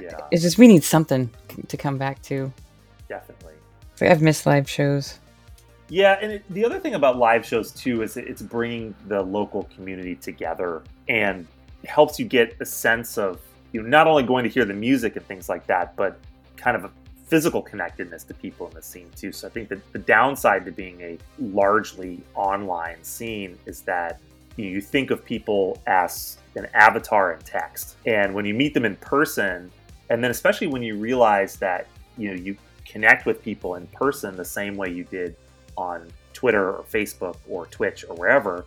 Yeah. 0.00 0.18
It's 0.30 0.42
just 0.42 0.58
we 0.58 0.68
need 0.68 0.84
something 0.84 1.30
to 1.68 1.76
come 1.76 1.98
back 1.98 2.20
to. 2.22 2.52
Definitely. 3.08 3.54
I've 4.00 4.22
missed 4.22 4.46
live 4.46 4.68
shows. 4.68 5.18
Yeah, 5.88 6.18
and 6.20 6.32
it, 6.32 6.44
the 6.50 6.64
other 6.64 6.80
thing 6.80 6.94
about 6.94 7.18
live 7.18 7.44
shows 7.44 7.70
too 7.70 8.02
is 8.02 8.16
it's 8.16 8.42
bringing 8.42 8.94
the 9.06 9.22
local 9.22 9.64
community 9.64 10.16
together 10.16 10.82
and 11.08 11.46
helps 11.84 12.18
you 12.18 12.24
get 12.24 12.56
a 12.60 12.64
sense 12.64 13.18
of 13.18 13.40
you 13.72 13.82
know 13.82 13.88
not 13.88 14.06
only 14.06 14.22
going 14.22 14.44
to 14.44 14.50
hear 14.50 14.64
the 14.64 14.74
music 14.74 15.16
and 15.16 15.26
things 15.26 15.48
like 15.48 15.66
that, 15.66 15.94
but 15.96 16.18
kind 16.56 16.76
of 16.76 16.84
a 16.84 16.90
physical 17.26 17.62
connectedness 17.62 18.24
to 18.24 18.34
people 18.34 18.68
in 18.68 18.74
the 18.74 18.82
scene 18.82 19.10
too. 19.16 19.32
So 19.32 19.46
I 19.46 19.50
think 19.50 19.68
that 19.68 19.92
the 19.92 19.98
downside 19.98 20.64
to 20.66 20.72
being 20.72 21.00
a 21.00 21.18
largely 21.38 22.22
online 22.34 23.02
scene 23.02 23.58
is 23.66 23.82
that 23.82 24.20
you, 24.56 24.66
know, 24.66 24.70
you 24.70 24.80
think 24.80 25.10
of 25.10 25.24
people 25.24 25.80
as 25.86 26.38
an 26.56 26.66
avatar 26.74 27.32
in 27.32 27.40
text, 27.40 27.96
and 28.06 28.34
when 28.34 28.44
you 28.44 28.54
meet 28.54 28.72
them 28.72 28.84
in 28.84 28.96
person, 28.96 29.70
and 30.10 30.22
then 30.22 30.30
especially 30.30 30.66
when 30.66 30.82
you 30.82 30.96
realize 30.96 31.56
that 31.56 31.86
you 32.16 32.28
know 32.28 32.34
you 32.34 32.56
connect 32.84 33.26
with 33.26 33.42
people 33.42 33.76
in 33.76 33.86
person 33.88 34.36
the 34.36 34.44
same 34.44 34.76
way 34.76 34.90
you 34.90 35.04
did 35.04 35.34
on 35.76 36.10
Twitter 36.32 36.72
or 36.72 36.84
Facebook 36.84 37.36
or 37.48 37.66
Twitch 37.66 38.04
or 38.08 38.14
wherever, 38.16 38.66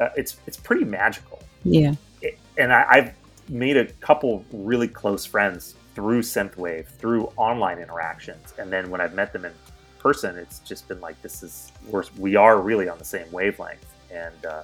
uh, 0.00 0.08
it's 0.16 0.38
it's 0.46 0.56
pretty 0.56 0.84
magical. 0.84 1.42
Yeah, 1.64 1.94
it, 2.22 2.38
and 2.56 2.72
I, 2.72 2.86
I've 2.88 3.12
made 3.50 3.76
a 3.76 3.86
couple 3.94 4.44
really 4.52 4.88
close 4.88 5.26
friends 5.26 5.74
through 5.94 6.22
synthwave 6.22 6.86
through 6.86 7.24
online 7.36 7.78
interactions. 7.78 8.54
And 8.58 8.72
then 8.72 8.90
when 8.90 9.00
i've 9.00 9.14
met 9.14 9.32
them 9.32 9.44
in 9.44 9.52
person 9.98 10.36
it's 10.36 10.60
just 10.60 10.88
been 10.88 11.00
like 11.00 11.20
this 11.20 11.42
is 11.42 11.72
we're, 11.88 12.04
we 12.16 12.36
are 12.36 12.60
really 12.60 12.88
on 12.88 12.98
the 12.98 13.04
same 13.04 13.30
wavelength. 13.32 13.84
And 14.12 14.46
uh, 14.46 14.62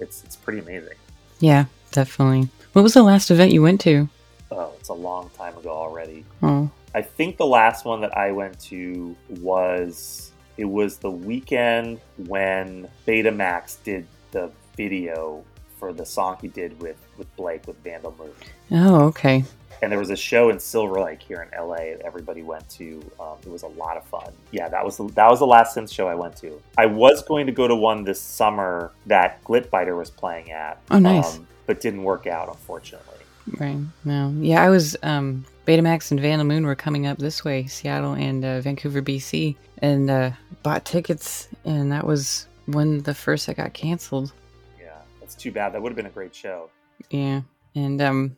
it's 0.00 0.22
it's 0.24 0.36
pretty 0.36 0.60
amazing. 0.60 0.96
Yeah 1.40 1.66
definitely. 1.90 2.48
What 2.74 2.82
was 2.82 2.94
the 2.94 3.02
last 3.02 3.30
event 3.30 3.52
you 3.52 3.62
went 3.62 3.80
to 3.82 4.08
oh 4.50 4.72
it's 4.78 4.88
a 4.88 4.94
long 4.94 5.30
time 5.36 5.56
ago 5.56 5.70
already 5.70 6.24
i 6.42 6.68
I 6.94 7.02
think 7.02 7.36
the 7.36 7.46
last 7.46 7.84
one 7.84 8.00
that 8.00 8.16
I 8.16 8.32
went 8.32 8.58
to 8.60 9.14
was 9.28 10.32
it 10.56 10.64
was 10.64 10.96
the 10.96 11.10
weekend 11.10 12.00
when 12.16 12.88
Betamax 13.06 13.82
did 13.84 14.06
the 14.32 14.50
video 14.76 15.44
for 15.78 15.92
the 15.92 16.04
song 16.04 16.38
he 16.40 16.48
did 16.48 16.80
with 16.80 16.96
with 17.16 17.34
Blake 17.36 17.66
with 17.66 17.76
Vandal 17.84 18.14
Moon. 18.18 18.32
Oh, 18.72 19.02
okay. 19.06 19.44
And 19.80 19.92
there 19.92 19.98
was 19.98 20.10
a 20.10 20.16
show 20.16 20.50
in 20.50 20.58
Silver 20.58 21.00
Lake 21.00 21.22
here 21.22 21.42
in 21.42 21.56
LA 21.56 21.76
that 21.76 22.02
everybody 22.04 22.42
went 22.42 22.68
to. 22.70 23.00
Um, 23.20 23.36
it 23.42 23.48
was 23.48 23.62
a 23.62 23.68
lot 23.68 23.96
of 23.96 24.04
fun. 24.04 24.32
Yeah, 24.50 24.68
that 24.68 24.84
was 24.84 24.96
the, 24.96 25.06
that 25.12 25.30
was 25.30 25.38
the 25.38 25.46
last 25.46 25.76
synth 25.76 25.92
show 25.92 26.08
I 26.08 26.16
went 26.16 26.34
to. 26.38 26.60
I 26.76 26.86
was 26.86 27.22
going 27.22 27.46
to 27.46 27.52
go 27.52 27.68
to 27.68 27.76
one 27.76 28.02
this 28.02 28.20
summer 28.20 28.90
that 29.06 29.44
Glitbiter 29.44 29.96
was 29.96 30.10
playing 30.10 30.50
at. 30.50 30.80
Oh, 30.90 30.98
nice. 30.98 31.36
um, 31.36 31.46
but 31.66 31.80
didn't 31.80 32.02
work 32.02 32.26
out, 32.26 32.48
unfortunately. 32.48 33.17
Right. 33.58 33.78
No. 34.04 34.34
Yeah, 34.40 34.62
I 34.62 34.70
was 34.70 34.96
um 35.02 35.44
Betamax 35.66 36.10
and 36.10 36.20
Vandal 36.20 36.46
Moon 36.46 36.64
were 36.64 36.74
coming 36.74 37.06
up 37.06 37.18
this 37.18 37.44
way, 37.44 37.66
Seattle 37.66 38.14
and 38.14 38.44
uh, 38.44 38.60
Vancouver, 38.60 39.02
BC, 39.02 39.54
and 39.82 40.10
uh, 40.10 40.30
bought 40.62 40.86
tickets, 40.86 41.48
and 41.66 41.92
that 41.92 42.06
was 42.06 42.46
when 42.66 43.02
the 43.02 43.14
first 43.14 43.46
that 43.46 43.56
got 43.56 43.74
canceled. 43.74 44.32
Yeah, 44.80 44.96
that's 45.20 45.34
too 45.34 45.52
bad. 45.52 45.72
That 45.72 45.82
would 45.82 45.90
have 45.90 45.96
been 45.96 46.06
a 46.06 46.10
great 46.10 46.34
show. 46.34 46.70
Yeah. 47.10 47.42
And 47.74 48.00
um 48.00 48.36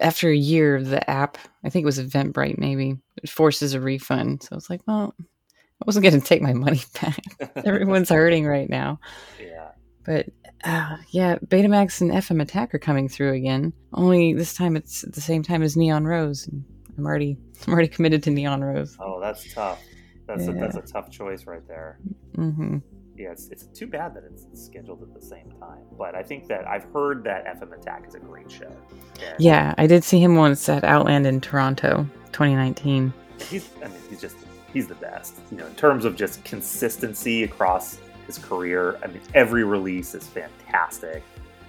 after 0.00 0.30
a 0.30 0.36
year 0.36 0.82
the 0.82 1.08
app, 1.08 1.38
I 1.64 1.68
think 1.68 1.84
it 1.84 1.86
was 1.86 1.98
Eventbrite 2.00 2.58
maybe, 2.58 2.96
it 3.22 3.30
forces 3.30 3.74
a 3.74 3.80
refund. 3.80 4.42
So 4.42 4.56
it's 4.56 4.70
like, 4.70 4.80
well, 4.86 5.14
I 5.20 5.84
wasn't 5.86 6.04
gonna 6.04 6.20
take 6.20 6.42
my 6.42 6.54
money 6.54 6.82
back. 7.00 7.20
Everyone's 7.64 8.08
hurting 8.08 8.46
right 8.46 8.68
now. 8.68 9.00
Yeah. 9.40 9.68
But 10.04 10.26
uh, 10.64 10.96
yeah, 11.10 11.36
Betamax 11.46 12.00
and 12.00 12.10
FM 12.10 12.42
Attack 12.42 12.74
are 12.74 12.78
coming 12.78 13.08
through 13.08 13.32
again. 13.32 13.72
Only 13.94 14.32
this 14.34 14.54
time 14.54 14.76
it's 14.76 15.04
at 15.04 15.12
the 15.12 15.20
same 15.20 15.42
time 15.42 15.62
as 15.62 15.76
Neon 15.76 16.04
Rose. 16.04 16.46
And 16.46 16.64
I'm 16.98 17.06
already 17.06 17.36
I'm 17.66 17.72
already 17.72 17.88
committed 17.88 18.22
to 18.24 18.30
Neon 18.30 18.62
Rose. 18.62 18.96
Oh, 19.00 19.20
that's 19.20 19.52
tough. 19.52 19.82
That's 20.26 20.46
a, 20.46 20.52
that's 20.52 20.76
a 20.76 20.82
tough 20.82 21.10
choice 21.10 21.46
right 21.46 21.66
there. 21.66 21.98
Mm-hmm. 22.36 22.78
Yeah, 23.16 23.32
it's, 23.32 23.48
it's 23.48 23.64
too 23.66 23.86
bad 23.86 24.14
that 24.14 24.22
it's 24.24 24.46
scheduled 24.54 25.02
at 25.02 25.12
the 25.12 25.20
same 25.20 25.50
time. 25.60 25.82
But 25.98 26.14
I 26.14 26.22
think 26.22 26.46
that 26.48 26.66
I've 26.68 26.84
heard 26.84 27.24
that 27.24 27.46
FM 27.46 27.78
Attack 27.78 28.06
is 28.06 28.14
a 28.14 28.20
great 28.20 28.50
show. 28.50 28.72
And 29.20 29.34
Yeah, 29.38 29.74
I 29.76 29.86
did 29.86 30.04
see 30.04 30.22
him 30.22 30.36
once 30.36 30.68
at 30.68 30.84
Outland 30.84 31.26
in 31.26 31.40
Toronto, 31.40 32.06
2019. 32.32 33.12
he's 33.50 33.68
I 33.84 33.88
mean 33.88 33.98
he's 34.08 34.20
just 34.20 34.36
he's 34.72 34.86
the 34.86 34.94
best. 34.94 35.34
You 35.50 35.58
know, 35.58 35.66
in 35.66 35.74
terms 35.74 36.04
of 36.04 36.16
just 36.16 36.44
consistency 36.44 37.42
across 37.42 37.98
his 38.34 38.44
career. 38.44 38.98
I 39.02 39.08
mean, 39.08 39.20
every 39.34 39.64
release 39.64 40.14
is 40.14 40.26
fantastic. 40.26 41.22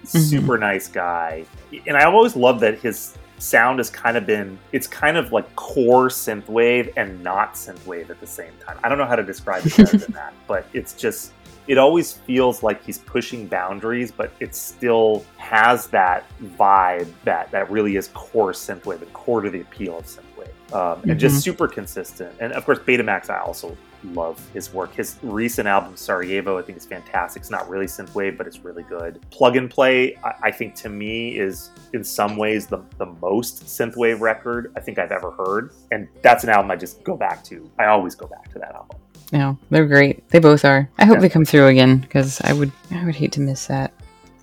Mhm. 0.04 0.18
Super 0.30 0.58
nice 0.58 0.88
guy, 0.88 1.44
and 1.86 1.96
I 1.96 2.04
always 2.04 2.34
love 2.36 2.60
that 2.60 2.78
his 2.78 3.16
sound 3.38 3.78
has 3.80 3.90
kind 3.90 4.16
of 4.16 4.24
been 4.24 4.56
it's 4.70 4.86
kind 4.86 5.16
of 5.16 5.32
like 5.32 5.54
core 5.56 6.08
synthwave 6.08 6.92
and 6.96 7.20
not 7.24 7.54
synthwave 7.54 8.08
at 8.10 8.20
the 8.20 8.26
same 8.26 8.52
time. 8.64 8.76
I 8.84 8.88
don't 8.88 8.98
know 8.98 9.04
how 9.06 9.16
to 9.16 9.22
describe 9.24 9.66
it 9.66 9.76
better 9.76 9.96
than 9.98 10.12
that, 10.20 10.32
but 10.46 10.66
it's 10.72 10.92
just 10.94 11.32
it 11.68 11.78
always 11.78 12.12
feels 12.12 12.62
like 12.64 12.84
he's 12.84 12.98
pushing 12.98 13.46
boundaries, 13.46 14.10
but 14.10 14.32
it 14.40 14.54
still 14.56 15.24
has 15.36 15.86
that 15.88 16.24
vibe 16.58 17.06
that 17.24 17.50
that 17.52 17.70
really 17.70 17.94
is 17.96 18.08
core 18.08 18.50
synthwave 18.52 18.98
the 19.00 19.06
core 19.06 19.40
to 19.40 19.50
the 19.50 19.60
appeal 19.60 19.98
of 19.98 20.04
synthwave, 20.06 20.74
um, 20.74 21.00
and 21.02 21.12
Mhm. 21.12 21.18
just 21.18 21.42
super 21.42 21.68
consistent. 21.68 22.32
And 22.40 22.52
of 22.54 22.64
course, 22.64 22.80
Betamax, 22.80 23.30
I 23.30 23.38
also 23.38 23.76
love 24.04 24.40
his 24.52 24.72
work. 24.74 24.94
His 24.94 25.16
recent 25.22 25.68
album 25.68 25.96
Sarajevo, 25.96 26.58
I 26.58 26.62
think 26.62 26.78
is 26.78 26.86
fantastic. 26.86 27.40
It's 27.42 27.50
not 27.50 27.68
really 27.68 27.86
synthwave, 27.86 28.36
but 28.36 28.46
it's 28.46 28.60
really 28.60 28.82
good. 28.84 29.20
Plug 29.30 29.56
and 29.56 29.70
Play, 29.70 30.16
I, 30.24 30.34
I 30.44 30.50
think 30.50 30.74
to 30.76 30.88
me 30.88 31.36
is 31.38 31.70
in 31.92 32.02
some 32.04 32.36
ways 32.36 32.66
the 32.66 32.78
the 32.98 33.06
most 33.06 33.64
synthwave 33.64 34.20
record 34.20 34.72
I 34.76 34.80
think 34.80 34.98
I've 34.98 35.12
ever 35.12 35.30
heard, 35.30 35.72
and 35.90 36.08
that's 36.22 36.44
an 36.44 36.50
album 36.50 36.70
I 36.70 36.76
just 36.76 37.02
go 37.04 37.16
back 37.16 37.44
to. 37.44 37.70
I 37.78 37.86
always 37.86 38.14
go 38.14 38.26
back 38.26 38.50
to 38.52 38.58
that 38.58 38.74
album. 38.74 38.98
No, 39.32 39.56
they're 39.70 39.86
great. 39.86 40.28
They 40.28 40.38
both 40.40 40.64
are. 40.64 40.90
I 40.98 41.06
hope 41.06 41.16
Yeah. 41.16 41.20
they 41.22 41.28
come 41.30 41.44
through 41.46 41.68
again 41.68 41.98
because 41.98 42.40
I 42.42 42.52
would 42.52 42.70
I 42.90 43.04
would 43.04 43.14
hate 43.14 43.32
to 43.32 43.40
miss 43.40 43.66
that. 43.68 43.92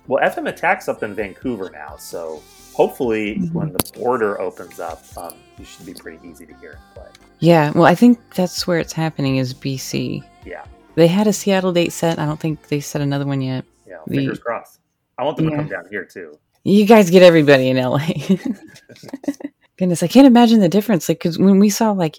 Well, 0.08 0.22
FM 0.28 0.48
Attack's 0.48 0.88
up 0.88 1.04
in 1.04 1.14
Vancouver 1.14 1.70
now, 1.72 1.94
so 1.96 2.42
hopefully 2.74 3.36
Mhm. 3.36 3.52
when 3.52 3.72
the 3.72 3.92
border 3.96 4.40
opens 4.40 4.80
up, 4.80 5.02
um, 5.16 5.34
you 5.58 5.64
should 5.64 5.86
be 5.86 5.94
pretty 5.94 6.18
easy 6.28 6.46
to 6.46 6.54
hear 6.54 6.72
and 6.72 6.94
play. 6.94 7.06
Yeah, 7.40 7.70
well, 7.72 7.84
I 7.86 7.94
think 7.94 8.18
that's 8.34 8.66
where 8.66 8.78
it's 8.78 8.92
happening 8.92 9.36
is 9.38 9.54
BC. 9.54 10.22
Yeah, 10.44 10.64
They 10.94 11.06
had 11.06 11.26
a 11.26 11.32
Seattle 11.32 11.72
date 11.72 11.92
set. 11.92 12.18
I 12.18 12.26
don't 12.26 12.38
think 12.40 12.68
they 12.68 12.80
set 12.80 13.00
another 13.00 13.26
one 13.26 13.40
yet. 13.40 13.64
yeah. 13.86 13.96
The- 14.06 14.16
Fingers 14.16 14.38
crossed. 14.38 14.80
I 15.18 15.24
want 15.24 15.36
them 15.36 15.46
Yeah. 15.46 15.50
to 15.52 15.56
come 15.56 15.68
down 15.68 15.84
here 15.90 16.04
too. 16.04 16.38
You 16.64 16.84
guys 16.86 17.10
get 17.10 17.22
everybody 17.22 17.68
in 17.68 17.76
LA. 17.78 18.06
Goodness, 19.78 20.02
I 20.02 20.08
can't 20.08 20.26
imagine 20.26 20.60
the 20.60 20.68
difference. 20.68 21.08
Like, 21.08 21.18
because 21.18 21.38
when 21.38 21.58
we 21.58 21.70
saw 21.70 21.92
like 21.92 22.18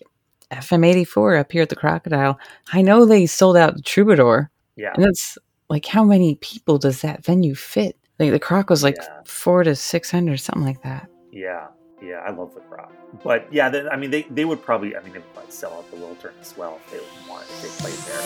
FM84 0.52 1.40
up 1.40 1.52
here 1.52 1.62
at 1.62 1.70
the 1.70 1.76
Crocodile, 1.76 2.40
I 2.74 2.82
know 2.82 3.06
they 3.06 3.26
sold 3.28 3.56
out 3.58 3.76
the 3.76 3.82
Troubadour, 3.84 4.50
Yeah, 4.76 4.94
and 4.96 5.04
that's 5.04 5.38
like 5.70 5.86
how 5.86 6.04
many 6.04 6.36
people 6.36 6.78
does 6.80 7.02
that 7.02 7.24
venue 7.24 7.54
fit? 7.56 7.96
Like 8.20 8.32
the 8.32 8.40
Croc 8.40 8.70
was 8.70 8.84
like 8.84 8.98
Yeah. 8.98 9.22
four 9.26 9.64
to 9.64 9.76
six 9.76 10.10
hundred, 10.10 10.38
something 10.40 10.64
like 10.66 10.82
that. 10.84 11.08
yeah, 11.32 11.68
yeah. 12.02 12.20
I 12.26 12.32
love 12.32 12.54
the 12.54 12.62
crowd, 12.62 12.92
but 13.24 13.48
yeah, 13.52 13.70
then, 13.70 13.88
I 13.90 13.96
mean, 13.96 14.12
they, 14.12 14.24
they 14.24 14.46
would 14.46 14.62
probably, 14.62 14.96
I 14.96 15.02
mean, 15.02 15.14
they 15.14 15.20
would 15.20 15.34
probably 15.34 15.52
sell 15.52 15.74
out 15.74 15.90
the 15.92 15.98
Wiltern 15.98 16.34
as 16.42 16.56
well 16.58 16.80
if 16.86 16.92
they 16.92 17.00
wanted 17.30 17.48
if 17.64 17.78
they 17.80 17.92
there. 18.08 18.24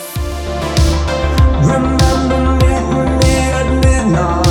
Remember 1.60 2.56
mutiny 2.64 3.34
at 3.36 3.68
midnight. 3.84 4.45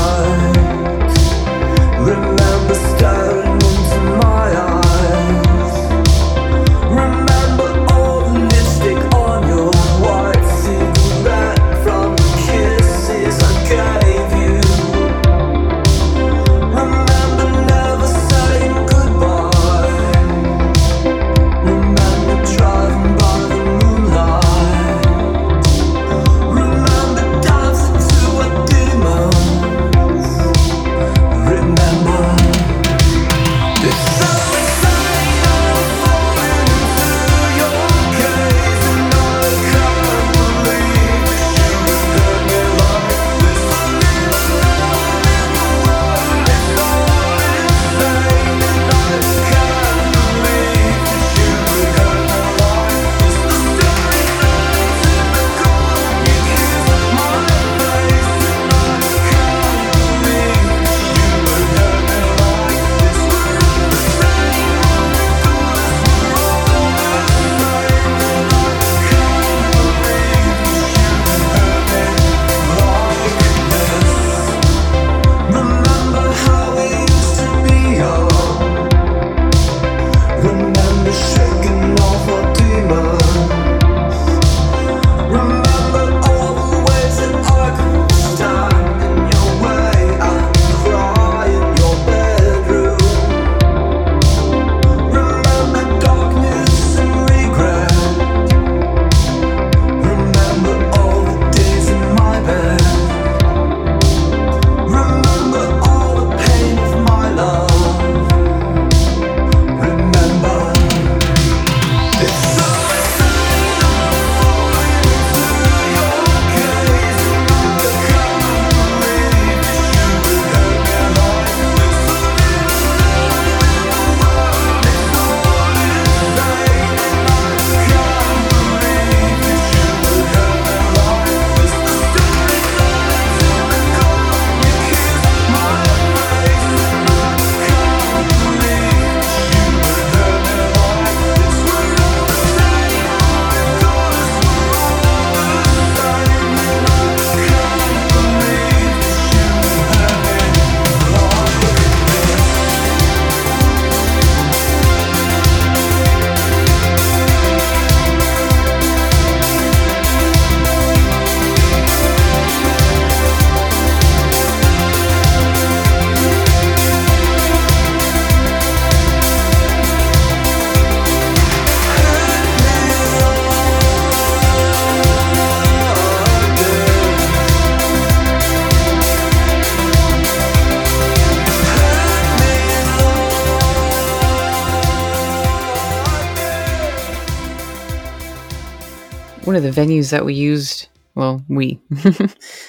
The 189.71 189.81
venues 189.81 190.11
that 190.11 190.25
we 190.25 190.33
used. 190.33 190.87
Well, 191.15 191.41
we 191.47 191.79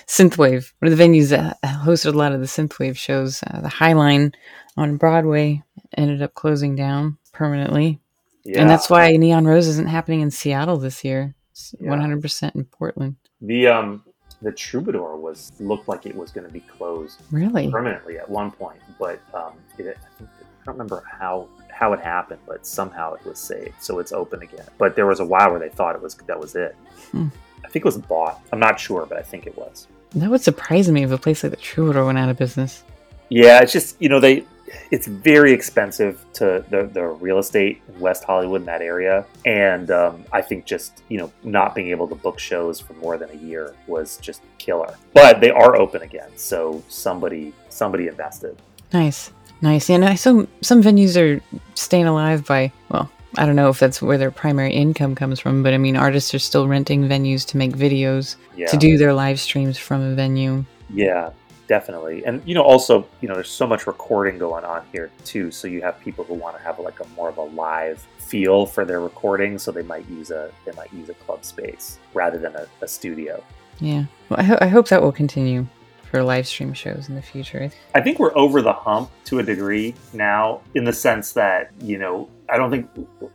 synthwave. 0.06 0.72
One 0.78 0.92
of 0.92 0.96
the 0.96 1.02
venues 1.04 1.30
that 1.30 1.58
hosted 1.62 2.14
a 2.14 2.16
lot 2.16 2.32
of 2.32 2.40
the 2.40 2.46
synthwave 2.46 2.96
shows. 2.96 3.42
Uh, 3.46 3.60
the 3.60 3.68
Highline 3.68 4.34
on 4.76 4.96
Broadway 4.96 5.62
ended 5.96 6.22
up 6.22 6.34
closing 6.34 6.76
down 6.76 7.18
permanently, 7.32 8.00
Yeah. 8.44 8.60
and 8.60 8.70
that's 8.70 8.88
why 8.88 9.10
Neon 9.16 9.46
Rose 9.46 9.66
isn't 9.66 9.88
happening 9.88 10.20
in 10.20 10.30
Seattle 10.30 10.76
this 10.76 11.02
year. 11.04 11.34
It's 11.50 11.74
100% 11.80 12.54
in 12.54 12.64
Portland. 12.66 13.16
the 13.40 13.66
um 13.66 14.02
the 14.42 14.52
Troubadour 14.52 15.16
was 15.16 15.50
looked 15.60 15.88
like 15.88 16.04
it 16.04 16.14
was 16.14 16.30
going 16.30 16.46
to 16.46 16.52
be 16.52 16.60
closed 16.60 17.22
Really? 17.32 17.70
permanently 17.70 18.18
at 18.18 18.28
one 18.28 18.50
point, 18.50 18.78
but 18.98 19.18
um, 19.32 19.54
it, 19.78 19.96
I 20.20 20.24
don't 20.66 20.74
remember 20.74 21.02
how 21.10 21.48
how 21.76 21.92
it 21.92 22.00
happened, 22.00 22.40
but 22.46 22.66
somehow 22.66 23.12
it 23.12 23.24
was 23.26 23.38
saved, 23.38 23.74
so 23.82 23.98
it's 23.98 24.12
open 24.12 24.42
again. 24.42 24.64
But 24.78 24.96
there 24.96 25.06
was 25.06 25.20
a 25.20 25.24
while 25.24 25.50
where 25.50 25.60
they 25.60 25.68
thought 25.68 25.94
it 25.94 26.00
was 26.00 26.14
that 26.14 26.40
was 26.40 26.54
it. 26.54 26.74
Hmm. 27.12 27.28
I 27.64 27.68
think 27.68 27.84
it 27.84 27.88
was 27.88 27.98
bought. 27.98 28.40
I'm 28.50 28.58
not 28.58 28.80
sure, 28.80 29.04
but 29.06 29.18
I 29.18 29.22
think 29.22 29.46
it 29.46 29.56
was. 29.58 29.86
That 30.14 30.30
would 30.30 30.40
surprise 30.40 30.90
me 30.90 31.02
if 31.02 31.10
a 31.10 31.18
place 31.18 31.42
like 31.42 31.50
the 31.50 31.58
Troubadour 31.58 32.06
went 32.06 32.16
out 32.16 32.30
of 32.30 32.38
business. 32.38 32.82
Yeah, 33.28 33.60
it's 33.60 33.72
just 33.72 34.00
you 34.00 34.08
know 34.08 34.20
they, 34.20 34.44
it's 34.90 35.06
very 35.06 35.52
expensive 35.52 36.24
to 36.34 36.64
the 36.70 36.84
the 36.90 37.04
real 37.04 37.38
estate 37.38 37.82
in 37.88 38.00
West 38.00 38.24
Hollywood 38.24 38.62
in 38.62 38.66
that 38.66 38.80
area, 38.80 39.26
and 39.44 39.90
um, 39.90 40.24
I 40.32 40.40
think 40.40 40.64
just 40.64 41.02
you 41.10 41.18
know 41.18 41.30
not 41.42 41.74
being 41.74 41.88
able 41.88 42.08
to 42.08 42.14
book 42.14 42.38
shows 42.38 42.80
for 42.80 42.94
more 42.94 43.18
than 43.18 43.28
a 43.30 43.36
year 43.36 43.74
was 43.86 44.16
just 44.16 44.40
killer. 44.56 44.96
But 45.12 45.42
they 45.42 45.50
are 45.50 45.76
open 45.76 46.00
again, 46.00 46.30
so 46.36 46.82
somebody 46.88 47.52
somebody 47.68 48.08
invested. 48.08 48.56
Nice, 48.94 49.32
nice. 49.62 49.90
And 49.90 50.04
I 50.04 50.14
so 50.14 50.46
some 50.62 50.82
venues 50.82 51.16
are 51.20 51.42
staying 51.74 52.06
alive 52.06 52.44
by 52.46 52.72
well, 52.88 53.10
I 53.36 53.44
don't 53.46 53.56
know 53.56 53.68
if 53.68 53.78
that's 53.78 54.00
where 54.00 54.18
their 54.18 54.30
primary 54.30 54.72
income 54.72 55.14
comes 55.14 55.40
from, 55.40 55.62
but 55.62 55.74
I 55.74 55.78
mean, 55.78 55.96
artists 55.96 56.34
are 56.34 56.38
still 56.38 56.68
renting 56.68 57.04
venues 57.08 57.46
to 57.48 57.56
make 57.56 57.72
videos 57.72 58.36
Yeah, 58.56 58.66
to 58.68 58.76
do 58.76 58.96
their 58.96 59.12
live 59.12 59.38
streams 59.40 59.76
from 59.78 60.00
a 60.02 60.14
venue. 60.14 60.64
yeah, 60.90 61.30
definitely. 61.68 62.24
And 62.24 62.40
you 62.46 62.54
know, 62.54 62.62
also 62.62 63.06
you 63.20 63.28
know, 63.28 63.34
there's 63.34 63.50
so 63.50 63.66
much 63.66 63.86
recording 63.86 64.38
going 64.38 64.64
on 64.64 64.82
here 64.92 65.10
too. 65.24 65.50
So 65.50 65.68
you 65.68 65.82
have 65.82 65.98
people 66.00 66.24
who 66.24 66.34
want 66.34 66.56
to 66.56 66.62
have 66.62 66.78
like 66.78 67.00
a 67.00 67.06
more 67.16 67.28
of 67.28 67.36
a 67.38 67.42
live 67.42 68.06
feel 68.18 68.66
for 68.66 68.84
their 68.84 69.00
recording, 69.00 69.58
so 69.58 69.70
they 69.70 69.82
might 69.82 70.08
use 70.08 70.30
a 70.30 70.50
they 70.64 70.72
might 70.72 70.92
use 70.92 71.08
a 71.10 71.14
club 71.14 71.44
space 71.44 71.98
rather 72.14 72.38
than 72.38 72.54
a, 72.56 72.66
a 72.82 72.88
studio. 72.88 73.42
Yeah, 73.78 74.04
well, 74.30 74.40
I, 74.40 74.42
ho- 74.44 74.58
I 74.62 74.68
hope 74.68 74.88
that 74.88 75.02
will 75.02 75.12
continue 75.12 75.66
for 76.10 76.22
live 76.22 76.46
stream 76.46 76.72
shows 76.72 77.08
in 77.08 77.14
the 77.14 77.22
future. 77.22 77.70
I 77.94 78.00
think 78.00 78.18
we're 78.18 78.36
over 78.36 78.62
the 78.62 78.72
hump 78.72 79.10
to 79.26 79.38
a 79.38 79.42
degree 79.42 79.94
now, 80.12 80.60
in 80.74 80.84
the 80.84 80.92
sense 80.92 81.32
that 81.32 81.70
you 81.80 81.98
know 81.98 82.28
I 82.48 82.56
don't 82.56 82.70
think 82.70 82.88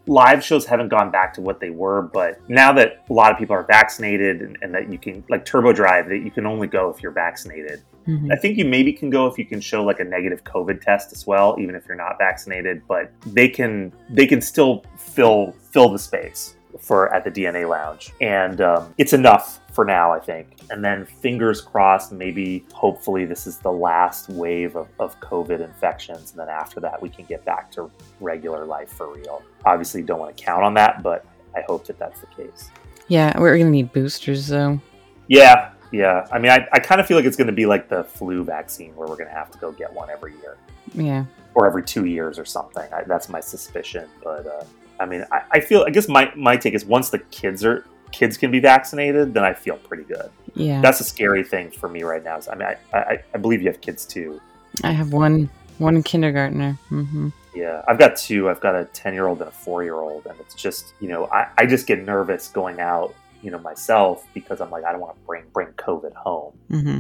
live 0.08 0.44
shows 0.44 0.66
haven't 0.66 0.90
gone 0.90 1.12
back 1.12 1.34
to 1.36 1.42
what 1.42 1.60
they 1.60 1.70
were, 1.70 2.02
but 2.02 2.40
now 2.50 2.72
that 2.74 3.04
a 3.10 3.14
lot 3.14 3.32
of 3.32 3.38
people 3.38 3.56
are 3.56 3.64
vaccinated 3.64 4.42
and, 4.42 4.58
and 4.62 4.74
that 4.74 4.92
you 4.92 4.98
can 4.98 5.24
like 5.30 5.46
Turbo 5.46 5.74
Drive, 5.74 6.08
that 6.10 6.20
you 6.20 6.32
can 6.32 6.46
only 6.46 6.68
go 6.68 6.90
if 6.90 7.04
you're 7.04 7.12
vaccinated. 7.12 7.82
Mhm. 8.08 8.32
I 8.32 8.36
think 8.36 8.58
you 8.58 8.66
maybe 8.66 8.92
can 8.94 9.10
go 9.10 9.28
if 9.28 9.38
you 9.38 9.46
can 9.46 9.62
show 9.62 9.84
like 9.84 10.00
a 10.00 10.04
negative 10.04 10.44
COVID 10.44 10.82
test 10.82 11.12
as 11.12 11.28
well, 11.28 11.56
even 11.60 11.76
if 11.76 11.86
you're 11.88 11.98
not 11.98 12.18
vaccinated. 12.18 12.82
But 12.88 13.12
they 13.28 13.48
can 13.48 13.92
they 14.10 14.26
can 14.26 14.42
still 14.42 14.84
fill 14.98 15.54
fill 15.72 15.90
the 15.90 16.00
space 16.00 16.56
for 16.80 17.14
at 17.14 17.24
the 17.24 17.30
DNA 17.32 17.68
Lounge, 17.70 18.12
and 18.22 18.60
um, 18.62 18.94
it's 18.98 19.14
enough 19.14 19.60
for 19.72 19.86
now, 19.86 20.12
I 20.12 20.20
think. 20.20 20.48
And 20.70 20.84
then 20.84 21.06
fingers 21.06 21.62
crossed, 21.62 22.12
maybe 22.12 22.66
hopefully 22.74 23.26
this 23.26 23.48
is 23.48 23.58
the 23.58 23.72
last 23.72 24.30
wave 24.30 24.76
of, 24.76 24.88
of 25.00 25.20
COVID 25.20 25.62
infections, 25.62 26.32
and 26.32 26.40
then 26.40 26.50
after 26.50 26.80
that 26.82 27.02
we 27.02 27.10
can 27.10 27.26
get 27.26 27.44
back 27.46 27.72
to 27.72 27.90
regular 28.20 28.66
life 28.66 28.92
for 28.92 29.14
real. 29.14 29.42
Obviously, 29.66 30.02
don't 30.02 30.20
want 30.20 30.36
to 30.36 30.44
count 30.44 30.64
on 30.64 30.74
that, 30.76 31.04
but 31.04 31.26
I 31.56 31.62
hope 31.62 31.86
that 31.88 31.98
that's 31.98 32.22
the 32.22 32.28
case. 32.28 32.70
Yeah, 33.08 33.38
we're 33.40 33.58
gonna 33.58 33.70
need 33.70 33.92
boosters 33.92 34.48
though. 34.48 34.80
Yeah, 35.28 35.72
yeah. 35.92 36.28
I 36.32 36.40
mean, 36.40 36.52
I, 36.52 36.68
I 36.74 36.80
kind 36.80 37.00
of 37.00 37.08
feel 37.08 37.18
like 37.18 37.26
it's 37.26 37.38
going 37.38 37.48
to 37.48 37.54
be 37.54 37.66
like 37.66 37.88
the 37.88 38.04
flu 38.04 38.44
vaccine, 38.44 38.96
where 38.96 39.08
we're 39.08 39.16
going 39.16 39.30
to 39.30 39.34
have 39.34 39.52
to 39.52 39.58
go 39.58 39.72
get 39.72 39.94
one 39.94 40.10
every 40.10 40.34
year 40.34 40.58
Yeah, 40.94 41.26
or 41.54 41.66
every 41.66 41.84
two 41.84 42.06
years 42.06 42.40
or 42.40 42.46
something. 42.46 42.92
I, 42.94 43.04
that's 43.04 43.30
my 43.30 43.40
suspicion. 43.40 44.10
But 44.24 44.48
uh, 44.48 44.64
I 45.00 45.06
mean, 45.06 45.26
I, 45.32 45.42
I 45.52 45.60
feel. 45.60 45.84
I 45.84 45.90
guess 45.90 46.08
my 46.08 46.32
my 46.36 46.58
take 46.58 46.74
is 46.74 46.86
once 46.86 47.10
the 47.10 47.20
kids 47.20 47.64
are 47.64 47.86
kids 48.12 48.38
can 48.38 48.52
be 48.52 48.60
vaccinated, 48.60 49.34
then 49.34 49.44
I 49.44 49.54
feel 49.54 49.78
pretty 49.78 50.04
good. 50.04 50.30
yeah. 50.54 50.82
That's 50.82 51.00
a 51.00 51.04
scary 51.04 51.44
thing 51.44 51.72
for 51.72 51.88
me 51.90 52.04
right 52.04 52.24
now. 52.24 52.40
I 52.52 52.56
mean, 52.56 52.68
I, 52.94 52.98
I, 52.98 53.20
I 53.34 53.38
believe 53.38 53.62
you 53.62 53.68
have 53.68 53.82
kids 53.82 54.06
too. 54.06 54.40
I 54.84 54.92
have 54.92 55.14
one 55.14 55.50
one 55.80 56.04
kindergartner. 56.04 56.74
hmm 56.90 57.30
Yeah, 57.56 57.84
I've 57.88 57.98
got 58.00 58.16
two. 58.16 58.50
I've 58.50 58.62
got 58.62 58.76
a 58.76 58.86
ten 58.86 59.14
year 59.14 59.28
old 59.28 59.40
and 59.40 59.48
a 59.50 59.52
four 59.52 59.84
year 59.84 59.96
old, 59.96 60.26
and 60.28 60.40
it's 60.40 60.54
just 60.56 60.94
you 61.00 61.08
know 61.08 61.26
I, 61.28 61.48
I 61.58 61.66
just 61.66 61.88
get 61.88 62.04
nervous 62.06 62.48
going 62.50 62.80
out 62.80 63.14
you 63.42 63.50
know 63.52 63.60
myself 63.60 64.26
because 64.34 64.62
I'm 64.62 64.70
like 64.70 64.84
I 64.86 64.92
don't 64.92 65.02
want 65.02 65.16
to 65.16 65.22
bring 65.26 65.44
bring 65.54 65.70
COVID 65.70 66.14
home. 66.14 66.54
hmm 66.70 67.00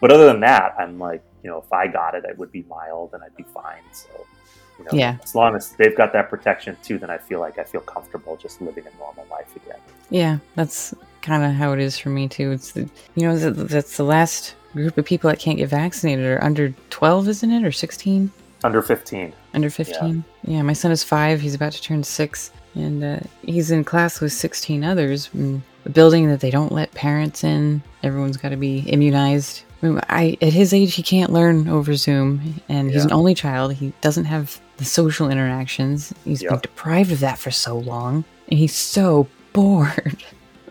But 0.00 0.12
other 0.12 0.26
than 0.26 0.40
that, 0.40 0.74
I'm 0.78 0.98
like, 0.98 1.22
you 1.42 1.50
know, 1.50 1.58
if 1.58 1.72
I 1.72 1.86
got 1.88 2.14
it, 2.14 2.24
it 2.24 2.38
would 2.38 2.52
be 2.52 2.64
mild 2.68 3.14
and 3.14 3.22
I'd 3.24 3.34
be 3.36 3.44
fine. 3.54 3.82
So, 3.92 4.08
you 4.78 4.84
know, 4.84 4.90
Yeah. 4.92 5.16
as 5.22 5.34
long 5.34 5.54
as 5.56 5.72
they've 5.72 5.96
got 5.96 6.12
that 6.12 6.30
protection 6.30 6.76
too, 6.82 6.98
then 6.98 7.10
I 7.10 7.18
feel 7.18 7.40
like 7.40 7.58
I 7.58 7.64
feel 7.64 7.80
comfortable 7.80 8.36
just 8.36 8.60
living 8.62 8.84
a 8.86 8.98
normal 8.98 9.26
life 9.30 9.54
again. 9.56 9.78
Yeah, 10.10 10.38
that's 10.54 10.94
kind 11.22 11.44
of 11.44 11.52
how 11.52 11.72
it 11.72 11.80
is 11.80 11.98
for 11.98 12.08
me 12.10 12.28
too. 12.28 12.52
It's 12.52 12.72
the 12.72 12.88
you 13.14 13.28
know 13.28 13.38
th- 13.38 13.68
that's 13.68 13.96
the 13.96 14.04
last 14.04 14.54
group 14.72 14.96
of 14.98 15.04
people 15.04 15.28
that 15.30 15.38
can't 15.38 15.58
get 15.58 15.68
vaccinated 15.68 16.24
are 16.24 16.42
under 16.42 16.70
twelve, 16.90 17.28
isn't 17.28 17.50
it, 17.50 17.64
or 17.64 17.72
sixteen? 17.72 18.30
Under 18.64 18.82
15. 18.82 19.32
Under 19.54 19.70
15? 19.70 20.24
Yeah. 20.42 20.62
my 20.62 20.72
son 20.72 20.90
is 20.90 21.04
five. 21.04 21.40
He's 21.40 21.54
about 21.54 21.70
to 21.74 21.80
turn 21.80 22.02
six. 22.02 22.50
And 22.74 23.04
uh, 23.04 23.20
he's 23.42 23.70
in 23.70 23.84
class 23.84 24.20
with 24.20 24.32
16 24.32 24.82
others. 24.82 25.30
In 25.32 25.62
a 25.86 25.90
building 25.90 26.26
that 26.26 26.40
they 26.40 26.50
don't 26.50 26.72
let 26.72 26.90
parents 26.92 27.44
in. 27.44 27.80
Everyone's 28.02 28.36
got 28.36 28.48
to 28.48 28.56
be 28.56 28.80
immunized. 28.80 29.62
I, 29.82 29.86
mean, 29.86 30.00
I 30.08 30.36
At 30.40 30.52
his 30.52 30.72
age, 30.72 30.94
he 30.94 31.02
can't 31.02 31.32
learn 31.32 31.68
over 31.68 31.94
Zoom. 31.94 32.62
And 32.68 32.90
he's 32.90 33.04
an 33.04 33.12
only 33.12 33.34
child. 33.34 33.74
He 33.74 33.92
doesn't 34.00 34.24
have 34.24 34.60
the 34.76 34.84
social 34.84 35.30
interactions. 35.30 36.12
He's 36.24 36.42
been 36.42 36.58
deprived 36.60 37.12
of 37.12 37.20
that 37.20 37.38
for 37.38 37.50
so 37.50 37.78
long. 37.78 38.24
And 38.48 38.58
he's 38.58 38.74
so 38.74 39.28
bored. 39.52 40.24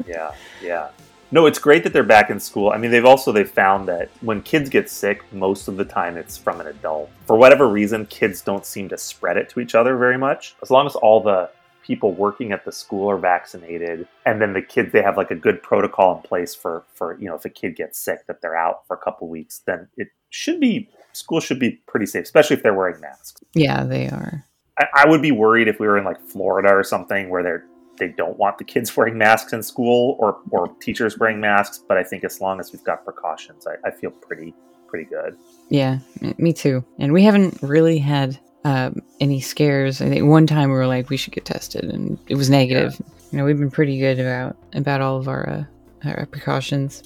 Yeah, 0.05 0.33
yeah. 0.61 0.89
No, 1.29 1.45
it's 1.45 1.59
great 1.59 1.83
that 1.83 1.91
they're 1.91 2.03
back 2.03 2.29
in 2.29 2.39
school. 2.39 2.69
I 2.69 2.77
mean, 2.77 2.89
they've 2.89 3.03
also 3.03 3.33
they 3.33 3.43
found 3.43 3.87
that 3.89 4.09
when 4.21 4.41
kids 4.41 4.69
get 4.69 4.89
sick, 4.89 5.21
most 5.33 5.67
of 5.67 5.75
the 5.75 5.83
time 5.83 6.15
it's 6.15 6.37
from 6.37 6.61
an 6.61 6.67
adult. 6.67 7.09
For 7.25 7.35
whatever 7.35 7.67
reason, 7.67 8.05
kids 8.05 8.41
don't 8.41 8.65
seem 8.65 8.87
to 8.89 8.97
spread 8.97 9.35
it 9.35 9.49
to 9.49 9.59
each 9.59 9.75
other 9.75 9.97
very 9.97 10.17
much. 10.17 10.55
As 10.61 10.71
long 10.71 10.85
as 10.85 10.95
all 10.95 11.21
the 11.21 11.49
people 11.87 12.11
working 12.11 12.51
at 12.51 12.65
the 12.65 12.71
school 12.71 13.09
are 13.09 13.17
vaccinated, 13.17 14.05
and 14.25 14.41
then 14.41 14.51
the 14.51 14.61
kids 14.61 14.91
they 14.91 15.01
have 15.01 15.15
like 15.15 15.31
a 15.31 15.35
good 15.35 15.63
protocol 15.63 16.17
in 16.17 16.21
place 16.21 16.53
for 16.53 16.83
for 16.93 17.17
you 17.19 17.27
know 17.27 17.35
if 17.35 17.45
a 17.45 17.49
kid 17.49 17.77
gets 17.77 17.97
sick 17.97 18.27
that 18.27 18.41
they're 18.41 18.57
out 18.57 18.85
for 18.85 18.95
a 18.95 18.99
couple 18.99 19.27
weeks, 19.29 19.61
then 19.65 19.87
it 19.95 20.09
should 20.29 20.59
be 20.59 20.89
school 21.13 21.39
should 21.39 21.59
be 21.59 21.71
pretty 21.87 22.05
safe, 22.05 22.25
especially 22.25 22.57
if 22.57 22.63
they're 22.63 22.73
wearing 22.73 22.99
masks. 22.99 23.41
yeah, 23.53 23.85
they 23.85 24.07
are. 24.09 24.43
I, 24.77 24.87
I 24.93 25.07
would 25.07 25.21
be 25.21 25.31
worried 25.31 25.69
if 25.69 25.79
we 25.79 25.87
were 25.87 25.97
in 25.97 26.03
like 26.03 26.19
Florida 26.19 26.69
or 26.69 26.83
something 26.83 27.29
where 27.29 27.41
they're 27.41 27.65
they 27.97 28.09
don't 28.09 28.37
want 28.37 28.59
the 28.59 28.63
kids 28.63 28.95
wearing 28.97 29.17
masks 29.17 29.53
in 29.53 29.63
school 29.63 30.17
or 30.19 30.37
or 30.51 30.67
teachers 30.81 31.17
wearing 31.17 31.39
masks. 31.39 31.81
But 31.87 31.97
I 31.97 32.03
think 32.03 32.25
as 32.25 32.41
long 32.41 32.59
as 32.59 32.73
we've 32.73 32.83
got 32.83 33.05
precautions, 33.05 33.65
I, 33.65 33.87
I 33.87 33.91
feel 33.91 34.11
pretty 34.11 34.53
pretty 34.87 35.05
good. 35.05 35.37
Yeah, 35.69 35.99
me 36.37 36.53
too. 36.53 36.83
And 36.99 37.13
we 37.13 37.23
haven't 37.23 37.57
really 37.61 37.97
had 37.97 38.39
um, 38.67 39.01
any 39.21 39.39
scares. 39.39 40.01
I 40.01 40.09
think 40.09 40.25
one 40.25 40.45
time 40.45 40.69
we 40.69 40.75
were 40.75 40.87
like, 40.87 41.09
we 41.09 41.15
should 41.15 41.31
get 41.31 41.45
tested, 41.45 41.85
and 41.85 42.19
it 42.27 42.35
was 42.35 42.49
negative. 42.49 42.99
You 43.31 43.37
know, 43.37 43.45
we've 43.45 43.57
been 43.57 43.71
pretty 43.71 43.97
good 43.97 44.19
about 44.19 44.57
about 44.73 44.99
all 44.99 45.15
of 45.15 45.29
our 45.29 45.49
uh, 45.49 46.09
our 46.09 46.25
precautions. 46.25 47.03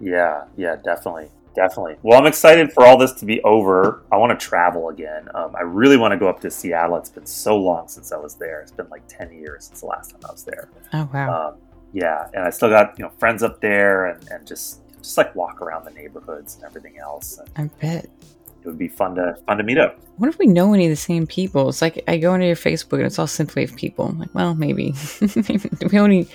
Yeah, 0.00 0.44
yeah, 0.56 0.76
definitely. 0.76 1.28
Definitely. 1.56 1.96
Well, 2.02 2.18
I'm 2.18 2.26
excited 2.26 2.72
for 2.72 2.86
all 2.86 2.96
this 2.96 3.12
to 3.14 3.26
be 3.26 3.42
over. 3.42 4.04
I 4.12 4.16
want 4.16 4.38
to 4.38 4.46
travel 4.46 4.90
again. 4.90 5.28
Um, 5.34 5.54
I 5.56 5.62
really 5.62 5.96
want 5.96 6.12
to 6.12 6.18
go 6.18 6.28
up 6.28 6.40
to 6.40 6.50
Seattle. 6.50 6.96
It's 6.96 7.10
been 7.10 7.26
so 7.26 7.58
long 7.58 7.88
since 7.88 8.10
I 8.12 8.16
was 8.16 8.36
there. 8.36 8.60
It's 8.60 8.72
been 8.72 8.88
like 8.88 9.02
10 9.08 9.32
years 9.32 9.66
since 9.66 9.80
the 9.80 9.86
last 9.86 10.12
time 10.12 10.20
I 10.26 10.32
was 10.32 10.44
there. 10.44 10.68
Oh 10.92 11.10
wow! 11.12 11.48
Um, 11.48 11.56
yeah, 11.92 12.28
and 12.32 12.44
I 12.44 12.50
still 12.50 12.70
got 12.70 12.96
you 12.96 13.04
know 13.04 13.10
friends 13.18 13.42
up 13.42 13.60
there, 13.60 14.06
and, 14.06 14.28
and 14.30 14.46
just 14.46 14.82
just 14.98 15.18
like 15.18 15.34
walk 15.34 15.60
around 15.60 15.84
the 15.84 15.90
neighborhoods 15.90 16.54
and 16.54 16.64
everything 16.64 16.98
else. 16.98 17.38
And 17.38 17.50
I 17.56 17.70
bet. 17.80 18.08
It 18.62 18.66
would 18.66 18.78
be 18.78 18.88
fun 18.88 19.14
to 19.16 19.36
fun 19.46 19.58
to 19.58 19.64
meet 19.64 19.78
up. 19.78 19.98
What 20.16 20.28
if 20.28 20.38
we 20.38 20.46
know 20.46 20.72
any 20.72 20.86
of 20.86 20.90
the 20.90 20.96
same 20.96 21.26
people? 21.26 21.68
It's 21.68 21.82
like 21.82 22.02
I 22.06 22.16
go 22.16 22.34
into 22.34 22.46
your 22.46 22.56
Facebook 22.56 22.98
and 22.98 23.06
it's 23.06 23.18
all 23.18 23.26
synthwave 23.26 23.76
people. 23.76 24.06
I'm 24.06 24.18
like, 24.18 24.34
well, 24.34 24.54
maybe. 24.54 24.94
we 25.90 25.98
only 25.98 26.28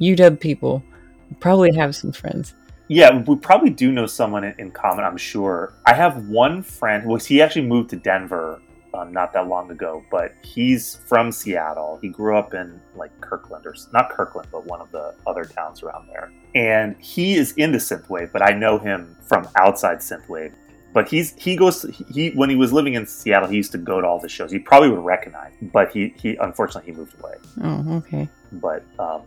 UW 0.00 0.40
people. 0.40 0.82
We 1.28 1.36
probably 1.36 1.74
have 1.74 1.94
some 1.94 2.12
friends. 2.12 2.54
Yeah, 2.88 3.22
we 3.26 3.36
probably 3.36 3.70
do 3.70 3.92
know 3.92 4.06
someone 4.06 4.44
in, 4.44 4.54
in 4.58 4.70
common. 4.70 5.04
I'm 5.04 5.16
sure. 5.16 5.74
I 5.86 5.94
have 5.94 6.28
one 6.28 6.62
friend. 6.62 7.06
Well, 7.06 7.16
he 7.16 7.40
actually 7.40 7.66
moved 7.66 7.90
to 7.90 7.96
Denver 7.96 8.60
um, 8.94 9.12
not 9.12 9.32
that 9.32 9.48
long 9.48 9.70
ago, 9.70 10.04
but 10.10 10.34
he's 10.42 10.96
from 11.06 11.32
Seattle. 11.32 11.98
He 12.00 12.08
grew 12.08 12.36
up 12.36 12.54
in 12.54 12.80
like 12.94 13.18
Kirkland 13.20 13.66
or 13.66 13.74
not 13.92 14.10
Kirkland, 14.10 14.48
but 14.52 14.66
one 14.66 14.80
of 14.80 14.90
the 14.92 15.14
other 15.26 15.44
towns 15.44 15.82
around 15.82 16.08
there. 16.08 16.32
And 16.54 16.96
he 16.98 17.34
is 17.34 17.52
into 17.52 17.78
synthwave, 17.78 18.32
but 18.32 18.42
I 18.42 18.52
know 18.52 18.78
him 18.78 19.16
from 19.26 19.48
outside 19.56 19.98
synthwave. 19.98 20.54
But 20.94 21.08
he's 21.08 21.34
he 21.34 21.56
goes 21.56 21.82
he 22.14 22.30
when 22.30 22.48
he 22.48 22.56
was 22.56 22.72
living 22.72 22.94
in 22.94 23.04
Seattle, 23.06 23.48
he 23.48 23.56
used 23.56 23.72
to 23.72 23.78
go 23.78 24.00
to 24.00 24.06
all 24.06 24.18
the 24.20 24.28
shows. 24.28 24.50
He 24.52 24.58
probably 24.60 24.88
would 24.90 25.04
recognize, 25.04 25.52
but 25.60 25.90
he 25.92 26.14
he 26.16 26.36
unfortunately 26.36 26.90
he 26.92 26.96
moved 26.96 27.14
away 27.20 27.34
Oh, 27.62 27.96
okay. 27.98 28.28
but 28.52 28.82
um, 28.98 29.22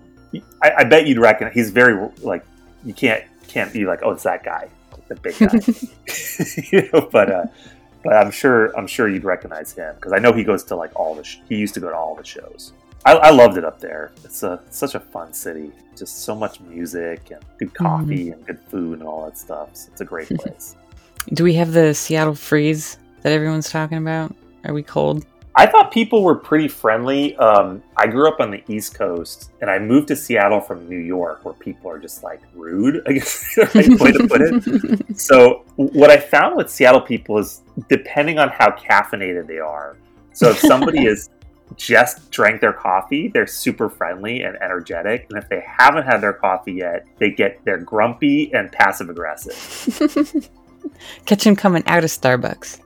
I, 0.63 0.71
I 0.79 0.83
bet 0.85 1.05
you'd 1.07 1.19
recognize. 1.19 1.53
He's 1.53 1.69
very 1.71 2.09
like 2.21 2.43
you 2.85 2.93
can't 2.93 3.23
can't 3.49 3.71
be 3.73 3.85
like, 3.85 3.99
oh, 4.03 4.11
it's 4.11 4.23
that 4.23 4.43
guy, 4.43 4.69
the 5.09 5.15
big 5.15 5.37
guy. 5.37 5.59
you 6.71 6.89
know, 6.93 7.09
but 7.11 7.29
uh, 7.31 7.45
but 8.03 8.13
I'm 8.13 8.31
sure 8.31 8.75
I'm 8.77 8.87
sure 8.87 9.09
you'd 9.09 9.25
recognize 9.25 9.73
him 9.73 9.93
because 9.95 10.13
I 10.13 10.19
know 10.19 10.31
he 10.31 10.43
goes 10.45 10.63
to 10.65 10.75
like 10.75 10.91
all 10.95 11.15
the. 11.15 11.23
Sh- 11.25 11.39
he 11.49 11.57
used 11.57 11.73
to 11.73 11.79
go 11.81 11.89
to 11.89 11.95
all 11.95 12.15
the 12.15 12.23
shows. 12.25 12.71
I, 13.05 13.13
I 13.13 13.29
loved 13.31 13.57
it 13.57 13.65
up 13.65 13.79
there. 13.79 14.11
It's 14.23 14.43
a 14.43 14.61
it's 14.67 14.77
such 14.77 14.95
a 14.95 14.99
fun 15.01 15.33
city. 15.33 15.71
Just 15.97 16.23
so 16.23 16.33
much 16.35 16.61
music 16.61 17.31
and 17.31 17.43
good 17.59 17.73
coffee 17.73 18.29
and 18.29 18.45
good 18.45 18.59
food 18.69 18.99
and 18.99 19.07
all 19.07 19.25
that 19.25 19.37
stuff. 19.37 19.69
So 19.75 19.89
it's 19.91 20.01
a 20.01 20.05
great 20.05 20.29
place. 20.39 20.75
Do 21.33 21.43
we 21.43 21.53
have 21.55 21.73
the 21.73 21.93
Seattle 21.93 22.35
freeze 22.35 22.97
that 23.21 23.33
everyone's 23.33 23.69
talking 23.69 23.97
about? 23.97 24.35
Are 24.63 24.73
we 24.73 24.83
cold? 24.83 25.25
I 25.59 25.65
thought 25.65 25.91
people 25.91 26.23
were 26.23 26.35
pretty 26.35 26.67
friendly. 26.67 27.35
Um, 27.37 27.81
I 27.97 28.05
grew 28.05 28.27
up 28.27 28.39
on 28.39 28.51
the 28.51 28.63
East 28.67 28.93
Coast, 28.93 29.51
and 29.59 29.71
I 29.71 29.79
moved 29.79 30.07
to 30.09 30.15
Seattle 30.15 30.61
from 30.61 30.87
New 30.87 30.99
York, 30.99 31.43
where 31.43 31.55
people 31.55 31.89
are 31.89 31.97
just 31.97 32.23
like 32.23 32.41
rude. 32.53 33.01
I 33.07 33.13
guess 33.13 33.43
is 33.57 33.73
the 33.73 33.81
right 33.89 33.99
way 33.99 34.11
to 34.11 34.27
put 34.27 34.41
it. 34.41 35.05
So, 35.17 35.65
what 35.75 36.11
I 36.11 36.17
found 36.17 36.57
with 36.57 36.69
Seattle 36.69 37.01
people 37.01 37.39
is 37.39 37.63
depending 37.89 38.37
on 38.37 38.49
how 38.49 38.69
caffeinated 38.69 39.47
they 39.47 39.57
are. 39.57 39.97
So, 40.33 40.51
if 40.51 40.59
somebody 40.59 41.05
is 41.07 41.31
just 41.75 42.29
drank 42.29 42.61
their 42.61 42.73
coffee, 42.73 43.29
they're 43.29 43.47
super 43.47 43.89
friendly 43.89 44.43
and 44.43 44.61
energetic, 44.61 45.25
and 45.29 45.41
if 45.41 45.49
they 45.49 45.65
haven't 45.65 46.05
had 46.05 46.21
their 46.21 46.33
coffee 46.33 46.73
yet, 46.73 47.07
they 47.17 47.31
get 47.31 47.59
they're 47.65 47.79
grumpy 47.79 48.53
and 48.53 48.71
passive 48.71 49.09
aggressive. 49.09 50.49
Catch 51.25 51.45
him 51.45 51.55
coming 51.55 51.83
out 51.87 52.03
of 52.03 52.09
Starbucks. 52.09 52.81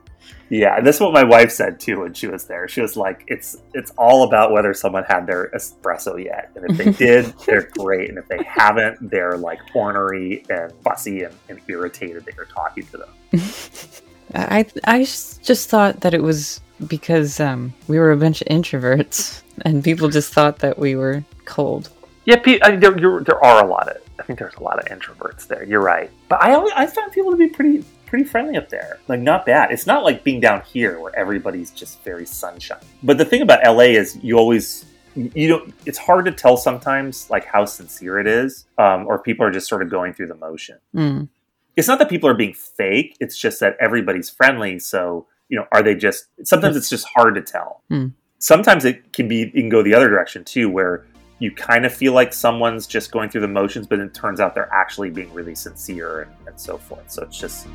Yeah, 0.48 0.76
and 0.76 0.86
this 0.86 0.96
is 0.96 1.00
what 1.00 1.14
my 1.14 1.24
wife 1.24 1.50
said 1.50 1.80
too 1.80 2.00
when 2.00 2.12
she 2.12 2.26
was 2.26 2.44
there. 2.44 2.68
She 2.68 2.82
was 2.82 2.94
like, 2.94 3.24
"It's 3.26 3.56
it's 3.72 3.90
all 3.92 4.24
about 4.24 4.52
whether 4.52 4.74
someone 4.74 5.04
had 5.04 5.26
their 5.26 5.50
espresso 5.54 6.22
yet, 6.22 6.50
and 6.54 6.70
if 6.70 6.76
they 6.76 6.92
did, 7.06 7.34
they're 7.46 7.70
great, 7.78 8.10
and 8.10 8.18
if 8.18 8.28
they 8.28 8.42
haven't, 8.44 9.10
they're 9.10 9.38
like 9.38 9.60
ornery 9.74 10.44
and 10.50 10.70
fussy 10.84 11.22
and, 11.22 11.34
and 11.48 11.58
irritated 11.68 12.26
that 12.26 12.36
you're 12.36 12.44
talking 12.44 12.84
to 12.86 12.98
them." 12.98 13.08
I 14.34 14.66
I 14.84 15.04
just 15.04 15.70
thought 15.70 16.00
that 16.00 16.12
it 16.12 16.22
was 16.22 16.60
because 16.86 17.40
um, 17.40 17.72
we 17.88 17.98
were 17.98 18.12
a 18.12 18.16
bunch 18.16 18.42
of 18.42 18.48
introverts 18.48 19.42
and 19.62 19.84
people 19.84 20.08
just 20.08 20.32
thought 20.32 20.58
that 20.58 20.78
we 20.78 20.96
were 20.96 21.24
cold. 21.44 21.90
Yeah, 22.24 22.40
I 22.62 22.70
mean, 22.70 22.80
there, 22.80 22.98
you're, 22.98 23.22
there 23.22 23.42
are 23.42 23.64
a 23.64 23.66
lot 23.66 23.88
of. 23.88 23.96
I 24.18 24.22
think 24.22 24.38
there's 24.38 24.54
a 24.54 24.62
lot 24.62 24.78
of 24.78 24.84
introverts 24.86 25.46
there. 25.48 25.64
You're 25.64 25.82
right, 25.82 26.10
but 26.28 26.40
I 26.42 26.54
always, 26.54 26.72
I 26.76 26.86
found 26.86 27.12
people 27.12 27.32
to 27.32 27.36
be 27.36 27.48
pretty 27.48 27.84
pretty 28.06 28.24
friendly 28.24 28.56
up 28.56 28.68
there. 28.68 28.98
Like 29.08 29.20
not 29.20 29.46
bad. 29.46 29.72
It's 29.72 29.86
not 29.86 30.04
like 30.04 30.22
being 30.22 30.38
down 30.38 30.60
here 30.62 31.00
where 31.00 31.16
everybody's 31.16 31.70
just 31.70 32.04
very 32.04 32.26
sunshine. 32.26 32.84
But 33.02 33.18
the 33.18 33.24
thing 33.24 33.42
about 33.42 33.60
LA 33.64 33.84
is 33.84 34.16
you 34.22 34.38
always 34.38 34.84
you 35.14 35.48
don't. 35.48 35.74
It's 35.86 35.98
hard 35.98 36.26
to 36.26 36.32
tell 36.32 36.56
sometimes 36.56 37.28
like 37.30 37.44
how 37.44 37.64
sincere 37.64 38.18
it 38.18 38.26
is, 38.26 38.66
um, 38.78 39.06
or 39.06 39.18
people 39.18 39.44
are 39.44 39.50
just 39.50 39.68
sort 39.68 39.82
of 39.82 39.90
going 39.90 40.14
through 40.14 40.28
the 40.28 40.36
motion. 40.36 40.78
Mm. 40.94 41.28
It's 41.74 41.88
not 41.88 41.98
that 41.98 42.08
people 42.08 42.28
are 42.28 42.34
being 42.34 42.54
fake. 42.54 43.16
It's 43.18 43.36
just 43.36 43.60
that 43.60 43.76
everybody's 43.80 44.30
friendly. 44.30 44.78
So 44.78 45.26
you 45.48 45.58
know, 45.58 45.66
are 45.72 45.82
they 45.82 45.94
just? 45.94 46.26
Sometimes 46.44 46.76
it's 46.76 46.88
just 46.88 47.06
hard 47.14 47.34
to 47.34 47.42
tell. 47.42 47.82
Hmm. 47.88 48.08
Sometimes 48.38 48.84
it 48.84 49.12
can 49.12 49.28
be. 49.28 49.42
It 49.42 49.52
can 49.52 49.68
go 49.68 49.82
the 49.82 49.94
other 49.94 50.08
direction 50.08 50.44
too, 50.44 50.70
where 50.70 51.06
you 51.42 51.50
kind 51.50 51.84
of 51.84 51.92
feel 51.92 52.12
like 52.12 52.32
someone's 52.32 52.86
just 52.86 53.10
going 53.10 53.28
through 53.28 53.40
the 53.40 53.48
motions, 53.48 53.88
but 53.88 53.98
it 53.98 54.14
turns 54.14 54.38
out 54.38 54.54
they're 54.54 54.72
actually 54.72 55.10
being 55.10 55.32
really 55.34 55.56
sincere 55.56 56.22
and, 56.22 56.32
and 56.46 56.60
so 56.60 56.78
forth. 56.78 57.10
So 57.10 57.24
it's 57.24 57.36
just 57.36 57.66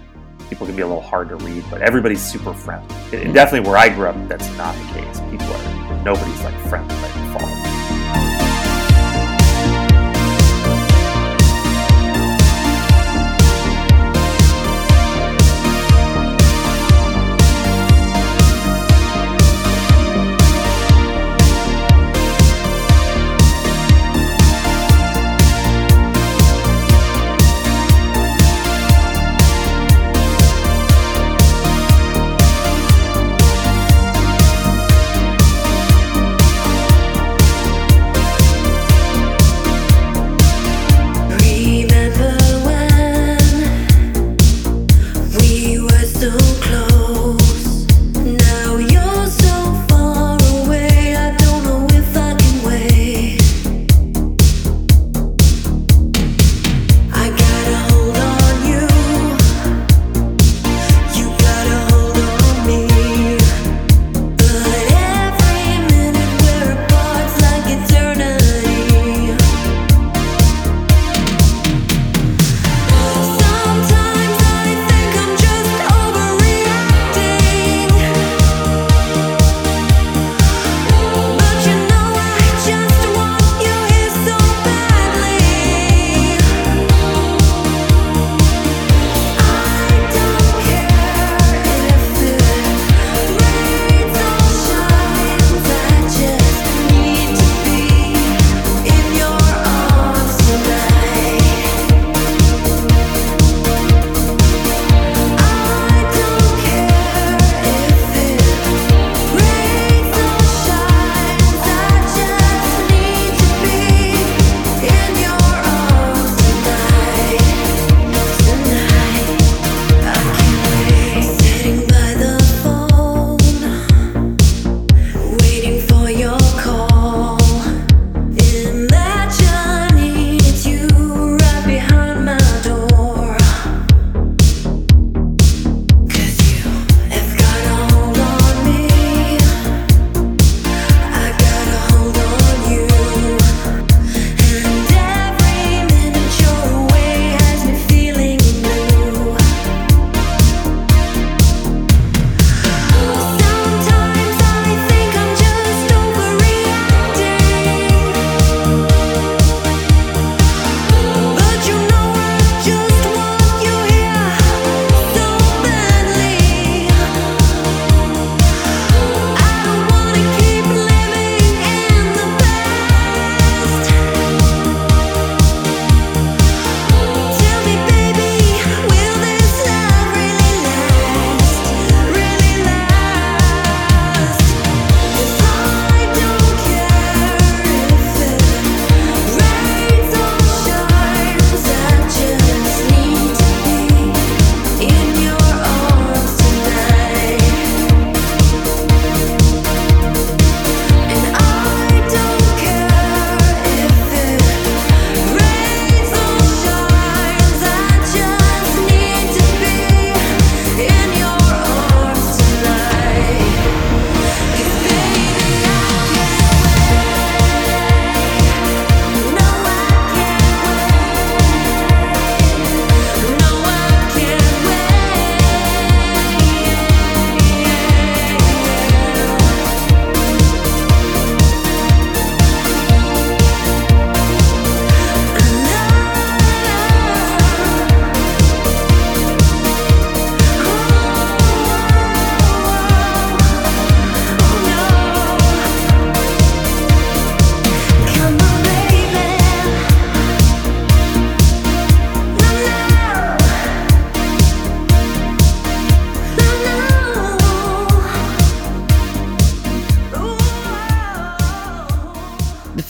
people 0.49 0.65
can 0.65 0.73
be 0.73 0.83
a 0.83 0.87
little 0.87 1.01
hard 1.01 1.27
to 1.29 1.35
read, 1.35 1.65
but 1.69 1.81
everybody's 1.81 2.21
super 2.21 2.53
friendly. 2.53 2.95
And- 2.95 3.13
and 3.15 3.31
mm. 3.31 3.33
definitely 3.33 3.69
where 3.69 3.77
I 3.77 3.89
grew 3.89 4.07
up, 4.07 4.27
that's 4.29 4.49
not 4.55 4.73
the 4.73 5.01
case. 5.01 5.19
People 5.29 5.47
are 5.47 6.03
nobody's 6.05 6.41
like 6.45 6.55
friendly 6.69 6.95
by 6.95 7.07
default. 7.09 7.66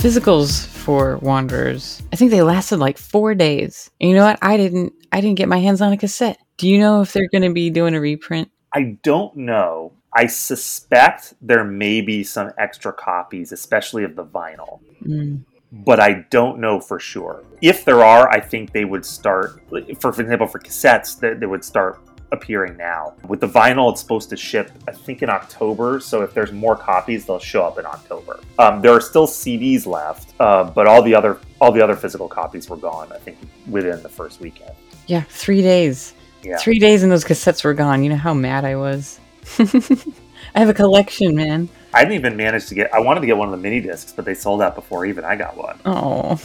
Physicals 0.07 0.65
for 0.67 1.17
Wanderers. 1.17 2.01
I 2.13 2.15
think 2.15 2.31
they 2.31 2.41
lasted 2.41 2.77
like 2.77 2.97
four 2.97 3.35
days. 3.35 3.91
And 3.99 4.09
you 4.09 4.15
know 4.15 4.23
what? 4.25 4.39
I 4.41 4.55
didn't. 4.55 4.93
I 5.11 5.19
didn't 5.19 5.38
get 5.38 5.49
my 5.49 5.57
hands 5.57 5.81
on 5.81 5.91
a 5.91 5.97
cassette. 5.97 6.38
Do 6.57 6.67
you 6.69 6.79
know 6.79 7.01
if 7.01 7.11
they're 7.11 7.27
going 7.29 7.41
to 7.41 7.51
be 7.53 7.69
doing 7.69 7.93
a 7.93 7.99
reprint? 7.99 8.49
I 8.73 8.97
don't 9.03 9.35
know. 9.35 9.91
I 10.13 10.27
suspect 10.27 11.34
there 11.41 11.63
may 11.63 12.01
be 12.01 12.23
some 12.23 12.51
extra 12.57 12.93
copies, 12.93 13.51
especially 13.51 14.03
of 14.03 14.15
the 14.15 14.23
vinyl, 14.25 14.79
Mm. 15.05 15.41
but 15.71 15.99
I 15.99 16.25
don't 16.29 16.59
know 16.59 16.79
for 16.79 16.99
sure. 16.99 17.43
If 17.61 17.84
there 17.85 18.03
are, 18.03 18.29
I 18.29 18.39
think 18.39 18.71
they 18.71 18.85
would 18.85 19.05
start, 19.05 19.61
for, 19.99 20.11
for 20.13 20.21
example, 20.21 20.47
for 20.47 20.59
cassettes, 20.59 21.19
they, 21.19 21.34
they 21.34 21.45
would 21.45 21.63
start 21.63 21.99
appearing 22.31 22.77
now. 22.77 23.13
With 23.27 23.39
the 23.39 23.47
vinyl, 23.47 23.91
it's 23.91 24.01
supposed 24.01 24.29
to 24.29 24.37
ship, 24.37 24.71
I 24.87 24.91
think, 24.91 25.23
in 25.23 25.29
October. 25.29 25.99
So 25.99 26.21
if 26.23 26.33
there's 26.33 26.51
more 26.51 26.75
copies, 26.75 27.25
they'll 27.25 27.39
show 27.39 27.63
up 27.63 27.79
in 27.79 27.85
October. 27.85 28.39
Um, 28.59 28.81
there 28.81 28.91
are 28.91 29.01
still 29.01 29.27
CDs 29.27 29.85
left, 29.85 30.33
uh, 30.39 30.65
but 30.65 30.87
all 30.87 31.01
the 31.01 31.15
other 31.15 31.39
all 31.59 31.71
the 31.71 31.81
other 31.81 31.95
physical 31.95 32.27
copies 32.27 32.69
were 32.69 32.77
gone. 32.77 33.11
I 33.11 33.17
think 33.17 33.37
within 33.67 34.01
the 34.03 34.09
first 34.09 34.39
weekend. 34.39 34.71
Yeah, 35.07 35.21
three 35.21 35.61
days. 35.61 36.13
Yeah. 36.43 36.57
Three 36.57 36.79
days 36.79 37.03
and 37.03 37.11
those 37.11 37.25
cassettes 37.25 37.63
were 37.63 37.73
gone. 37.73 38.03
You 38.03 38.09
know 38.09 38.15
how 38.17 38.33
mad 38.33 38.63
I 38.63 38.75
was. 38.75 39.19
I 39.59 40.59
have 40.59 40.69
a 40.69 40.73
collection, 40.73 41.35
man. 41.35 41.69
I 41.93 42.03
didn't 42.03 42.15
even 42.15 42.37
manage 42.37 42.67
to 42.67 42.75
get. 42.75 42.93
I 42.93 42.99
wanted 42.99 43.21
to 43.21 43.25
get 43.27 43.37
one 43.37 43.47
of 43.47 43.51
the 43.51 43.57
mini 43.57 43.81
discs, 43.81 44.11
but 44.11 44.25
they 44.25 44.33
sold 44.33 44.61
out 44.61 44.75
before 44.75 45.05
even 45.05 45.25
I 45.25 45.35
got 45.35 45.57
one. 45.57 45.79
Oh, 45.85 46.39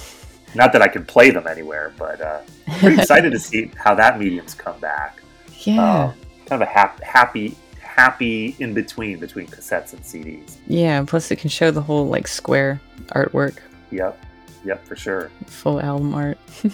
Not 0.54 0.72
that 0.72 0.82
I 0.82 0.88
could 0.88 1.06
play 1.06 1.30
them 1.30 1.46
anywhere, 1.46 1.92
but 1.98 2.20
uh, 2.20 2.40
pretty 2.78 2.96
excited 3.00 3.32
to 3.32 3.38
see 3.38 3.70
how 3.76 3.94
that 3.94 4.18
medium's 4.18 4.54
come 4.54 4.78
back. 4.80 5.21
Yeah. 5.66 6.04
Um, 6.04 6.14
kind 6.46 6.62
of 6.62 6.68
a 6.68 6.70
hap- 6.70 7.02
happy, 7.02 7.56
happy 7.80 8.56
in 8.58 8.74
between 8.74 9.18
between 9.18 9.46
cassettes 9.46 9.92
and 9.92 10.02
CDs. 10.02 10.56
Yeah, 10.66 11.04
plus 11.06 11.30
it 11.30 11.36
can 11.36 11.50
show 11.50 11.70
the 11.70 11.82
whole 11.82 12.06
like 12.08 12.26
square 12.28 12.80
artwork, 13.08 13.58
Yep, 13.90 14.18
yep, 14.64 14.84
for 14.86 14.96
sure. 14.96 15.30
full 15.46 15.80
album 15.80 16.14
art. 16.14 16.38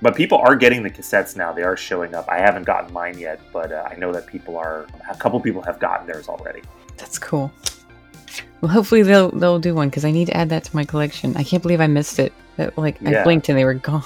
But 0.00 0.14
people 0.14 0.38
are 0.38 0.54
getting 0.54 0.84
the 0.84 0.90
cassettes 0.90 1.34
now. 1.36 1.52
They 1.52 1.64
are 1.64 1.76
showing 1.76 2.14
up. 2.14 2.28
I 2.28 2.38
haven't 2.38 2.62
gotten 2.62 2.92
mine 2.92 3.18
yet, 3.18 3.40
but 3.52 3.72
uh, 3.72 3.88
I 3.90 3.96
know 3.96 4.12
that 4.12 4.28
people 4.28 4.56
are. 4.56 4.86
A 5.10 5.16
couple 5.16 5.40
people 5.40 5.60
have 5.62 5.80
gotten 5.80 6.06
theirs 6.06 6.28
already. 6.28 6.62
That's 6.96 7.18
cool. 7.18 7.50
Well, 8.60 8.70
hopefully 8.70 9.02
they'll 9.02 9.32
they'll 9.32 9.58
do 9.58 9.74
one 9.74 9.88
because 9.88 10.04
I 10.04 10.12
need 10.12 10.26
to 10.26 10.36
add 10.36 10.50
that 10.50 10.62
to 10.62 10.76
my 10.76 10.84
collection. 10.84 11.36
I 11.36 11.42
can't 11.42 11.64
believe 11.64 11.80
I 11.80 11.88
missed 11.88 12.20
it. 12.20 12.32
That 12.58 12.78
like 12.78 13.02
I 13.04 13.10
Yeah. 13.10 13.24
blinked 13.24 13.48
and 13.48 13.58
they 13.58 13.64
were 13.64 13.74
gone. 13.74 14.04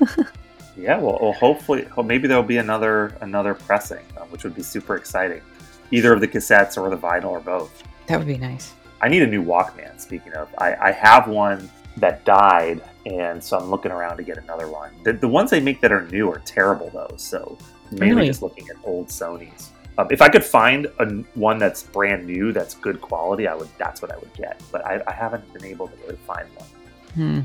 Yeah, 0.76 0.98
well, 0.98 1.18
well 1.20 1.32
hopefully, 1.32 1.86
maybe 2.04 2.26
there'll 2.28 2.42
be 2.42 2.56
another 2.58 3.16
another 3.20 3.54
pressing, 3.54 4.04
uh, 4.16 4.22
which 4.24 4.44
would 4.44 4.54
be 4.54 4.62
super 4.62 4.96
exciting. 4.96 5.40
Either 5.90 6.12
of 6.12 6.20
the 6.20 6.28
cassettes 6.28 6.76
or 6.76 6.90
the 6.90 6.96
vinyl 6.96 7.30
or 7.30 7.40
both. 7.40 7.82
that 8.06 8.18
would 8.18 8.26
be 8.26 8.38
nice. 8.38 8.74
I 9.00 9.08
need 9.08 9.22
a 9.22 9.26
new 9.26 9.44
Walkman. 9.44 10.00
Speaking 10.00 10.32
of, 10.32 10.48
I, 10.58 10.74
I 10.76 10.92
have 10.92 11.28
one 11.28 11.70
that 11.98 12.24
died, 12.24 12.82
and 13.06 13.42
so 13.42 13.58
I'm 13.58 13.70
looking 13.70 13.92
around 13.92 14.16
to 14.16 14.22
get 14.22 14.38
another 14.38 14.68
one. 14.68 14.90
The, 15.04 15.12
the 15.12 15.28
ones 15.28 15.50
they 15.50 15.60
make 15.60 15.80
that 15.82 15.92
are 15.92 16.06
new 16.08 16.30
are 16.30 16.40
terrible 16.40 16.90
though, 16.90 17.14
so 17.16 17.56
mainly 17.92 18.14
Really? 18.16 18.26
just 18.28 18.42
looking 18.42 18.68
at 18.70 18.76
old 18.84 19.08
Sony's. 19.08 19.70
Um, 19.96 20.08
if 20.10 20.20
I 20.20 20.28
could 20.28 20.44
find 20.44 20.86
a, 20.98 21.06
one 21.34 21.58
that's 21.58 21.84
brand 21.84 22.26
new, 22.26 22.50
that's 22.50 22.74
good 22.74 23.00
quality, 23.00 23.46
I 23.46 23.54
would. 23.54 23.68
That's 23.78 24.02
what 24.02 24.10
I 24.10 24.16
would 24.16 24.32
get. 24.34 24.60
But 24.72 24.84
I, 24.84 25.00
I 25.06 25.12
haven't 25.12 25.52
been 25.52 25.64
able 25.64 25.86
to 25.86 25.96
really 26.02 26.16
find 26.26 26.48
one. 26.56 26.68
Hmm. 27.14 27.40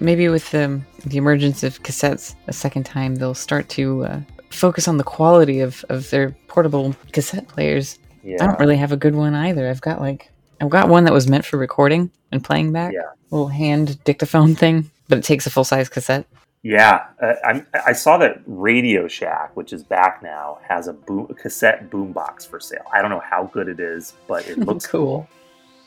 Maybe 0.00 0.28
with 0.28 0.50
the 0.50 0.80
the 1.06 1.16
emergence 1.18 1.62
of 1.62 1.82
cassettes 1.82 2.34
a 2.46 2.52
second 2.52 2.84
time, 2.84 3.16
they'll 3.16 3.34
start 3.34 3.68
to 3.70 4.04
uh, 4.04 4.20
focus 4.50 4.88
on 4.88 4.96
the 4.96 5.04
quality 5.04 5.60
of 5.60 5.84
of 5.88 6.08
their 6.10 6.36
portable 6.48 6.94
cassette 7.12 7.48
players. 7.48 7.98
Yeah, 8.24 8.42
I 8.42 8.46
don't 8.46 8.58
really 8.60 8.76
have 8.76 8.92
a 8.92 8.96
good 8.96 9.14
one 9.14 9.34
either. 9.34 9.68
I've 9.68 9.80
got 9.80 10.00
like 10.00 10.30
I've 10.60 10.70
got 10.70 10.88
one 10.88 11.04
that 11.04 11.12
was 11.12 11.28
meant 11.28 11.44
for 11.44 11.56
recording 11.56 12.10
and 12.32 12.42
playing 12.42 12.72
back. 12.72 12.92
Yeah. 12.92 13.02
Little 13.30 13.48
hand 13.48 14.02
dictaphone 14.04 14.54
thing, 14.54 14.90
but 15.08 15.18
it 15.18 15.24
takes 15.24 15.46
a 15.46 15.50
full 15.50 15.64
size 15.64 15.88
cassette. 15.88 16.26
Yeah, 16.64 17.06
uh, 17.22 17.34
I, 17.44 17.64
I 17.86 17.92
saw 17.92 18.18
that 18.18 18.42
Radio 18.46 19.06
Shack, 19.06 19.56
which 19.56 19.72
is 19.72 19.84
back 19.84 20.24
now, 20.24 20.58
has 20.68 20.88
a, 20.88 20.92
boom, 20.92 21.28
a 21.30 21.34
cassette 21.34 21.88
boombox 21.88 22.48
for 22.48 22.58
sale. 22.58 22.82
I 22.92 23.00
don't 23.00 23.12
know 23.12 23.20
how 23.20 23.44
good 23.52 23.68
it 23.68 23.78
is, 23.78 24.14
but 24.26 24.48
it 24.48 24.58
looks 24.66 24.84
Cool. 24.84 25.00
cool. 25.00 25.28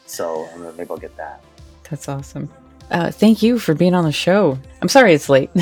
So 0.05 0.47
I'm 0.53 0.61
gonna, 0.61 0.71
maybe 0.77 0.89
I'll 0.89 0.97
get 0.97 1.15
that. 1.17 1.43
That's 1.89 2.07
awesome. 2.07 2.49
Uh, 2.91 3.09
thank 3.09 3.41
you 3.41 3.57
for 3.57 3.73
being 3.73 3.93
on 3.95 4.03
the 4.03 4.11
show. 4.11 4.59
I'm 4.81 4.89
sorry 4.89 5.13
it's 5.13 5.29
late. 5.29 5.49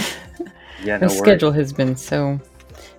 Yeah, 0.81 0.97
My 0.97 1.07
worries. 1.07 1.17
schedule 1.17 1.51
has 1.51 1.73
been 1.73 1.97
so. 1.97 2.39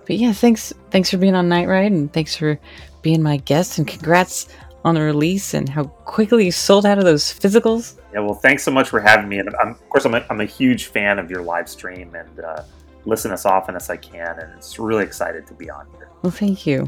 But 0.05 0.17
yeah, 0.17 0.33
thanks. 0.33 0.71
Thanks 0.91 1.09
for 1.09 1.17
being 1.17 1.33
on 1.33 1.49
Nightride, 1.49 1.87
and 1.87 2.13
thanks 2.13 2.35
for 2.35 2.59
being 3.01 3.23
my 3.23 3.37
guest. 3.37 3.79
And 3.79 3.87
congrats 3.87 4.49
on 4.85 4.93
the 4.93 5.01
release 5.01 5.55
and 5.55 5.67
how 5.67 5.85
quickly 5.85 6.45
you 6.45 6.51
sold 6.51 6.85
out 6.85 6.99
of 6.99 7.05
those 7.05 7.23
physicals. 7.23 7.97
Yeah, 8.13 8.19
well, 8.19 8.35
thanks 8.35 8.61
so 8.63 8.69
much 8.69 8.89
for 8.89 8.99
having 8.99 9.27
me. 9.27 9.39
And 9.39 9.49
I'm, 9.59 9.69
of 9.69 9.89
course, 9.89 10.05
I'm 10.05 10.13
a, 10.13 10.23
I'm 10.29 10.41
a 10.41 10.45
huge 10.45 10.85
fan 10.85 11.17
of 11.17 11.31
your 11.31 11.41
live 11.41 11.67
stream 11.67 12.13
and 12.13 12.39
uh, 12.39 12.61
listen 13.05 13.31
as 13.31 13.47
often 13.47 13.75
as 13.75 13.89
I 13.89 13.97
can. 13.97 14.37
And 14.37 14.53
it's 14.55 14.77
really 14.77 15.03
excited 15.03 15.47
to 15.47 15.53
be 15.55 15.71
on 15.71 15.87
here. 15.97 16.07
Well, 16.21 16.29
thank 16.31 16.67
you. 16.67 16.87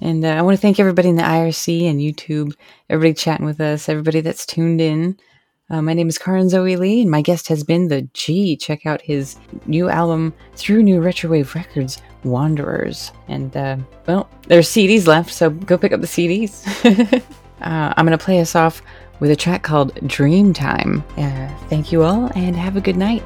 And 0.00 0.24
uh, 0.24 0.30
I 0.30 0.42
want 0.42 0.56
to 0.56 0.60
thank 0.60 0.80
everybody 0.80 1.08
in 1.08 1.14
the 1.14 1.22
IRC 1.22 1.88
and 1.88 2.00
YouTube, 2.00 2.52
everybody 2.90 3.14
chatting 3.14 3.46
with 3.46 3.60
us, 3.60 3.88
everybody 3.88 4.22
that's 4.22 4.44
tuned 4.44 4.80
in. 4.80 5.18
Uh, 5.68 5.82
my 5.82 5.94
name 5.94 6.08
is 6.08 6.16
Karin 6.16 6.48
Zoe 6.48 6.76
Lee, 6.76 7.02
and 7.02 7.10
my 7.10 7.20
guest 7.20 7.48
has 7.48 7.64
been 7.64 7.88
the 7.88 8.02
G. 8.14 8.56
Check 8.56 8.86
out 8.86 9.02
his 9.02 9.36
new 9.66 9.88
album 9.88 10.32
through 10.54 10.84
New 10.84 11.00
Retrowave 11.00 11.54
Records, 11.54 12.00
Wanderers. 12.22 13.10
And, 13.26 13.56
uh, 13.56 13.76
well, 14.06 14.30
there's 14.46 14.68
CDs 14.68 15.08
left, 15.08 15.32
so 15.32 15.50
go 15.50 15.76
pick 15.76 15.92
up 15.92 16.00
the 16.00 16.06
CDs. 16.06 16.64
uh, 17.62 17.94
I'm 17.96 18.06
going 18.06 18.16
to 18.16 18.24
play 18.24 18.40
us 18.40 18.54
off 18.54 18.80
with 19.18 19.32
a 19.32 19.36
track 19.36 19.64
called 19.64 19.92
Dream 20.06 20.52
Time. 20.52 21.02
Uh, 21.16 21.48
thank 21.68 21.90
you 21.90 22.04
all, 22.04 22.30
and 22.36 22.54
have 22.54 22.76
a 22.76 22.80
good 22.80 22.96
night. 22.96 23.24